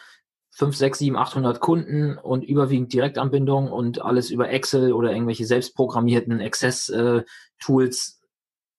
5, 0.50 0.74
6, 0.74 0.98
7, 0.98 1.16
800 1.16 1.60
Kunden 1.60 2.18
und 2.18 2.42
überwiegend 2.42 2.92
Direktanbindung 2.92 3.70
und 3.70 4.02
alles 4.02 4.30
über 4.30 4.48
Excel 4.48 4.92
oder 4.92 5.12
irgendwelche 5.12 5.46
selbstprogrammierten 5.46 6.40
Access-Tools. 6.40 8.20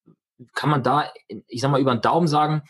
Äh, 0.07 0.45
Kann 0.53 0.69
man 0.69 0.83
da, 0.83 1.09
ich 1.47 1.62
sag 1.62 1.71
mal, 1.71 1.79
über 1.79 1.95
den 1.95 2.01
Daumen 2.01 2.27
sagen, 2.27 2.63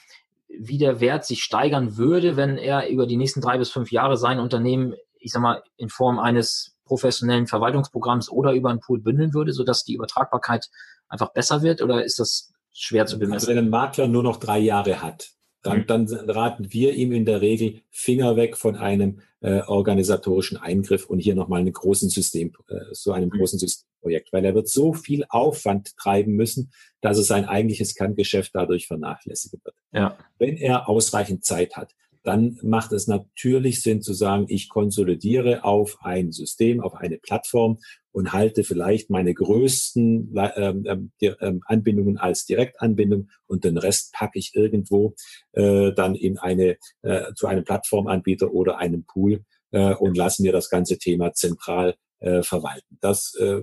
wie 0.48 0.78
der 0.78 1.00
Wert 1.00 1.26
sich 1.26 1.42
steigern 1.42 1.98
würde, 1.98 2.36
wenn 2.36 2.58
er 2.58 2.90
über 2.90 3.08
die 3.08 3.18
nächsten 3.18 3.42
drei 3.42 3.58
bis 3.58 3.72
fünf 3.72 3.92
Jahre 3.92 4.18
sein 4.18 4.40
Unternehmen, 4.40 4.94
ich 5.20 5.32
sag 5.32 5.42
mal, 5.42 5.64
in 5.78 5.90
Form 5.90 6.20
eines 6.20 6.76
professionellen 6.90 7.48
Verwaltungsprogramms 7.48 8.30
oder 8.30 8.52
über 8.54 8.72
einen 8.72 8.80
Pool 8.82 9.00
bündeln 9.00 9.34
würde, 9.34 9.54
sodass 9.54 9.86
die 9.86 9.94
Übertragbarkeit 9.94 10.70
einfach 11.08 11.32
besser 11.32 11.62
wird? 11.62 11.82
Oder 11.82 12.04
ist 12.04 12.20
das 12.20 12.52
schwer 12.74 13.06
zu 13.06 13.20
bemessen? 13.20 13.36
Also 13.36 13.48
wenn 13.48 13.60
ein 13.60 13.70
Makler 13.70 14.08
nur 14.08 14.24
noch 14.24 14.38
drei 14.38 14.58
Jahre 14.58 15.02
hat, 15.02 15.30
dann, 15.62 15.82
mhm. 15.82 15.86
dann 15.86 16.30
raten 16.30 16.74
wir 16.74 16.94
ihm 16.94 17.12
in 17.12 17.26
der 17.26 17.42
Regel 17.42 17.82
Finger 17.92 18.36
weg 18.36 18.58
von 18.58 18.76
einem 18.76 19.22
äh, 19.42 19.62
organisatorischen 19.62 20.58
Eingriff 20.58 21.06
und 21.06 21.20
hier 21.20 21.36
nochmal 21.36 21.62
einen 21.62 21.74
großen 21.74 22.10
System, 22.10 22.54
äh, 22.68 22.76
so 22.92 23.12
einem 23.12 23.30
mhm. 23.30 23.38
großen 23.38 23.60
Systemprojekt, 23.60 24.34
weil 24.34 24.46
er 24.46 24.56
wird 24.56 24.68
so 24.68 24.94
viel 24.94 25.26
Aufwand 25.30 25.96
treiben 25.96 26.34
müssen, 26.34 26.72
dass 27.02 27.18
es 27.18 27.28
sein 27.28 27.46
eigentliches 27.46 27.94
Kerngeschäft 27.94 28.52
dadurch 28.56 28.88
vernachlässigt 28.88 29.64
wird. 29.64 29.76
Ja. 29.92 30.18
Wenn 30.40 30.58
er 30.58 30.90
ausreichend 30.90 31.46
Zeit 31.46 31.78
hat, 31.78 31.94
dann 32.24 32.60
macht 32.64 32.92
es 32.92 33.08
natürlich 33.08 33.82
Sinn 33.82 34.02
zu 34.02 34.14
sagen, 34.14 34.46
ich 34.50 34.70
konsolidiere 34.70 35.64
auf 35.64 35.98
ein 36.02 36.32
System, 36.32 36.82
auf 36.82 36.96
eine 36.96 37.18
Plattform 37.18 37.80
und 38.12 38.34
halte 38.34 38.64
vielleicht 38.64 39.10
meine 39.10 39.34
größten 39.34 40.36
ähm, 40.56 41.12
ähm, 41.22 41.62
Anbindungen 41.66 42.18
als 42.18 42.46
Direktanbindung 42.46 43.30
und 43.48 43.64
den 43.64 43.78
Rest 43.78 44.14
packe 44.14 44.38
ich 44.38 44.52
irgendwo 44.56 45.16
äh, 45.54 45.94
dann 45.94 46.16
in 46.16 46.38
eine 46.38 46.78
äh, 47.02 47.34
zu 47.36 47.48
einem 47.48 47.64
Plattformanbieter 47.64 48.52
oder 48.52 48.78
einem 48.78 49.06
Pool 49.06 49.44
äh, 49.72 49.94
und 49.94 50.18
lasse 50.18 50.42
mir 50.42 50.52
das 50.52 50.70
ganze 50.70 50.98
Thema 50.98 51.34
zentral 51.34 51.96
äh, 52.20 52.44
verwalten. 52.44 52.98
Das 53.00 53.36
äh, 53.40 53.62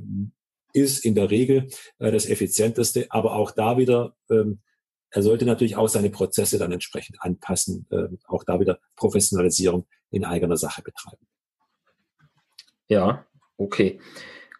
ist 0.72 1.04
in 1.04 1.14
der 1.14 1.30
Regel 1.30 1.68
äh, 1.98 2.10
das 2.10 2.26
effizienteste, 2.26 3.06
aber 3.10 3.34
auch 3.34 3.50
da 3.50 3.78
wieder 3.78 4.14
ähm, 4.30 4.60
er 5.10 5.22
sollte 5.22 5.46
natürlich 5.46 5.76
auch 5.76 5.88
seine 5.88 6.10
Prozesse 6.10 6.58
dann 6.58 6.72
entsprechend 6.72 7.22
anpassen, 7.22 7.86
äh, 7.90 8.08
auch 8.26 8.44
da 8.44 8.60
wieder 8.60 8.78
Professionalisierung 8.96 9.86
in 10.10 10.24
eigener 10.24 10.56
Sache 10.56 10.82
betreiben. 10.82 11.26
Ja, 12.88 13.26
okay. 13.56 14.00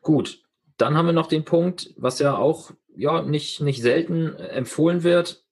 Gut. 0.02 0.42
Dann 0.76 0.96
haben 0.96 1.06
wir 1.06 1.12
noch 1.12 1.28
den 1.28 1.44
Punkt, 1.44 1.94
was 1.96 2.18
ja 2.18 2.37
auch 2.37 2.72
ja, 2.94 3.22
nicht, 3.22 3.61
nicht 3.61 3.80
selten 3.82 4.35
empfohlen 4.37 5.02
wird, 5.02 5.44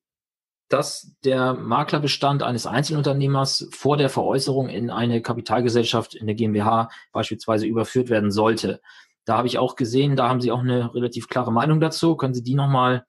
dass 0.68 1.16
der 1.24 1.54
Maklerbestand 1.54 2.42
eines 2.42 2.66
Einzelunternehmers 2.66 3.68
vor 3.70 3.96
der 3.96 4.08
Veräußerung 4.08 4.68
in 4.68 4.90
eine 4.90 5.22
Kapitalgesellschaft, 5.22 6.14
in 6.14 6.22
eine 6.22 6.34
GmbH 6.34 6.88
beispielsweise 7.12 7.66
überführt 7.66 8.08
werden 8.08 8.30
sollte. 8.30 8.80
Da 9.24 9.36
habe 9.36 9.46
ich 9.46 9.58
auch 9.58 9.76
gesehen, 9.76 10.16
da 10.16 10.28
haben 10.28 10.40
Sie 10.40 10.52
auch 10.52 10.60
eine 10.60 10.94
relativ 10.94 11.28
klare 11.28 11.52
Meinung 11.52 11.80
dazu. 11.80 12.16
Können 12.16 12.34
Sie 12.34 12.42
die 12.42 12.54
nochmal 12.54 13.06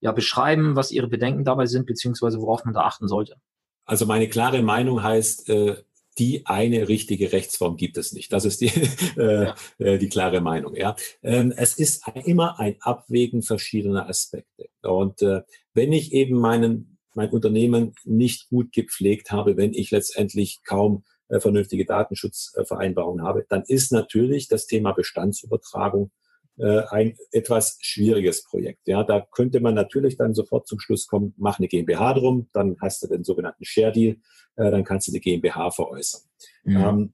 ja, 0.00 0.12
beschreiben, 0.12 0.76
was 0.76 0.90
Ihre 0.90 1.08
Bedenken 1.08 1.44
dabei 1.44 1.66
sind, 1.66 1.86
beziehungsweise 1.86 2.40
worauf 2.40 2.64
man 2.64 2.74
da 2.74 2.82
achten 2.82 3.08
sollte? 3.08 3.36
Also 3.84 4.06
meine 4.06 4.28
klare 4.28 4.62
Meinung 4.62 5.02
heißt, 5.02 5.48
äh, 5.48 5.76
die 6.18 6.46
eine 6.46 6.88
richtige 6.88 7.32
Rechtsform 7.32 7.76
gibt 7.76 7.96
es 7.96 8.12
nicht. 8.12 8.32
Das 8.32 8.44
ist 8.44 8.60
die, 8.60 8.66
äh, 9.16 9.44
ja. 9.44 9.54
äh, 9.78 9.98
die 9.98 10.08
klare 10.08 10.40
Meinung. 10.40 10.74
Ja, 10.74 10.96
ähm, 11.22 11.52
es 11.56 11.74
ist 11.74 12.04
immer 12.24 12.58
ein 12.58 12.76
Abwägen 12.80 13.42
verschiedener 13.42 14.08
Aspekte. 14.08 14.68
Und 14.82 15.20
wenn 15.74 15.92
ich 15.92 16.12
eben 16.12 16.38
meinen 16.38 16.98
mein 17.14 17.30
Unternehmen 17.30 17.94
nicht 18.04 18.48
gut 18.48 18.72
gepflegt 18.72 19.32
habe, 19.32 19.56
wenn 19.56 19.74
ich 19.74 19.90
letztendlich 19.90 20.60
kaum 20.64 21.02
vernünftige 21.28 21.84
Datenschutzvereinbarungen 21.84 23.24
habe, 23.24 23.44
dann 23.48 23.64
ist 23.66 23.90
natürlich 23.90 24.46
das 24.46 24.66
Thema 24.66 24.92
Bestandsübertragung 24.92 26.12
äh, 26.60 26.82
ein 26.90 27.16
etwas 27.32 27.78
schwieriges 27.80 28.44
Projekt. 28.44 28.86
Ja, 28.86 29.02
da 29.02 29.26
könnte 29.32 29.60
man 29.60 29.74
natürlich 29.74 30.16
dann 30.16 30.34
sofort 30.34 30.66
zum 30.66 30.78
Schluss 30.78 31.06
kommen, 31.06 31.34
mach 31.36 31.58
eine 31.58 31.68
GmbH 31.68 32.14
drum, 32.14 32.48
dann 32.52 32.76
hast 32.80 33.02
du 33.02 33.08
den 33.08 33.24
sogenannten 33.24 33.64
Share 33.64 33.92
Deal, 33.92 34.16
äh, 34.56 34.70
dann 34.70 34.84
kannst 34.84 35.08
du 35.08 35.12
die 35.12 35.20
GmbH 35.20 35.70
veräußern. 35.70 36.22
Mhm. 36.64 36.76
Ähm, 36.76 37.12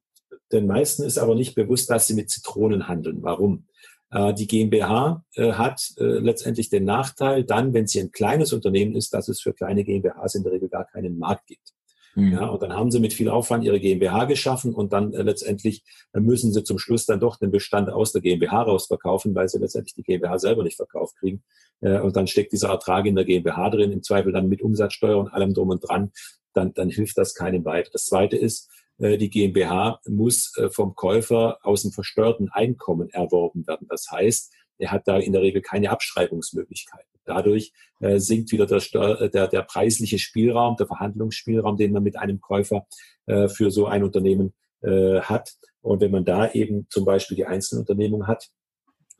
den 0.53 0.67
meisten 0.67 1.03
ist 1.03 1.19
aber 1.19 1.35
nicht 1.35 1.55
bewusst, 1.55 1.91
dass 1.91 2.07
sie 2.07 2.15
mit 2.15 2.31
Zitronen 2.31 2.89
handeln. 2.89 3.23
Warum? 3.23 3.67
Äh, 4.11 4.35
die 4.35 4.47
GmbH 4.47 5.25
äh, 5.35 5.53
hat 5.53 5.93
äh, 5.99 6.05
letztendlich 6.05 6.71
den 6.71 6.85
Nachteil, 6.85 7.45
dann, 7.45 7.75
wenn 7.75 7.87
sie 7.87 8.01
ein 8.01 8.13
kleines 8.13 8.53
Unternehmen 8.53 8.95
ist, 8.95 9.15
dass 9.15 9.29
es 9.29 9.41
für 9.41 9.53
kleine 9.53 9.85
GmbHs 9.85 10.35
in 10.35 10.43
der 10.43 10.53
Regel 10.53 10.69
gar 10.69 10.87
keinen 10.87 11.19
Markt 11.19 11.47
gibt. 11.47 11.73
Mhm. 12.17 12.33
Ja, 12.33 12.47
und 12.47 12.63
dann 12.63 12.73
haben 12.73 12.91
sie 12.91 12.99
mit 12.99 13.13
viel 13.13 13.29
Aufwand 13.29 13.63
ihre 13.63 13.79
GmbH 13.79 14.25
geschaffen 14.25 14.75
und 14.75 14.95
dann 14.95 15.13
äh, 15.13 15.23
letztendlich 15.23 15.85
äh, 16.15 16.21
müssen 16.21 16.51
sie 16.51 16.65
zum 16.65 16.79
Schluss 16.79 17.05
dann 17.05 17.21
doch 17.21 17.37
den 17.37 17.51
Bestand 17.51 17.91
aus 17.91 18.13
der 18.13 18.23
GmbH 18.23 18.63
rausverkaufen, 18.63 19.35
weil 19.35 19.49
sie 19.49 19.59
letztendlich 19.59 19.95
die 19.95 20.03
GmbH 20.03 20.39
selber 20.39 20.65
nicht 20.65 20.77
verkauft 20.77 21.17
kriegen. 21.19 21.45
Äh, 21.83 22.01
und 22.01 22.17
dann 22.17 22.27
steckt 22.27 22.53
dieser 22.53 22.71
Ertrag 22.71 23.05
in 23.05 23.17
der 23.17 23.27
GmbH 23.27 23.69
drin, 23.69 23.93
im 23.93 24.03
Zweifel 24.03 24.33
dann 24.33 24.49
mit 24.49 24.63
Umsatzsteuer 24.63 25.19
und 25.19 25.29
allem 25.29 25.53
drum 25.53 25.69
und 25.69 25.87
dran. 25.87 26.11
Dann, 26.55 26.73
dann 26.73 26.89
hilft 26.89 27.19
das 27.19 27.35
keinem 27.35 27.67
weiter. 27.67 27.91
Das 27.93 28.07
Zweite 28.07 28.39
ist, 28.39 28.71
äh, 28.97 29.19
die 29.19 29.29
GmbH 29.29 30.01
muss 30.07 30.57
äh, 30.57 30.71
vom 30.71 30.95
Käufer 30.95 31.59
aus 31.63 31.83
dem 31.83 31.93
versteuerten 31.93 32.49
Einkommen 32.51 33.11
erworben 33.11 33.67
werden. 33.67 33.89
Das 33.91 34.11
heißt, 34.11 34.55
er 34.79 34.91
hat 34.91 35.07
da 35.07 35.19
in 35.19 35.33
der 35.33 35.43
Regel 35.43 35.61
keine 35.61 35.91
Abschreibungsmöglichkeiten. 35.91 37.16
Dadurch 37.27 37.73
äh, 38.01 38.19
sinkt 38.19 38.53
wieder 38.53 38.67
der, 38.67 38.79
äh, 39.21 39.31
der, 39.31 39.49
der 39.49 39.63
preisliche 39.63 40.19
Spielraum, 40.19 40.77
der 40.77 40.87
Verhandlungsspielraum, 40.87 41.77
den 41.77 41.93
man 41.93 42.03
mit 42.03 42.17
einem 42.17 42.41
Käufer 42.41 42.87
äh, 43.27 43.49
für 43.49 43.71
so 43.71 43.87
ein 43.87 44.05
Unternehmen 44.05 44.55
äh, 44.83 45.21
hat. 45.21 45.57
Und 45.81 46.01
wenn 46.01 46.11
man 46.11 46.25
da 46.25 46.51
eben 46.53 46.87
zum 46.91 47.05
Beispiel 47.05 47.37
die 47.37 47.47
Einzelunternehmung 47.47 48.27
hat, 48.27 48.51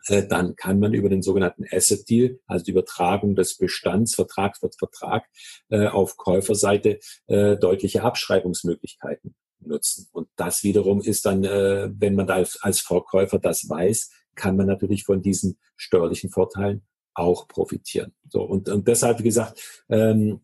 äh, 0.07 0.27
dann 0.27 0.55
kann 0.55 0.79
man 0.79 0.95
über 0.95 1.09
den 1.09 1.23
sogenannten 1.23 1.65
Asset 1.71 2.09
Deal, 2.09 2.39
also 2.47 2.65
die 2.65 2.73
Übertragung 2.73 3.35
des 3.35 3.57
Bestands 3.57 4.15
Vertrag 4.15 4.57
für 4.57 4.71
Vertrag 4.77 5.27
äh, 5.69 5.87
auf 5.87 6.17
Käuferseite 6.17 6.99
deutliche 7.29 8.03
Abschreibungsmöglichkeiten 8.03 9.35
nutzen. 9.61 10.09
Und 10.13 10.29
das 10.37 10.63
wiederum 10.63 11.01
ist 11.01 11.27
dann, 11.27 11.43
wenn 11.43 12.15
man 12.15 12.27
da 12.27 12.45
als 12.61 12.81
Verkäufer 12.81 13.39
das 13.39 13.69
weiß, 13.69 14.11
kann 14.37 14.57
man 14.57 14.67
natürlich 14.67 15.05
von 15.05 15.23
diesen 15.23 15.59
steuerlichen 15.77 16.31
Vorteilen 16.31 16.87
auch 17.17 17.49
profitieren. 17.49 18.13
So, 18.29 18.43
und, 18.43 18.69
und 18.69 18.87
deshalb, 18.87 19.19
wie 19.21 19.25
gesagt, 19.25 19.85
ähm, 19.89 20.41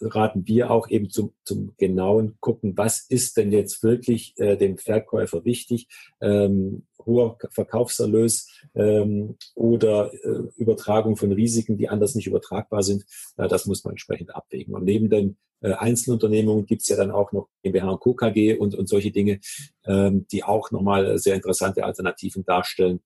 raten 0.00 0.46
wir 0.46 0.70
auch 0.70 0.88
eben 0.88 1.10
zum, 1.10 1.32
zum 1.44 1.74
genauen 1.76 2.36
gucken, 2.40 2.76
was 2.76 3.04
ist 3.08 3.36
denn 3.36 3.52
jetzt 3.52 3.82
wirklich 3.82 4.34
äh, 4.38 4.56
dem 4.56 4.78
Verkäufer 4.78 5.44
wichtig, 5.44 5.88
ähm, 6.20 6.86
hoher 7.04 7.38
Verkaufserlös 7.50 8.48
ähm, 8.74 9.36
oder 9.54 10.12
äh, 10.12 10.42
Übertragung 10.56 11.16
von 11.16 11.32
Risiken, 11.32 11.78
die 11.78 11.88
anders 11.88 12.14
nicht 12.14 12.26
übertragbar 12.26 12.82
sind, 12.82 13.04
äh, 13.36 13.48
das 13.48 13.66
muss 13.66 13.84
man 13.84 13.92
entsprechend 13.92 14.34
abwägen. 14.34 14.74
Und 14.74 14.84
neben 14.84 15.10
den 15.10 15.36
äh, 15.60 15.72
Einzelunternehmungen 15.72 16.66
gibt 16.66 16.82
es 16.82 16.88
ja 16.88 16.96
dann 16.96 17.10
auch 17.10 17.32
noch 17.32 17.48
GmbH 17.62 17.90
und 17.90 18.00
Co. 18.00 18.16
Und, 18.58 18.74
und 18.74 18.88
solche 18.88 19.10
Dinge, 19.10 19.40
ähm, 19.84 20.26
die 20.30 20.44
auch 20.44 20.70
nochmal 20.70 21.18
sehr 21.18 21.34
interessante 21.34 21.84
Alternativen 21.84 22.44
darstellen, 22.44 23.00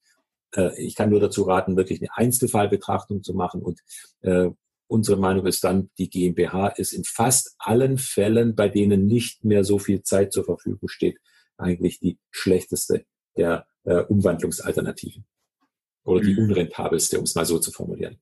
ich 0.76 0.94
kann 0.94 1.10
nur 1.10 1.20
dazu 1.20 1.42
raten, 1.42 1.76
wirklich 1.76 2.00
eine 2.00 2.10
Einzelfallbetrachtung 2.14 3.22
zu 3.22 3.34
machen 3.34 3.62
und 3.62 3.80
äh, 4.22 4.50
unsere 4.90 5.18
Meinung 5.18 5.46
ist 5.46 5.62
dann, 5.62 5.90
die 5.98 6.10
GmbH 6.10 6.68
ist 6.68 6.92
in 6.92 7.04
fast 7.04 7.54
allen 7.58 7.96
Fällen, 7.96 8.56
bei 8.56 8.68
denen 8.68 9.06
nicht 9.06 9.44
mehr 9.44 9.62
so 9.62 9.78
viel 9.78 10.02
Zeit 10.02 10.32
zur 10.32 10.44
Verfügung 10.44 10.88
steht, 10.88 11.18
eigentlich 11.56 12.00
die 12.00 12.18
schlechteste 12.30 13.04
der 13.36 13.66
äh, 13.84 14.02
Umwandlungsalternativen. 14.02 15.24
Oder 16.04 16.22
die 16.22 16.34
mhm. 16.34 16.50
unrentabelste, 16.50 17.18
um 17.18 17.24
es 17.24 17.34
mal 17.36 17.44
so 17.44 17.58
zu 17.58 17.70
formulieren. 17.70 18.18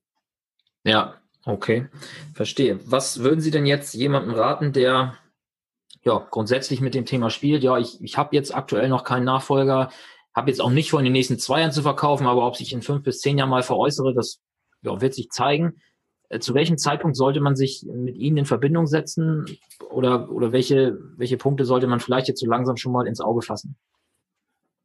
Ja, 0.83 1.15
okay. 1.45 1.87
Verstehe. 2.35 2.79
Was 2.85 3.23
würden 3.23 3.41
Sie 3.41 3.51
denn 3.51 3.65
jetzt 3.65 3.95
jemandem 3.95 4.35
raten, 4.35 4.71
der 4.71 5.17
ja 6.03 6.27
grundsätzlich 6.29 6.81
mit 6.81 6.93
dem 6.93 7.05
Thema 7.05 7.31
spielt? 7.31 7.63
Ja, 7.63 7.77
ich, 7.79 8.01
ich 8.03 8.17
habe 8.17 8.35
jetzt 8.35 8.53
aktuell 8.53 8.89
noch 8.89 9.03
keinen 9.03 9.25
Nachfolger. 9.25 9.89
Habe 10.39 10.51
jetzt 10.51 10.61
auch 10.61 10.69
nicht 10.69 10.89
vor, 10.89 11.01
in 11.01 11.03
den 11.03 11.11
nächsten 11.11 11.37
zwei 11.37 11.59
Jahren 11.59 11.73
zu 11.73 11.81
verkaufen, 11.81 12.25
aber 12.25 12.47
ob 12.47 12.55
sich 12.55 12.71
in 12.71 12.81
fünf 12.81 13.03
bis 13.03 13.19
zehn 13.19 13.37
Jahren 13.37 13.49
mal 13.49 13.61
veräußere, 13.61 14.13
das 14.13 14.39
ja, 14.81 15.01
wird 15.01 15.13
sich 15.13 15.27
zeigen. 15.31 15.81
Äh, 16.29 16.39
zu 16.39 16.53
welchem 16.53 16.77
Zeitpunkt 16.77 17.17
sollte 17.17 17.41
man 17.41 17.57
sich 17.57 17.85
mit 17.91 18.15
Ihnen 18.15 18.37
in 18.37 18.45
Verbindung 18.45 18.87
setzen 18.87 19.45
oder, 19.91 20.31
oder 20.31 20.53
welche, 20.53 20.97
welche 21.17 21.35
Punkte 21.35 21.65
sollte 21.65 21.87
man 21.87 21.99
vielleicht 21.99 22.29
jetzt 22.29 22.39
so 22.39 22.45
langsam 22.45 22.77
schon 22.77 22.93
mal 22.93 23.05
ins 23.05 23.19
Auge 23.19 23.41
fassen? 23.41 23.75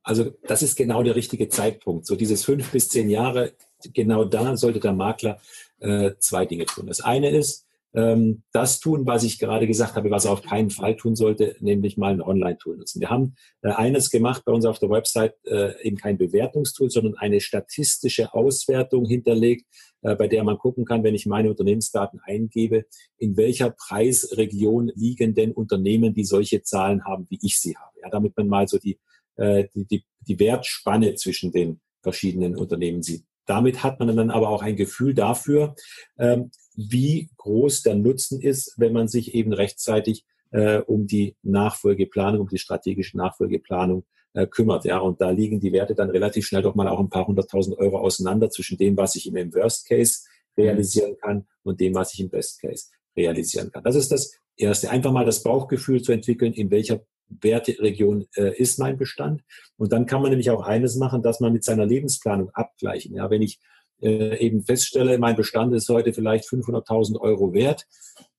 Also 0.03 0.33
das 0.43 0.63
ist 0.65 0.75
genau 0.75 1.05
der 1.05 1.15
richtige 1.15 1.49
Zeitpunkt. 1.49 2.05
So 2.05 2.17
dieses 2.17 2.45
fünf 2.45 2.73
bis 2.73 2.89
zehn 2.89 3.09
Jahre, 3.09 3.53
genau 3.93 4.25
da 4.25 4.57
sollte 4.57 4.81
der 4.81 4.93
Makler 4.93 5.39
äh, 5.79 6.15
zwei 6.19 6.47
Dinge 6.47 6.67
tun. 6.67 6.89
Das 6.89 7.01
eine 7.01 7.31
ist, 7.31 7.65
ähm, 7.95 8.43
das 8.53 8.81
tun, 8.81 9.07
was 9.07 9.23
ich 9.23 9.39
gerade 9.39 9.67
gesagt 9.67 9.95
habe, 9.95 10.11
was 10.11 10.25
er 10.25 10.33
auf 10.33 10.43
keinen 10.43 10.71
Fall 10.71 10.97
tun 10.97 11.15
sollte, 11.15 11.57
nämlich 11.61 11.97
mal 11.97 12.13
ein 12.13 12.21
Online-Tool 12.21 12.77
nutzen. 12.77 13.01
Wir 13.01 13.11
haben 13.11 13.37
äh, 13.63 13.71
eines 13.71 14.11
gemacht 14.11 14.43
bei 14.45 14.53
uns 14.53 14.65
auf 14.67 14.79
der 14.79 14.91
Website, 14.91 15.35
äh, 15.45 15.81
eben 15.83 15.97
kein 15.97 16.19
Bewertungstool, 16.19 16.91
sondern 16.91 17.15
eine 17.17 17.41
statistische 17.41 18.35
Auswertung 18.35 19.07
hinterlegt, 19.07 19.65
äh, 20.03 20.17
bei 20.17 20.27
der 20.27 20.43
man 20.43 20.59
gucken 20.59 20.85
kann, 20.85 21.05
wenn 21.05 21.15
ich 21.15 21.27
meine 21.27 21.51
Unternehmensdaten 21.51 22.21
eingebe, 22.25 22.85
in 23.17 23.37
welcher 23.37 23.71
Preisregion 23.71 24.91
liegen 24.95 25.35
denn 25.35 25.53
Unternehmen, 25.53 26.15
die 26.15 26.25
solche 26.25 26.63
Zahlen 26.63 27.05
haben, 27.05 27.27
wie 27.31 27.39
ich 27.43 27.61
sie 27.61 27.77
habe. 27.77 28.01
Ja, 28.03 28.11
damit 28.11 28.37
man 28.37 28.49
mal 28.49 28.67
so 28.67 28.79
die, 28.79 28.99
äh, 29.37 29.69
die, 29.75 29.87
die, 29.87 30.05
die 30.21 30.41
Wertspanne 30.41 31.15
zwischen 31.15 31.53
den 31.53 31.81
verschiedenen 32.03 32.57
Unternehmen 32.57 33.03
sieht. 33.03 33.25
Damit 33.47 33.83
hat 33.83 33.99
man 33.99 34.17
dann 34.17 34.31
aber 34.31 34.49
auch 34.49 34.63
ein 34.63 34.77
Gefühl 34.77 35.15
dafür, 35.15 35.75
ähm, 36.19 36.51
wie 36.77 37.31
groß 37.37 37.83
der 37.83 37.95
Nutzen 37.95 38.41
ist, 38.41 38.75
wenn 38.77 38.93
man 38.93 39.09
sich 39.09 39.35
eben 39.35 39.53
rechtzeitig 39.53 40.25
äh, 40.51 40.79
um 40.79 41.07
die 41.07 41.37
Nachfolgeplanung, 41.43 42.43
um 42.43 42.49
die 42.49 42.59
strategische 42.59 43.17
Nachfolgeplanung 43.17 44.05
äh, 44.35 44.47
kümmert. 44.47 44.85
Ja, 44.85 44.99
und 44.99 45.21
da 45.21 45.31
liegen 45.31 45.61
die 45.61 45.73
Werte 45.73 45.95
dann 45.95 46.11
relativ 46.11 46.47
schnell 46.47 46.63
doch 46.63 46.75
mal 46.75 46.89
auch 46.89 47.01
ein 47.01 47.09
paar 47.09 47.27
hunderttausend 47.27 47.79
Euro 47.79 47.99
auseinander 47.99 48.51
zwischen 48.51 48.79
dem, 48.79 48.97
was 48.97 49.17
ich 49.17 49.27
im 49.27 49.55
Worst 49.55 49.89
Case 49.89 50.21
realisieren 50.57 51.17
kann 51.21 51.47
und 51.63 51.81
dem, 51.81 51.95
was 51.95 52.15
ich 52.15 52.21
im 52.21 52.31
Best 52.31 52.61
Case 52.61 52.87
realisieren 53.17 53.71
kann. 53.71 53.85
Das 53.85 53.97
ist 53.97 54.13
das 54.13 54.39
Erste. 54.57 54.91
Einfach 54.91 55.13
mal 55.13 55.25
das 55.25 55.43
Bauchgefühl 55.43 56.03
zu 56.03 56.13
entwickeln, 56.13 56.53
in 56.53 56.71
welcher 56.71 57.05
Werteregion 57.29 58.27
äh, 58.37 58.57
ist 58.57 58.79
mein 58.79 58.97
Bestand. 58.97 59.43
Und 59.77 59.93
dann 59.93 60.07
kann 60.07 60.23
man 60.23 60.31
nämlich 60.31 60.51
auch 60.51 60.63
eines 60.63 60.97
machen, 60.97 61.23
dass 61.23 61.41
man 61.41 61.53
mit 61.53 61.65
seiner 61.65 61.87
Lebensplanung 61.87 62.51
abgleichen. 62.51 63.15
Ja, 63.17 63.31
wenn 63.31 63.43
ich 63.43 63.59
äh, 64.05 64.39
eben 64.39 64.63
feststelle, 64.63 65.19
mein 65.19 65.37
Bestand 65.37 65.75
ist 65.75 65.89
heute 65.89 66.13
vielleicht 66.13 66.45
500.000 66.45 67.19
Euro 67.21 67.53
wert. 67.53 67.87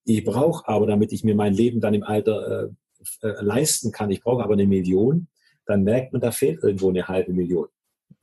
Ich 0.06 0.24
brauche 0.24 0.68
aber, 0.68 0.86
damit 0.86 1.12
ich 1.12 1.24
mir 1.24 1.36
mein 1.36 1.54
Leben 1.54 1.82
dann 1.82 1.94
im 1.94 2.04
Alter 2.04 2.70
äh, 3.22 3.28
äh, 3.28 3.42
leisten 3.42 3.92
kann, 3.92 4.12
ich 4.12 4.22
brauche 4.22 4.44
aber 4.44 4.54
eine 4.54 4.68
Million, 4.68 5.28
dann 5.66 5.84
merkt 5.84 6.14
man, 6.14 6.22
da 6.22 6.32
fehlt 6.32 6.64
irgendwo 6.64 6.90
eine 6.90 7.08
halbe 7.08 7.34
Million. 7.34 7.68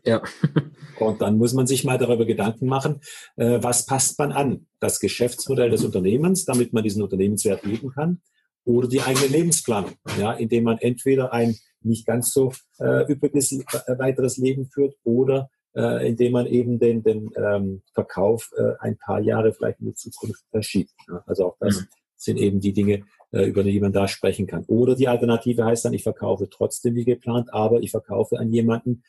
Ja. 0.04 0.22
Und 0.98 1.20
dann 1.20 1.38
muss 1.38 1.52
man 1.52 1.66
sich 1.66 1.84
mal 1.84 1.98
darüber 1.98 2.24
Gedanken 2.24 2.66
machen, 2.66 3.00
äh, 3.36 3.58
was 3.60 3.86
passt 3.86 4.18
man 4.18 4.32
an? 4.32 4.66
Das 4.78 5.00
Geschäftsmodell 5.00 5.70
des 5.70 5.84
Unternehmens, 5.84 6.44
damit 6.44 6.72
man 6.72 6.84
diesen 6.84 7.02
Unternehmenswert 7.02 7.64
leben 7.64 7.90
kann, 7.90 8.20
oder 8.64 8.86
die 8.86 9.00
eigene 9.00 9.26
Lebensplanung, 9.26 9.92
ja, 10.20 10.32
indem 10.32 10.64
man 10.64 10.78
entweder 10.78 11.32
ein 11.32 11.56
nicht 11.80 12.06
ganz 12.06 12.32
so 12.32 12.52
äh, 12.78 13.10
üppiges 13.10 13.52
äh, 13.52 13.98
weiteres 13.98 14.36
Leben 14.36 14.66
führt 14.66 14.94
oder 15.02 15.50
äh, 15.74 16.08
indem 16.08 16.32
man 16.32 16.46
eben 16.46 16.78
den, 16.78 17.02
den 17.02 17.30
ähm, 17.36 17.82
Verkauf 17.94 18.50
äh, 18.56 18.72
ein 18.80 18.96
paar 18.98 19.20
Jahre 19.20 19.52
vielleicht 19.52 19.80
in 19.80 19.86
die 19.86 19.94
Zukunft 19.94 20.44
verschiebt. 20.50 20.92
Ja? 21.08 21.22
Also 21.26 21.46
auch 21.46 21.56
das 21.60 21.80
mhm. 21.80 21.86
sind 22.16 22.38
eben 22.38 22.60
die 22.60 22.72
Dinge, 22.72 23.04
äh, 23.32 23.44
über 23.44 23.62
die 23.62 23.80
man 23.80 23.92
da 23.92 24.08
sprechen 24.08 24.46
kann. 24.46 24.64
Oder 24.66 24.94
die 24.94 25.08
Alternative 25.08 25.64
heißt 25.64 25.84
dann, 25.84 25.94
ich 25.94 26.02
verkaufe 26.02 26.48
trotzdem 26.50 26.94
wie 26.94 27.04
geplant, 27.04 27.52
aber 27.52 27.80
ich 27.80 27.90
verkaufe 27.90 28.38
an 28.38 28.52
jemanden, 28.52 29.02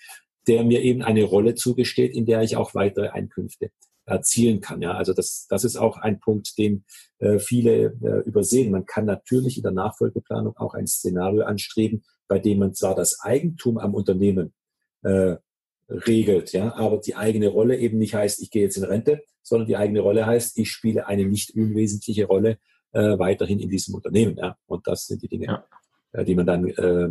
der 0.47 0.63
mir 0.63 0.81
eben 0.81 1.01
eine 1.01 1.23
Rolle 1.23 1.55
zugesteht, 1.55 2.13
in 2.13 2.25
der 2.25 2.41
ich 2.41 2.57
auch 2.57 2.73
weitere 2.73 3.09
Einkünfte 3.09 3.71
erzielen 4.05 4.59
kann. 4.59 4.81
Ja, 4.81 4.93
also 4.95 5.13
das, 5.13 5.47
das 5.49 5.63
ist 5.63 5.77
auch 5.77 5.97
ein 5.97 6.19
Punkt, 6.19 6.57
den 6.57 6.83
äh, 7.19 7.39
viele 7.39 7.97
äh, 8.01 8.27
übersehen. 8.27 8.71
Man 8.71 8.85
kann 8.85 9.05
natürlich 9.05 9.57
in 9.57 9.63
der 9.63 9.71
Nachfolgeplanung 9.71 10.57
auch 10.57 10.73
ein 10.73 10.87
Szenario 10.87 11.43
anstreben, 11.43 12.03
bei 12.27 12.39
dem 12.39 12.59
man 12.59 12.73
zwar 12.73 12.95
das 12.95 13.19
Eigentum 13.21 13.77
am 13.77 13.93
Unternehmen 13.93 14.53
äh, 15.03 15.37
regelt, 15.93 16.53
ja, 16.53 16.75
aber 16.75 16.97
die 16.97 17.15
eigene 17.15 17.47
Rolle 17.47 17.77
eben 17.77 17.99
nicht 17.99 18.15
heißt, 18.15 18.41
ich 18.41 18.49
gehe 18.49 18.63
jetzt 18.63 18.77
in 18.77 18.83
Rente, 18.83 19.23
sondern 19.43 19.67
die 19.67 19.77
eigene 19.77 19.99
Rolle 19.99 20.25
heißt, 20.25 20.57
ich 20.57 20.71
spiele 20.71 21.07
eine 21.07 21.25
nicht 21.25 21.55
unwesentliche 21.55 22.25
Rolle 22.25 22.57
äh, 22.93 23.17
weiterhin 23.19 23.59
in 23.59 23.69
diesem 23.69 23.95
Unternehmen. 23.95 24.37
Ja, 24.37 24.57
und 24.65 24.87
das 24.87 25.05
sind 25.05 25.21
die 25.21 25.27
Dinge, 25.27 25.45
ja. 25.45 25.65
äh, 26.13 26.25
die 26.25 26.35
man 26.35 26.45
dann 26.45 26.67
äh, 26.67 27.09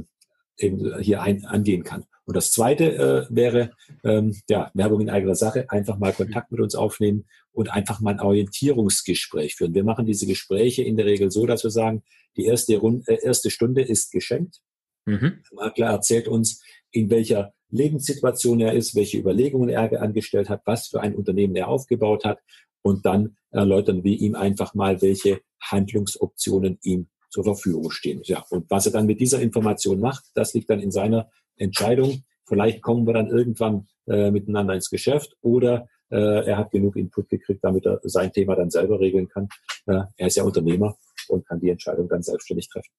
eben 0.59 0.99
hier 1.01 1.23
ein, 1.23 1.45
angehen 1.45 1.85
kann. 1.85 2.05
Und 2.25 2.37
das 2.37 2.53
Zweite 2.53 3.29
äh, 3.31 3.35
wäre 3.35 3.73
ähm, 4.05 4.37
ja, 4.49 4.71
Werbung 4.75 5.01
in 5.01 5.11
eigener 5.11 5.35
Sache, 5.35 5.69
einfach 5.71 5.99
mal 5.99 6.13
Kontakt 6.13 6.53
mit 6.53 6.61
uns 6.61 6.75
aufnehmen 6.75 7.27
und 7.53 7.73
einfach 7.73 8.01
mal 8.01 8.15
ein 8.15 8.21
Orientierungsgespräch 8.21 9.57
führen. 9.57 9.75
Wir 9.75 9.85
machen 9.85 10.07
diese 10.07 10.27
Gespräche 10.27 10.83
in 10.83 10.97
der 10.97 11.07
Regel 11.07 11.31
so, 11.31 11.47
dass 11.47 11.65
wir 11.65 11.71
sagen, 11.71 12.03
die 12.37 12.45
erste, 12.45 12.77
Runde, 12.77 13.11
äh, 13.11 13.25
erste 13.25 13.51
Stunde 13.51 13.83
ist 13.83 14.13
geschenkt. 14.13 14.61
Mhm. 15.05 15.43
Der 15.51 15.57
Makler 15.57 15.87
erzählt 15.89 16.29
uns, 16.29 16.63
in 16.93 17.11
welcher 17.11 17.53
Lebenssituation 17.73 18.61
er 18.61 18.75
ist, 18.75 18.95
welche 18.95 19.19
Überlegungen 19.19 19.69
er 19.69 20.01
angestellt 20.01 20.49
hat, 20.49 20.63
was 20.67 20.89
für 20.89 21.01
ein 21.01 21.17
Unternehmen 21.17 21.57
er 21.57 21.69
aufgebaut 21.69 22.25
hat. 22.25 22.39
Und 22.83 23.07
dann 23.07 23.37
erläutern 23.51 24.05
wir 24.05 24.19
ihm 24.19 24.35
einfach 24.35 24.75
mal, 24.75 25.01
welche 25.03 25.41
Handlungsoptionen 25.61 26.79
ihm 26.83 27.09
zur 27.31 27.45
Verfügung 27.45 27.91
stehen. 27.91 28.21
Ja, 28.25 28.45
und 28.51 28.71
was 28.71 28.87
er 28.87 28.93
dann 28.93 29.07
mit 29.07 29.21
dieser 29.21 29.41
Information 29.41 30.01
macht, 30.01 30.25
das 30.35 30.53
liegt 30.55 30.69
dann 30.69 30.81
in 30.81 30.91
seiner 30.91 31.31
Entscheidung. 31.57 32.25
Vielleicht 32.47 32.83
kommen 32.83 33.07
wir 33.07 33.15
dann 33.15 33.29
irgendwann 33.29 33.89
äh, 34.07 34.31
miteinander 34.31 34.75
ins 34.75 34.91
Geschäft 34.91 35.35
oder 35.41 35.89
äh, 36.11 36.45
er 36.45 36.59
hat 36.59 36.71
genug 36.71 36.97
Input 36.97 37.31
gekriegt, 37.31 37.65
damit 37.65 37.87
er 37.87 38.01
sein 38.03 38.33
Thema 38.33 38.55
dann 38.55 38.71
selber 38.71 39.01
regeln 39.01 39.29
kann. 39.29 39.49
Äh, 39.87 40.03
er 40.17 40.27
ist 40.27 40.37
ja 40.37 40.45
Unternehmer 40.45 40.97
und 41.29 41.47
kann 41.47 41.61
die 41.61 41.71
Entscheidung 41.71 42.09
dann 42.09 42.23
selbstständig 42.23 42.69
treffen. 42.69 42.93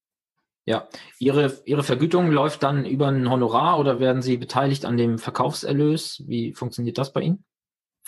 Ja, 0.65 0.87
Ihre, 1.19 1.59
Ihre 1.65 1.83
Vergütung 1.83 2.31
läuft 2.31 2.63
dann 2.63 2.85
über 2.85 3.07
ein 3.07 3.29
Honorar 3.29 3.79
oder 3.79 3.99
werden 3.99 4.21
Sie 4.21 4.37
beteiligt 4.37 4.85
an 4.85 4.97
dem 4.97 5.17
Verkaufserlös? 5.17 6.23
Wie 6.25 6.53
funktioniert 6.53 6.97
das 6.97 7.11
bei 7.11 7.21
Ihnen? 7.21 7.43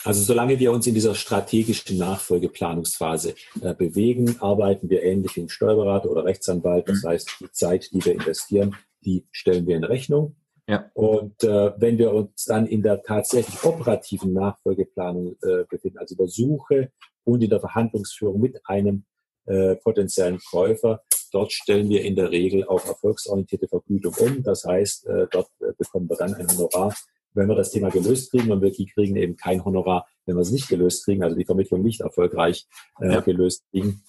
Also 0.04 0.22
solange 0.22 0.58
wir 0.58 0.72
uns 0.72 0.86
in 0.86 0.94
dieser 0.94 1.14
strategischen 1.14 1.98
Nachfolgeplanungsphase 1.98 3.34
äh, 3.60 3.74
bewegen, 3.74 4.36
arbeiten 4.40 4.90
wir 4.90 5.02
ähnlich 5.02 5.36
wie 5.36 5.42
ein 5.42 5.48
Steuerberater 5.48 6.10
oder 6.10 6.24
Rechtsanwalt. 6.24 6.88
Das 6.88 7.02
mhm. 7.02 7.08
heißt, 7.08 7.36
die 7.40 7.50
Zeit, 7.52 7.90
die 7.92 8.04
wir 8.04 8.12
investieren, 8.12 8.76
die 9.04 9.26
stellen 9.32 9.66
wir 9.66 9.76
in 9.76 9.84
Rechnung. 9.84 10.36
Ja. 10.68 10.90
Und 10.94 11.44
äh, 11.44 11.72
wenn 11.78 11.96
wir 11.98 12.12
uns 12.12 12.44
dann 12.44 12.66
in 12.66 12.82
der 12.82 13.02
tatsächlich 13.02 13.62
operativen 13.64 14.32
Nachfolgeplanung 14.32 15.36
äh, 15.42 15.64
befinden, 15.68 15.98
also 15.98 16.16
der 16.16 16.28
Suche 16.28 16.90
und 17.24 17.42
in 17.42 17.50
der 17.50 17.60
Verhandlungsführung 17.60 18.40
mit 18.40 18.60
einem 18.64 19.04
äh, 19.46 19.76
potenziellen 19.76 20.40
Käufer, 20.50 21.02
dort 21.30 21.52
stellen 21.52 21.88
wir 21.88 22.02
in 22.02 22.16
der 22.16 22.30
Regel 22.30 22.64
auf 22.64 22.86
erfolgsorientierte 22.86 23.68
Vergütung 23.68 24.14
um. 24.18 24.42
Das 24.42 24.64
heißt, 24.64 25.06
äh, 25.06 25.26
dort 25.30 25.48
äh, 25.60 25.72
bekommen 25.76 26.08
wir 26.08 26.16
dann 26.16 26.34
ein 26.34 26.48
Honorar, 26.48 26.94
wenn 27.34 27.48
wir 27.48 27.54
das 27.54 27.70
Thema 27.70 27.90
gelöst 27.90 28.30
kriegen 28.30 28.50
und 28.50 28.62
wir 28.62 28.72
kriegen 28.72 29.16
eben 29.16 29.36
kein 29.36 29.64
Honorar, 29.64 30.06
wenn 30.24 30.36
wir 30.36 30.42
es 30.42 30.50
nicht 30.50 30.68
gelöst 30.68 31.04
kriegen, 31.04 31.22
also 31.22 31.36
die 31.36 31.44
Vermittlung 31.44 31.82
nicht 31.82 32.00
erfolgreich 32.00 32.66
äh, 33.00 33.12
ja. 33.12 33.20
gelöst 33.20 33.64
kriegen. 33.70 34.02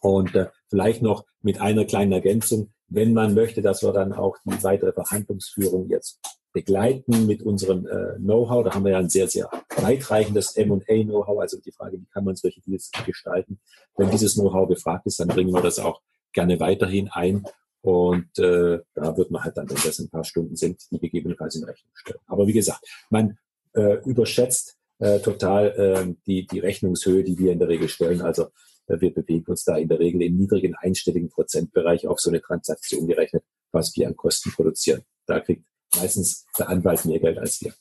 Und 0.00 0.34
äh, 0.34 0.48
vielleicht 0.68 1.02
noch 1.02 1.24
mit 1.42 1.60
einer 1.60 1.84
kleinen 1.84 2.12
Ergänzung, 2.12 2.72
wenn 2.88 3.12
man 3.12 3.34
möchte, 3.34 3.62
dass 3.62 3.82
wir 3.82 3.92
dann 3.92 4.12
auch 4.12 4.36
die 4.44 4.62
weitere 4.62 4.92
Verhandlungsführung 4.92 5.88
jetzt 5.88 6.20
begleiten 6.52 7.26
mit 7.26 7.42
unserem 7.42 7.86
äh, 7.86 8.16
Know-how. 8.16 8.64
Da 8.64 8.74
haben 8.74 8.84
wir 8.84 8.92
ja 8.92 8.98
ein 8.98 9.10
sehr, 9.10 9.28
sehr 9.28 9.50
weitreichendes 9.76 10.56
M&A-Know-how, 10.56 11.40
also 11.40 11.60
die 11.60 11.72
Frage, 11.72 11.98
wie 11.98 12.06
kann 12.06 12.24
man 12.24 12.34
solche 12.34 12.62
Deals 12.62 12.90
gestalten. 13.04 13.60
Wenn 13.96 14.10
dieses 14.10 14.34
Know-how 14.34 14.66
gefragt 14.68 15.06
ist, 15.06 15.20
dann 15.20 15.28
bringen 15.28 15.52
wir 15.52 15.60
das 15.60 15.78
auch 15.78 16.00
gerne 16.36 16.60
weiterhin 16.60 17.08
ein 17.10 17.44
und 17.80 18.38
äh, 18.38 18.80
da 18.94 19.16
wird 19.16 19.30
man 19.30 19.42
halt 19.42 19.56
dann, 19.56 19.70
wenn 19.70 19.76
das 19.76 19.98
ein 19.98 20.10
paar 20.10 20.24
Stunden 20.24 20.56
sind, 20.56 20.82
die 20.90 20.98
gegebenenfalls 20.98 21.54
in 21.54 21.64
Rechnung 21.64 21.92
stellen. 21.94 22.18
Aber 22.26 22.46
wie 22.46 22.52
gesagt, 22.52 22.84
man 23.10 23.38
äh, 23.74 24.02
überschätzt 24.04 24.76
äh, 24.98 25.20
total 25.20 25.68
äh, 25.68 26.14
die, 26.26 26.46
die 26.46 26.58
Rechnungshöhe, 26.58 27.22
die 27.22 27.38
wir 27.38 27.52
in 27.52 27.58
der 27.58 27.68
Regel 27.68 27.88
stellen. 27.88 28.22
Also 28.22 28.48
äh, 28.86 29.00
wir 29.00 29.14
bewegen 29.14 29.46
uns 29.46 29.64
da 29.64 29.76
in 29.76 29.88
der 29.88 29.98
Regel 30.00 30.22
im 30.22 30.36
niedrigen 30.36 30.74
einstelligen 30.74 31.30
Prozentbereich 31.30 32.06
auf 32.06 32.18
so 32.18 32.28
eine 32.28 32.42
Transaktion 32.42 33.06
gerechnet, 33.06 33.44
was 33.72 33.96
wir 33.96 34.08
an 34.08 34.16
Kosten 34.16 34.50
produzieren. 34.52 35.02
Da 35.26 35.40
kriegt 35.40 35.64
meistens 35.94 36.44
der 36.58 36.68
Anwalt 36.68 37.04
mehr 37.04 37.20
Geld 37.20 37.38
als 37.38 37.60
wir. 37.62 37.72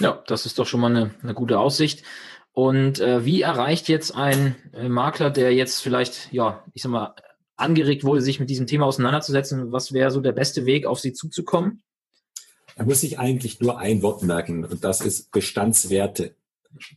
Ja, 0.00 0.22
das 0.26 0.46
ist 0.46 0.58
doch 0.58 0.66
schon 0.66 0.80
mal 0.80 0.90
eine, 0.90 1.14
eine 1.22 1.34
gute 1.34 1.58
Aussicht. 1.58 2.02
Und 2.52 3.00
äh, 3.00 3.24
wie 3.24 3.42
erreicht 3.42 3.88
jetzt 3.88 4.16
ein 4.16 4.56
äh, 4.72 4.88
Makler, 4.88 5.30
der 5.30 5.54
jetzt 5.54 5.80
vielleicht, 5.80 6.32
ja, 6.32 6.64
ich 6.72 6.82
sag 6.82 6.90
mal, 6.90 7.14
angeregt 7.56 8.04
wurde, 8.04 8.20
sich 8.20 8.40
mit 8.40 8.50
diesem 8.50 8.66
Thema 8.66 8.86
auseinanderzusetzen? 8.86 9.72
Was 9.72 9.92
wäre 9.92 10.10
so 10.10 10.20
der 10.20 10.32
beste 10.32 10.66
Weg, 10.66 10.86
auf 10.86 11.00
Sie 11.00 11.12
zuzukommen? 11.12 11.82
Da 12.76 12.84
muss 12.84 13.02
ich 13.02 13.18
eigentlich 13.18 13.60
nur 13.60 13.78
ein 13.78 14.02
Wort 14.02 14.22
merken 14.22 14.64
und 14.64 14.84
das 14.84 15.00
ist 15.00 15.30
Bestandswerte. 15.30 16.34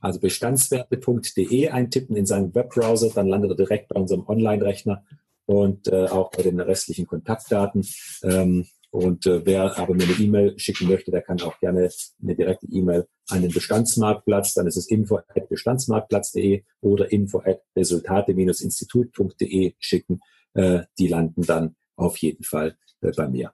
Also 0.01 0.20
bestandswerte.de 0.20 1.70
eintippen 1.70 2.18
in 2.18 2.26
seinen 2.26 2.53
Webbrowser, 2.53 3.12
dann 3.16 3.28
landet 3.28 3.51
er 3.51 3.55
direkt 3.55 3.88
bei 3.88 3.99
unserem 3.99 4.28
Online-Rechner 4.28 5.05
und 5.45 5.88
äh, 5.88 6.07
auch 6.07 6.32
bei 6.32 6.43
den 6.43 6.60
restlichen 6.60 7.07
Kontaktdaten. 7.07 7.88
Ähm, 8.24 8.66
und 8.91 9.26
äh, 9.26 9.45
wer 9.45 9.78
aber 9.78 9.93
mir 9.93 10.03
eine 10.03 10.20
E-Mail 10.20 10.60
schicken 10.60 10.89
möchte, 10.89 11.12
der 11.12 11.22
kann 11.22 11.39
auch 11.41 11.57
gerne 11.60 11.89
eine 12.22 12.36
direkte 12.36 12.68
E-Mail 12.68 13.07
an 13.30 13.43
den 13.43 13.53
Bestandsmarktplatz, 13.53 14.55
dann 14.55 14.68
ist 14.68 14.78
es 14.78 14.88
info 14.88 15.18
at 15.18 15.47
bestandsmarktplatz.de 15.47 16.64
oder 16.82 17.12
info 17.12 17.39
at 17.39 17.62
resultate-institut.de 17.76 19.76
schicken 19.80 20.22
äh, 20.54 20.82
die 20.97 21.08
landen 21.08 21.43
dann 21.43 21.76
auf 21.95 22.18
jeden 22.18 22.43
Fall 22.43 22.78
äh, 23.02 23.12
bei 23.16 23.28
mir. 23.28 23.54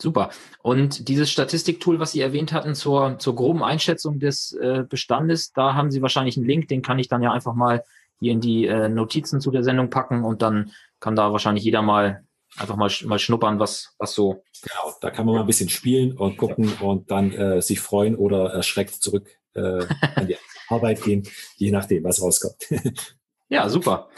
Super. 0.00 0.30
Und 0.62 1.08
dieses 1.08 1.30
Statistiktool, 1.30 2.00
was 2.00 2.12
Sie 2.12 2.20
erwähnt 2.20 2.52
hatten 2.52 2.74
zur, 2.74 3.18
zur 3.18 3.36
groben 3.36 3.62
Einschätzung 3.62 4.18
des 4.18 4.52
äh, 4.52 4.84
Bestandes, 4.88 5.52
da 5.52 5.74
haben 5.74 5.90
Sie 5.90 6.02
wahrscheinlich 6.02 6.36
einen 6.36 6.46
Link, 6.46 6.68
den 6.68 6.82
kann 6.82 6.98
ich 6.98 7.08
dann 7.08 7.22
ja 7.22 7.32
einfach 7.32 7.54
mal 7.54 7.84
die 8.20 8.30
in 8.30 8.40
die 8.40 8.66
äh, 8.66 8.88
Notizen 8.88 9.40
zu 9.40 9.50
der 9.50 9.62
Sendung 9.62 9.90
packen 9.90 10.24
und 10.24 10.42
dann 10.42 10.72
kann 11.00 11.16
da 11.16 11.32
wahrscheinlich 11.32 11.64
jeder 11.64 11.82
mal 11.82 12.24
einfach 12.56 12.76
mal, 12.76 12.90
mal 13.04 13.18
schnuppern, 13.18 13.58
was, 13.58 13.94
was 13.98 14.14
so. 14.14 14.44
Genau, 14.62 14.94
da 15.00 15.10
kann 15.10 15.26
man 15.26 15.36
mal 15.36 15.40
ein 15.42 15.46
bisschen 15.46 15.68
spielen 15.68 16.16
und 16.16 16.36
gucken 16.36 16.72
und 16.80 17.10
dann 17.10 17.32
äh, 17.32 17.60
sich 17.60 17.80
freuen 17.80 18.16
oder 18.16 18.52
erschreckt 18.52 18.94
zurück 18.94 19.28
äh, 19.54 19.84
an 20.14 20.26
die 20.26 20.36
Arbeit 20.68 21.02
gehen, 21.02 21.28
je 21.56 21.70
nachdem, 21.70 22.04
was 22.04 22.22
rauskommt. 22.22 22.66
ja, 23.48 23.68
super. 23.68 24.08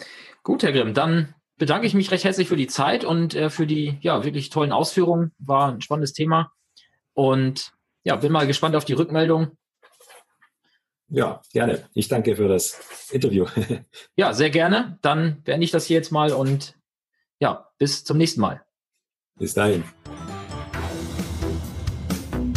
Gut, 0.43 0.63
Herr 0.63 0.73
Grimm, 0.73 0.95
dann 0.95 1.35
bedanke 1.59 1.87
ich 1.87 1.95
mich 1.95 2.11
recht 2.11 2.25
herzlich 2.25 2.49
für 2.49 2.57
die 2.57 2.67
Zeit 2.67 3.05
und 3.05 3.35
äh, 3.35 3.51
für 3.51 3.67
die 3.67 3.99
ja 4.01 4.25
wirklich 4.25 4.51
tollen 4.51 4.73
Ausführungen. 4.73 5.33
War 5.39 5.73
ein 5.73 5.81
spannendes 5.81 6.13
Thema. 6.13 6.53
Und 7.15 7.73
ja, 8.05 8.17
bin 8.17 8.33
mal 8.33 8.47
gespannt 8.47 8.77
auf 8.77 8.85
die 8.85 8.93
Rückmeldung. 8.93 9.57
Ja, 11.09 11.41
gerne. 11.53 11.89
Ich 11.95 12.09
danke 12.09 12.37
für 12.37 12.49
das 12.49 13.11
Interview. 13.11 13.47
ja, 14.17 14.33
sehr 14.33 14.51
gerne. 14.51 14.99
Dann 15.03 15.43
beende 15.43 15.65
ich 15.65 15.71
das 15.71 15.87
hier 15.87 15.97
jetzt 15.97 16.11
mal 16.11 16.33
und 16.33 16.75
ja, 17.39 17.71
bis 17.79 18.05
zum 18.05 18.19
nächsten 18.19 18.41
Mal. 18.41 18.63
Bis 19.39 19.55
dahin. 19.55 19.85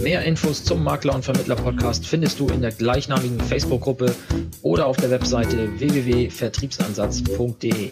Mehr 0.02 0.24
Infos 0.24 0.64
zum 0.64 0.84
Makler 0.84 1.14
und 1.16 1.26
Vermittler 1.26 1.58
Podcast 1.58 2.08
findest 2.08 2.40
du 2.40 2.48
in 2.48 2.62
der 2.62 2.72
gleichnamigen 2.72 3.42
Facebook-Gruppe 3.42 4.16
oder 4.62 4.88
auf 4.88 4.96
der 4.96 5.12
Webseite 5.12 5.78
www.vertriebsansatz.de. 5.78 7.92